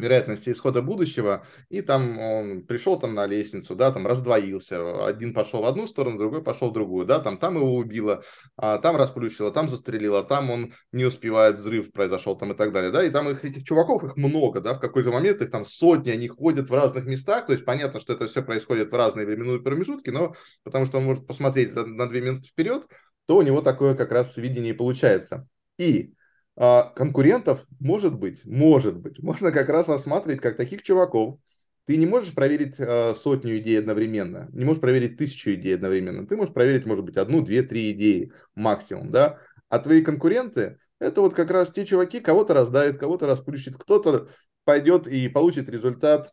[0.00, 5.62] вероятности исхода будущего, и там он пришел там на лестницу, да, там раздвоился, один пошел
[5.62, 8.22] в одну сторону, другой пошел в другую, да, там, там его убило,
[8.56, 12.90] а, там расплющило, там застрелило, там он не успевает, взрыв произошел там и так далее,
[12.90, 16.10] да, и там их, этих чуваков, их много, да, в какой-то момент их там сотни,
[16.10, 19.60] они ходят в разных местах, то есть понятно, что это все происходит в разные временные
[19.60, 22.86] промежутки, но потому что он может посмотреть на две минуты вперед,
[23.26, 25.46] то у него такое как раз видение получается.
[25.78, 26.14] И
[26.62, 29.18] а, конкурентов может быть, может быть.
[29.18, 31.38] Можно как раз рассматривать как таких чуваков.
[31.86, 36.26] Ты не можешь проверить э, сотню идей одновременно, не можешь проверить тысячу идей одновременно.
[36.26, 39.38] Ты можешь проверить, может быть, одну, две, три идеи максимум, да.
[39.70, 44.28] А твои конкуренты– это вот как раз те чуваки, кого-то раздавит, кого-то расплющит, кто-то
[44.64, 46.30] пойдет и получит результат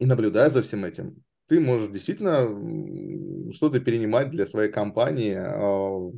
[0.00, 1.22] и наблюдая за всем этим.
[1.46, 6.10] Ты можешь действительно что-то перенимать для своей компании, а,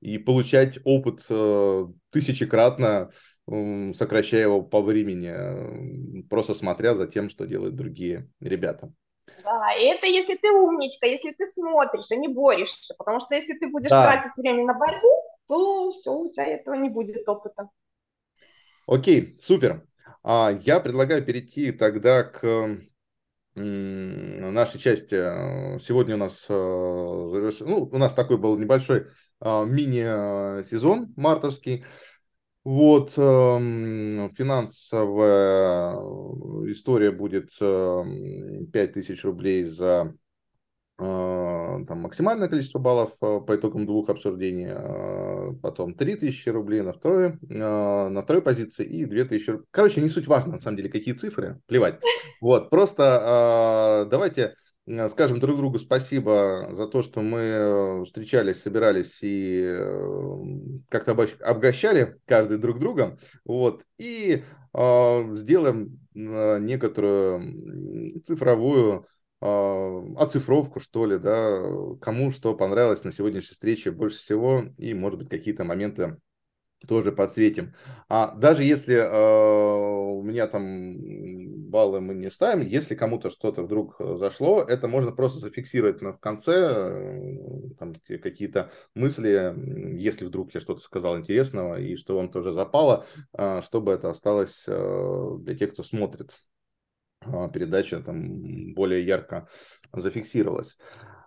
[0.00, 3.10] и получать опыт э, тысячекратно,
[3.46, 8.92] сокращая его по времени, просто смотря за тем, что делают другие ребята.
[9.42, 13.54] Да, и это если ты умничка, если ты смотришь, а не борешься, потому что если
[13.58, 14.04] ты будешь да.
[14.04, 15.08] тратить время на борьбу,
[15.48, 17.68] то все, у тебя этого не будет опыта.
[18.86, 19.84] Окей, супер.
[20.22, 22.78] А, я предлагаю перейти тогда к
[23.54, 25.16] нашей части.
[25.80, 27.60] Сегодня у нас э, заверш...
[27.60, 29.06] ну, у нас такой был небольшой
[29.40, 31.84] мини-сезон мартовский.
[32.62, 35.94] Вот, эм, финансовая
[36.70, 40.14] история будет 5000 эм, рублей за
[40.98, 44.68] а, там, максимальное количество баллов а, по итогам двух обсуждений,
[45.62, 49.60] потом 3000 рублей на второй, на второй позиции и 2000.
[49.70, 51.98] Короче, не суть важно, на самом деле, какие цифры, плевать.
[52.42, 54.69] Вот, просто давайте Э,
[55.08, 60.42] скажем друг другу спасибо за то, что мы э, встречались, собирались и э,
[60.88, 63.18] как-то обогащали каждый друг друга.
[63.44, 63.84] Вот.
[63.98, 64.42] И
[64.74, 69.06] э, сделаем некоторую цифровую
[69.40, 71.62] оцифровку, что ли, да,
[72.02, 76.18] кому что понравилось на сегодняшней встрече больше всего, и, может быть, какие-то моменты
[76.86, 77.74] тоже подсветим.
[78.08, 81.39] А даже если э, у меня там
[81.70, 86.20] баллы мы не ставим, если кому-то что-то вдруг зашло, это можно просто зафиксировать на, в
[86.20, 89.54] конце, э, там, какие-то мысли,
[89.98, 94.64] если вдруг я что-то сказал интересного и что вам тоже запало, э, чтобы это осталось
[94.66, 96.34] э, для тех, кто смотрит
[97.22, 99.48] э, передача, там более ярко
[99.92, 100.76] зафиксировалась.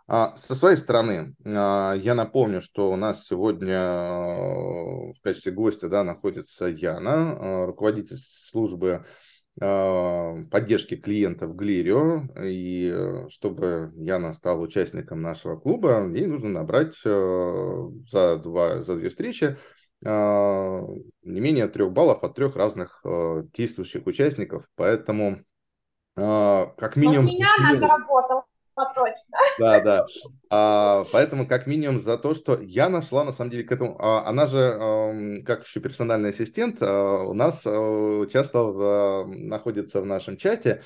[0.06, 5.88] А, со своей стороны, а, я напомню, что у нас сегодня а, в качестве гостя
[5.88, 9.06] да, находится Яна, руководитель службы
[9.60, 18.82] поддержки клиентов Глирио, и чтобы Яна стала участником нашего клуба, ей нужно набрать за, два,
[18.82, 19.58] за две встречи
[20.02, 23.02] не менее трех баллов от трех разных
[23.56, 25.44] действующих участников, поэтому
[26.16, 27.28] как минимум...
[27.28, 28.44] Вот меня она заработала
[28.76, 29.38] точно.
[29.60, 30.06] Да, да.
[30.50, 33.96] А, поэтому, как минимум, за то, что я нашла, на самом деле, к этому...
[34.00, 35.12] А, она же, а,
[35.46, 40.82] как еще персональный ассистент, а, у нас а, часто в, находится в нашем чате,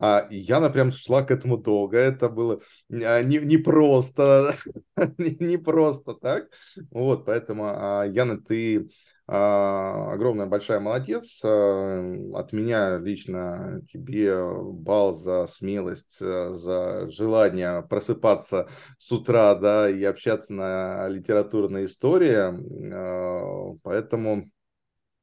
[0.00, 1.98] а Яна прям шла к этому долго.
[1.98, 4.54] Это было не, не просто,
[5.18, 6.48] не, не просто так.
[6.90, 8.88] Вот, поэтому, а, Яна, ты а,
[9.30, 11.40] огромная большая молодец.
[11.44, 14.34] А, от меня лично тебе
[14.72, 18.68] бал за смелость, а, за желание просыпаться
[18.98, 23.76] с утра, да, и общаться на литературной истории.
[23.82, 24.44] Поэтому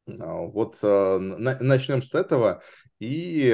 [0.06, 2.62] вот начнем с этого.
[3.00, 3.48] И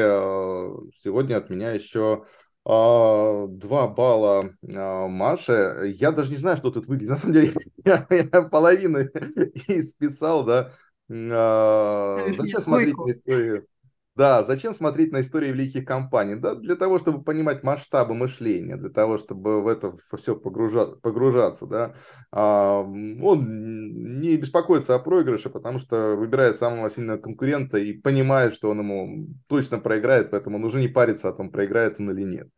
[0.96, 2.26] сегодня от меня еще а,
[2.64, 5.94] два балла а, Маше.
[5.98, 7.10] Я даже не знаю, что тут выглядит.
[7.10, 7.54] На самом деле,
[7.86, 9.00] я, я половину
[9.68, 10.72] исписал, да.
[11.10, 13.68] А, зачем смотреть на историю?
[14.16, 16.36] Да, зачем смотреть на истории великих компаний?
[16.36, 21.66] Да, для того, чтобы понимать масштабы мышления, для того, чтобы в это все погружаться, погружаться
[21.66, 21.96] да.
[22.30, 28.70] А, он не беспокоится о проигрыше, потому что выбирает самого сильного конкурента и понимает, что
[28.70, 32.50] он ему точно проиграет, поэтому он уже не парится о том, проиграет он или нет.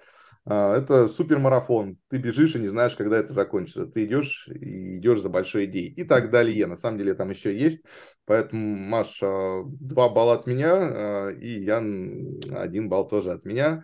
[0.45, 1.97] А, это супермарафон.
[2.09, 3.85] Ты бежишь и не знаешь, когда это закончится.
[3.85, 5.93] Ты идешь и идешь за большой идеей.
[5.93, 6.67] И так далее.
[6.67, 7.85] На самом деле там еще есть.
[8.25, 13.83] Поэтому, Маш, два балла от меня, а, и Ян один балл тоже от меня.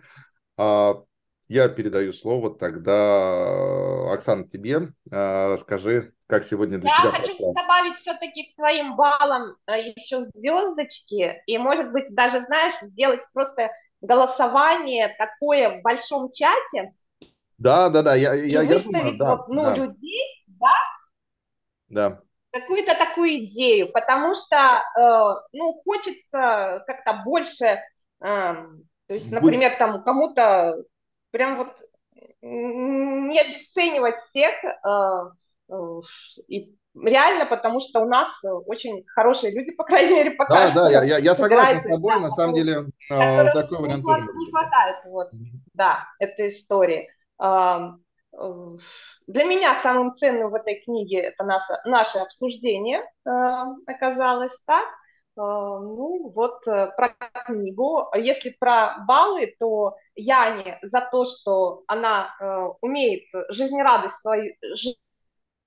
[1.50, 4.92] Я передаю слово тогда, Оксана, тебе.
[5.10, 7.06] Расскажи, как сегодня для Я тебя.
[7.06, 7.54] Я хочу прошло.
[7.54, 11.42] добавить все-таки к твоим баллам еще звездочки.
[11.46, 13.68] И, может быть, даже, знаешь, сделать просто
[14.00, 16.94] голосование такое в большом чате.
[17.58, 19.74] Да, да, да, я, я, я выставить думаю, да, вот, ну, да.
[19.74, 20.74] людей, да?
[21.88, 22.20] Да.
[22.52, 27.80] Какую-то такую идею, потому что, э, ну, хочется как-то больше,
[28.20, 28.54] э,
[29.10, 30.84] то есть, например, там кому-то
[31.30, 31.76] прям вот
[32.42, 35.30] не обесценивать всех э,
[35.68, 36.00] э,
[36.48, 38.30] и реально, потому что у нас
[38.66, 40.90] очень хорошие люди, по крайней мере, пока да, что.
[40.90, 44.26] Да, я, я согласен с тобой, да, на самом деле э, такой вариант тоже.
[44.34, 45.28] Не хватает, вот,
[45.74, 47.08] да, этой истории.
[49.26, 54.86] Для меня самым ценным в этой книге это наше, наше обсуждение оказалось так.
[55.40, 57.08] Э, ну, вот э, про
[57.46, 58.10] книгу.
[58.14, 64.54] Если про баллы, то Яне за то, что она э, умеет жизнерадость свою,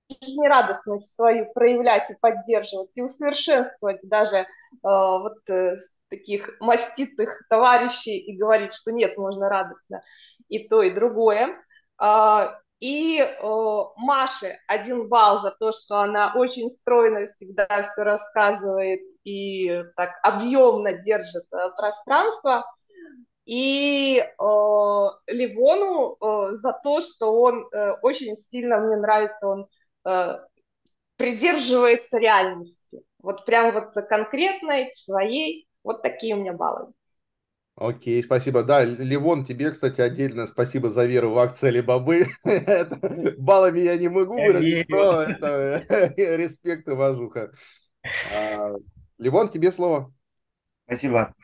[0.08, 4.46] жизнерадостность свою проявлять и поддерживать, и усовершенствовать даже э,
[4.82, 5.38] вот
[6.08, 10.02] таких маститых товарищей и говорить, что нет, можно радостно
[10.48, 11.58] и то, и другое.
[12.84, 19.82] И э, Маше один балл за то, что она очень стройно всегда все рассказывает и
[19.96, 22.64] так объемно держит э, пространство.
[23.46, 24.24] И э,
[25.28, 29.66] Ливону э, за то, что он э, очень сильно, мне нравится, он
[30.04, 30.38] Э,
[31.16, 33.02] придерживается реальности.
[33.18, 35.68] Вот прям вот конкретной, своей.
[35.82, 36.92] Вот такие у меня баллы.
[37.76, 38.62] Окей, спасибо.
[38.62, 42.26] Да, Ливон, тебе, кстати, отдельно спасибо за веру в акции Алибабы.
[43.38, 45.84] Баллами я не могу выразить, но это
[46.16, 47.52] респект и уважуха.
[48.22, 48.74] А,
[49.18, 50.12] Ливон, тебе слово.
[50.86, 51.34] Спасибо.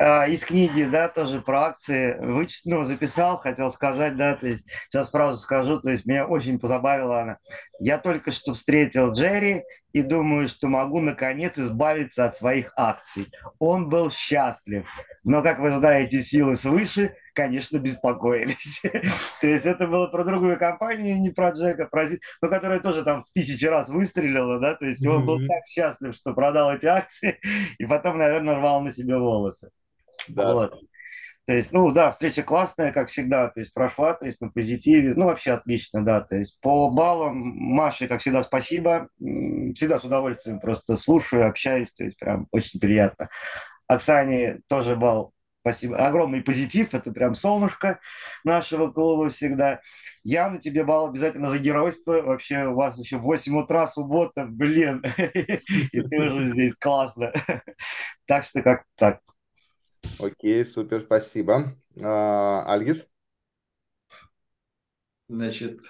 [0.00, 4.64] А, из книги, да, тоже про акции, вычест, ну, записал, хотел сказать, да, то есть
[4.88, 7.38] сейчас сразу скажу, то есть меня очень позабавила она.
[7.80, 13.26] Я только что встретил Джерри и думаю, что могу наконец избавиться от своих акций.
[13.58, 14.86] Он был счастлив,
[15.24, 18.80] но, как вы знаете, силы свыше, конечно, беспокоились.
[19.40, 22.04] То есть это было про другую компанию, не про Джека, про
[22.40, 26.14] но которая тоже там в тысячи раз выстрелила, да, то есть он был так счастлив,
[26.14, 27.40] что продал эти акции,
[27.78, 29.70] и потом, наверное, рвал на себе волосы.
[30.28, 30.54] Да.
[30.54, 30.80] Вот.
[31.48, 35.14] То есть, ну да, встреча классная, как всегда, то есть прошла, то есть на позитиве,
[35.14, 40.60] ну вообще отлично, да, то есть по баллам Маше, как всегда, спасибо, всегда с удовольствием
[40.60, 43.30] просто слушаю, общаюсь, то есть прям очень приятно.
[43.86, 45.32] Оксане тоже балл,
[45.62, 47.98] спасибо, огромный позитив, это прям солнышко
[48.44, 49.80] нашего клуба всегда.
[50.24, 55.02] Я на тебе балл обязательно за геройство, вообще у вас еще 8 утра, суббота, блин,
[55.16, 57.32] и ты уже здесь классно.
[58.26, 59.20] Так что как так.
[60.18, 61.76] Окей, супер, спасибо.
[62.00, 63.06] А, Альгис?
[65.28, 65.80] Значит,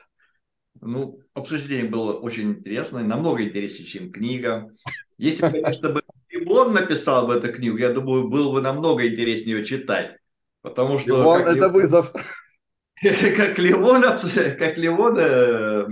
[0.81, 4.71] ну, обсуждение было очень интересное, намного интереснее, чем книга.
[5.17, 9.59] Если бы, конечно, был Леон написал бы эту книгу, я думаю, было бы намного интереснее
[9.59, 10.17] ее читать.
[10.63, 11.23] Потому что...
[11.23, 11.73] Леон– это Леон...
[11.73, 12.13] вызов.
[13.03, 15.87] как Леон, как Леон, э,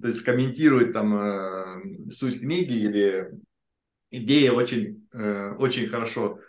[0.00, 3.30] то есть комментирует там э, суть книги или
[4.10, 6.40] идея очень, э, очень хорошо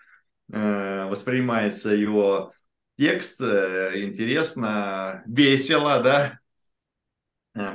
[0.47, 2.53] воспринимается его
[2.97, 6.39] текст, интересно, весело, да.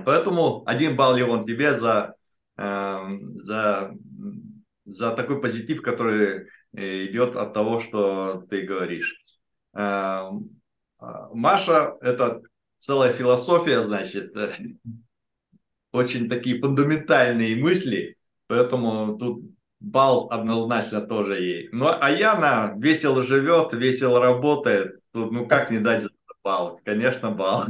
[0.05, 2.15] Поэтому один балл, Леон, тебе за,
[2.57, 3.95] за,
[4.85, 9.21] за такой позитив, который идет от того, что ты говоришь.
[9.73, 10.31] А,
[11.33, 12.43] Маша– это
[12.79, 14.53] целая философия, значит, э,
[15.93, 18.17] очень такие фундаментальные мысли,
[18.47, 19.45] поэтому тут
[19.81, 21.69] бал однозначно тоже ей.
[21.73, 25.01] Ну, а Яна весело живет, весело работает.
[25.13, 26.11] Тут, ну, как не дать за
[26.45, 26.81] бал?
[26.85, 27.67] Конечно, бал.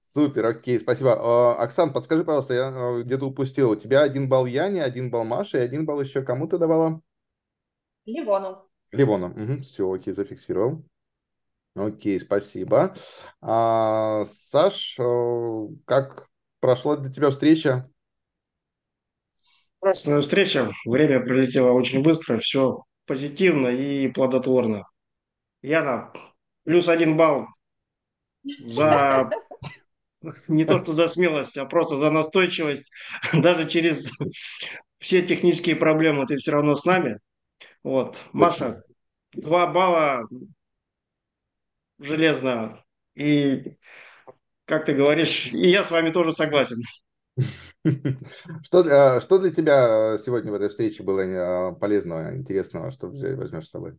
[0.00, 1.12] Супер, окей, спасибо.
[1.12, 3.70] А, Оксан, подскажи, пожалуйста, я а, где-то упустил.
[3.70, 7.02] У тебя один балл Яне, один балл Маше и один балл еще кому ты давала?
[8.06, 8.66] Ливону.
[8.92, 9.28] Ливону.
[9.28, 10.84] Угу, все, окей, зафиксировал.
[11.74, 12.94] Окей, спасибо.
[13.42, 16.28] А, Саш, э, как
[16.60, 17.90] прошла для тебя встреча?
[19.80, 20.72] Прекрасная встреча.
[20.84, 24.84] Время пролетело очень быстро, все позитивно и плодотворно.
[25.62, 26.12] Яна,
[26.64, 27.46] плюс один балл
[28.42, 29.30] за
[30.48, 32.84] не то что за смелость, а просто за настойчивость.
[33.32, 34.10] Даже через
[34.98, 37.18] все технические проблемы ты все равно с нами.
[37.82, 38.18] Вот.
[38.32, 38.82] Маша,
[39.32, 40.26] два балла
[41.98, 42.82] железно.
[43.14, 43.76] И,
[44.64, 46.82] как ты говоришь, и я с вами тоже согласен.
[48.62, 53.70] Что, что для тебя сегодня в этой встрече было э, полезного, интересного, что возьмешь с
[53.70, 53.98] собой?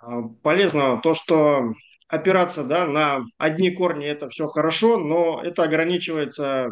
[0.00, 1.72] А, полезно то, что
[2.08, 6.70] опираться да, на одни корни это все хорошо, но это ограничивается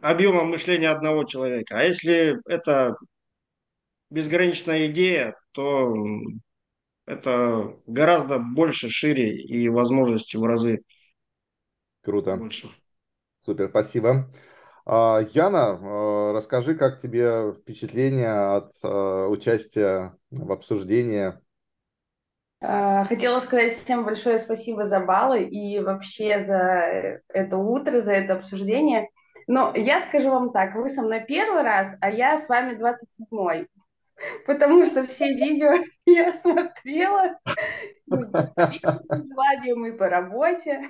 [0.00, 1.78] объемом мышления одного человека.
[1.78, 2.96] А если это
[4.10, 5.94] безграничная идея, то
[7.06, 10.82] это гораздо больше, шире и возможности в разы
[12.02, 12.36] Круто.
[12.38, 12.68] больше.
[13.44, 14.28] Супер, спасибо.
[14.84, 21.32] А, Яна, а, расскажи, как тебе впечатление от а, участия в обсуждении?
[22.60, 29.08] Хотела сказать всем большое спасибо за баллы и вообще за это утро, за это обсуждение.
[29.48, 33.66] Но я скажу вам так, вы со мной первый раз, а я с вами 27-й
[34.46, 35.72] потому что все видео
[36.06, 37.38] я смотрела
[38.06, 40.88] с желанием и по работе.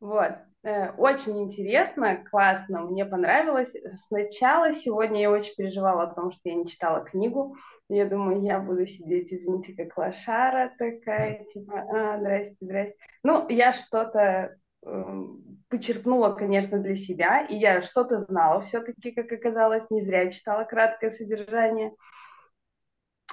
[0.00, 0.32] Вот.
[0.68, 3.74] Э, очень интересно, классно, мне понравилось.
[4.06, 7.56] Сначала сегодня я очень переживала о том, что я не читала книгу.
[7.88, 12.96] Я думаю, я буду сидеть, извините, как лошара такая, типа, а, здрасте, здрасте.
[13.22, 15.24] Ну, я что-то э,
[15.70, 21.08] почерпнула, конечно, для себя, и я что-то знала все-таки, как оказалось, не зря читала краткое
[21.08, 21.92] содержание.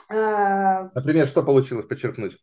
[0.07, 2.38] А, Например, что получилось почерпнуть?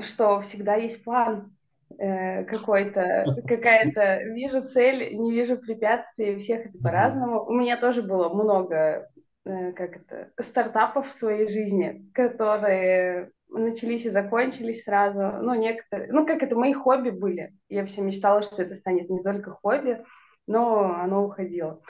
[0.00, 1.57] Что всегда есть план
[1.98, 7.44] э, какой-то, какая-то, вижу цель, не вижу препятствий, у всех это по-разному.
[7.44, 9.10] У меня тоже было много,
[9.44, 15.42] э, как это, стартапов в своей жизни, которые начались и закончились сразу.
[15.42, 17.52] Ну, некоторые, ну, как это, мои хобби были.
[17.68, 20.04] Я все мечтала, что это станет не только хобби,
[20.46, 21.82] но оно уходило.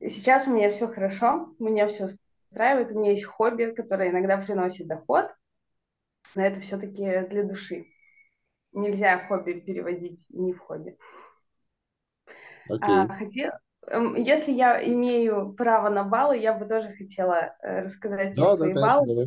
[0.00, 2.08] Сейчас у меня все хорошо, меня все
[2.50, 2.92] устраивает.
[2.92, 5.26] У меня есть хобби, которое иногда приносит доход,
[6.34, 7.86] но это все-таки для души.
[8.74, 10.96] Нельзя хобби переводить не в хобби.
[12.68, 12.78] Okay.
[12.80, 13.52] А, хотел,
[13.88, 18.74] эм, если я имею право на баллы, я бы тоже хотела э, рассказать да, свои
[18.74, 19.26] да, баллы.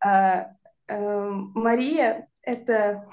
[0.00, 0.50] А,
[0.88, 3.08] а, Мария– это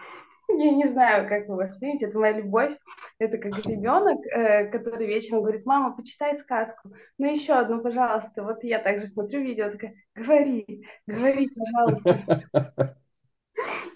[0.50, 2.78] я не знаю, как вы воспримете, это моя любовь.
[3.20, 6.94] Это как ребенок, э, который вечером говорит, мама, почитай сказку.
[7.18, 8.44] Ну еще одну, пожалуйста.
[8.44, 12.98] Вот я также смотрю видео, такая, говори, говори, пожалуйста.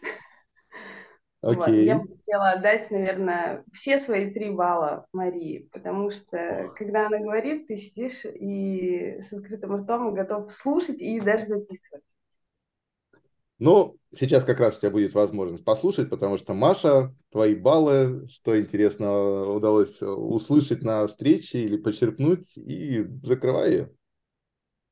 [1.42, 1.56] Okay.
[1.56, 7.20] Вот, я бы хотела отдать, наверное, все свои три балла Марии, потому что, когда она
[7.20, 12.04] говорит, ты сидишь и с открытым ртом готов слушать и даже записывать.
[13.58, 18.60] Ну, сейчас как раз у тебя будет возможность послушать, потому что, Маша, твои баллы, что
[18.60, 23.92] интересно удалось услышать на встрече или почерпнуть, и закрывай ее.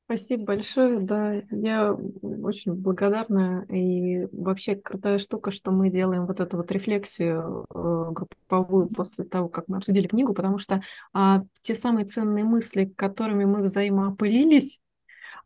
[0.07, 6.55] Спасибо большое, да, я очень благодарна, и вообще крутая штука, что мы делаем вот эту
[6.55, 10.81] вот рефлексию э, групповую после того, как мы обсудили книгу, потому что
[11.11, 14.79] а, те самые ценные мысли, которыми мы взаимоопылились,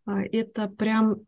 [0.05, 1.21] а, это прям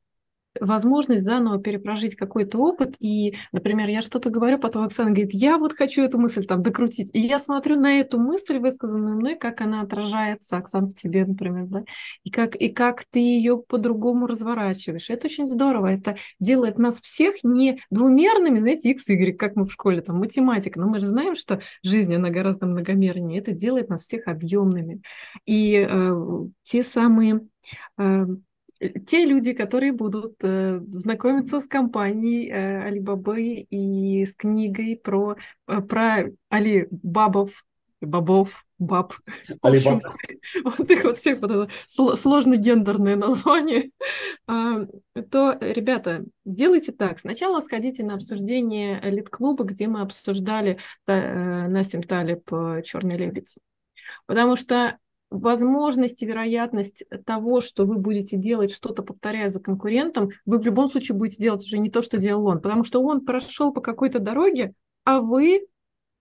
[0.60, 2.96] возможность заново перепрожить какой-то опыт.
[3.00, 7.10] И, например, я что-то говорю, потом Оксана говорит, я вот хочу эту мысль там докрутить.
[7.14, 11.66] И я смотрю на эту мысль, высказанную мной, как она отражается, Оксана, в тебе, например,
[11.68, 11.84] да,
[12.24, 15.10] и как, и как ты ее по-другому разворачиваешь.
[15.10, 15.88] Это очень здорово.
[15.88, 20.80] Это делает нас всех не двумерными, знаете, x, y, как мы в школе, там, математика.
[20.80, 23.40] Но мы же знаем, что жизнь, она гораздо многомернее.
[23.40, 25.02] Это делает нас всех объемными.
[25.46, 26.14] И э,
[26.64, 27.42] те самые
[27.98, 28.26] э,
[28.90, 35.36] те люди, которые будут э, знакомиться с компанией э, и с книгой про,
[35.68, 37.66] э, про Алибабов,
[38.02, 39.14] бабов, баб.
[39.62, 40.02] Общем,
[40.64, 43.92] вот их вот всех вот это сложно гендерное название,
[44.48, 44.86] а,
[45.32, 47.20] то, ребята, сделайте так.
[47.20, 50.78] Сначала сходите на обсуждение элит-клуба, где мы обсуждали
[51.08, 52.50] э, Насим Талиб
[52.84, 53.58] «Черный лебедь».
[54.26, 54.98] Потому что
[55.34, 60.90] возможность и вероятность того, что вы будете делать что-то, повторяя за конкурентом, вы в любом
[60.90, 64.20] случае будете делать уже не то, что делал он, потому что он прошел по какой-то
[64.20, 64.74] дороге,
[65.04, 65.66] а вы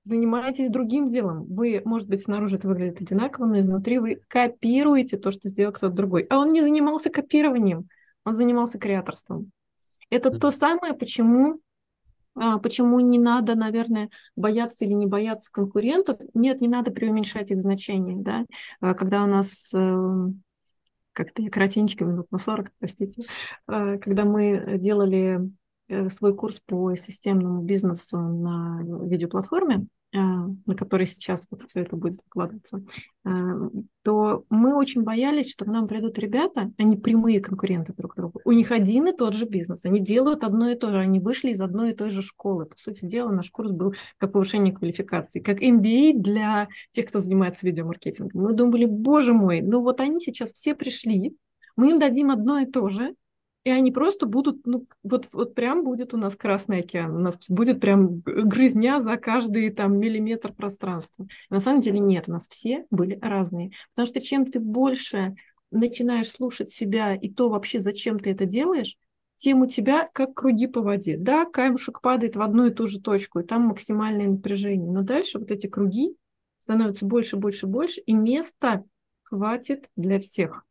[0.05, 1.44] занимаетесь другим делом.
[1.44, 5.94] Вы, может быть, снаружи это выглядит одинаково, но изнутри вы копируете то, что сделал кто-то
[5.94, 6.22] другой.
[6.30, 7.89] А он не занимался копированием,
[8.24, 9.52] он занимался креаторством.
[10.10, 11.60] Это то самое, почему
[12.34, 16.18] почему не надо, наверное, бояться или не бояться конкурентов?
[16.34, 18.16] Нет, не надо преуменьшать их значение.
[18.16, 18.44] Да?
[18.80, 20.42] А, когда у нас эм,
[21.12, 23.24] как-то я коротенько, минут на 40, простите,
[23.66, 25.50] а, когда мы делали
[25.88, 31.97] э, свой курс по системному бизнесу на видеоплатформе, а, на которой сейчас вот все это
[31.97, 32.82] будет выкладываться,
[33.24, 33.30] а,
[34.02, 38.40] то мы очень боялись, что к нам придут ребята, они прямые конкуренты друг другу.
[38.44, 41.51] У них один и тот же бизнес, они делают одно и то же, они вышли
[41.51, 42.66] из одной и той же школы.
[42.66, 47.66] По сути дела, наш курс был как повышение квалификации, как MBA для тех, кто занимается
[47.66, 48.43] видеомаркетингом.
[48.43, 51.34] Мы думали, боже мой, ну вот они сейчас все пришли,
[51.76, 53.14] мы им дадим одно и то же,
[53.64, 57.39] и они просто будут, ну, вот, вот прям будет у нас Красный океан, у нас
[57.48, 61.26] будет прям грызня за каждый там миллиметр пространства.
[61.48, 63.70] на самом деле нет, у нас все были разные.
[63.94, 65.36] Потому что чем ты больше
[65.70, 68.97] начинаешь слушать себя и то вообще, зачем ты это делаешь,
[69.36, 71.16] тем у тебя как круги по воде.
[71.16, 74.90] Да, камешек падает в одну и ту же точку, и там максимальное напряжение.
[74.90, 76.16] Но дальше вот эти круги
[76.59, 78.84] становятся больше, больше, больше, и места
[79.22, 80.64] хватит для всех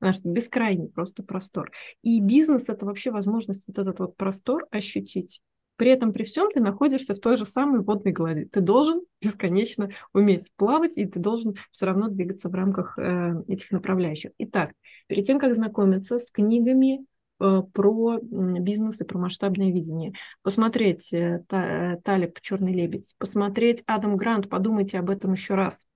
[0.00, 1.70] наш бескрайний просто простор.
[2.02, 5.40] И бизнес– это вообще возможность вот этот вот простор ощутить.
[5.78, 8.46] При этом, при всем, ты находишься в той же самой водной глади.
[8.46, 13.70] Ты должен бесконечно уметь плавать, и ты должен все равно двигаться в рамках э, этих
[13.70, 14.32] направляющих.
[14.38, 14.72] Итак,
[15.06, 17.06] перед тем, как знакомиться с книгами
[17.40, 24.48] э, про бизнес и про масштабное видение, посмотреть э, Талиб «Черный лебедь», посмотреть Адам Грант,
[24.48, 25.86] подумайте об этом еще раз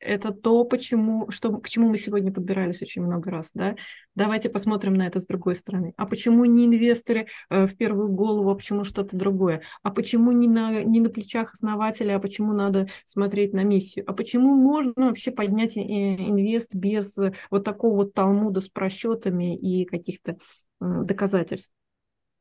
[0.00, 3.76] это то, почему, что, к чему мы сегодня подбирались очень много раз, да.
[4.14, 5.94] Давайте посмотрим на это с другой стороны.
[5.96, 9.62] А почему не инвесторы э, в первую голову, а почему что-то другое?
[9.82, 14.04] А почему не на, не на плечах основателя, а почему надо смотреть на миссию?
[14.06, 17.16] А почему можно вообще поднять э, инвест без
[17.50, 20.36] вот такого вот талмуда с просчетами и каких-то э,
[20.80, 21.72] доказательств?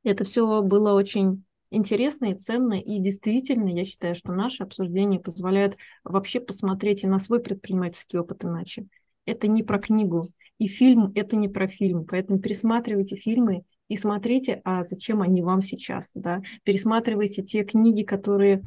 [0.04, 2.80] Это все было очень интересно и ценно.
[2.80, 8.46] И действительно, я считаю, что наше обсуждение позволяет вообще посмотреть и на свой предпринимательский опыт
[8.46, 8.86] иначе.
[9.26, 10.30] Это не про книгу,
[10.60, 12.06] и фильм– это не про фильм.
[12.06, 16.12] Поэтому пересматривайте фильмы и смотрите, а зачем они вам сейчас.
[16.16, 16.42] Да?
[16.64, 18.64] Пересматривайте те книги, которые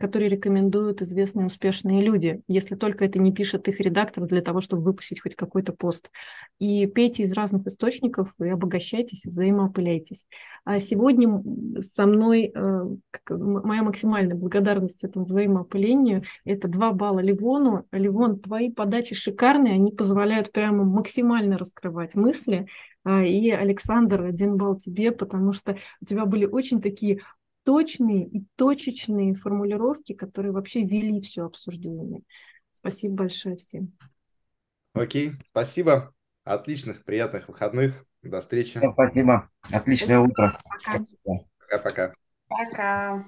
[0.00, 4.82] которые рекомендуют известные успешные люди, если только это не пишет их редактор для того, чтобы
[4.82, 6.10] выпустить хоть какой-то пост.
[6.58, 10.26] И пейте из разных источников и обогащайтесь, взаимоопыляйтесь.
[10.64, 11.42] А сегодня
[11.80, 12.84] со мной э,
[13.30, 17.86] моя максимальная благодарность этому взаимоопылению– это два балла Ливону.
[17.92, 22.66] Ливон, твои подачи шикарные, они позволяют прямо максимально раскрывать мысли,
[23.04, 27.20] а, и Александр, один балл тебе, потому что у тебя были очень такие
[27.64, 32.22] точные и точечные формулировки, которые вообще вели все обсуждение.
[32.72, 33.92] Спасибо большое всем.
[34.94, 36.12] Окей, спасибо.
[36.44, 38.04] Отличных, приятных выходных.
[38.22, 38.80] До встречи.
[38.92, 39.50] Спасибо.
[39.62, 40.58] Отличное утро.
[40.64, 41.02] Пока.
[41.58, 42.14] Пока-пока.
[42.48, 43.24] Пока.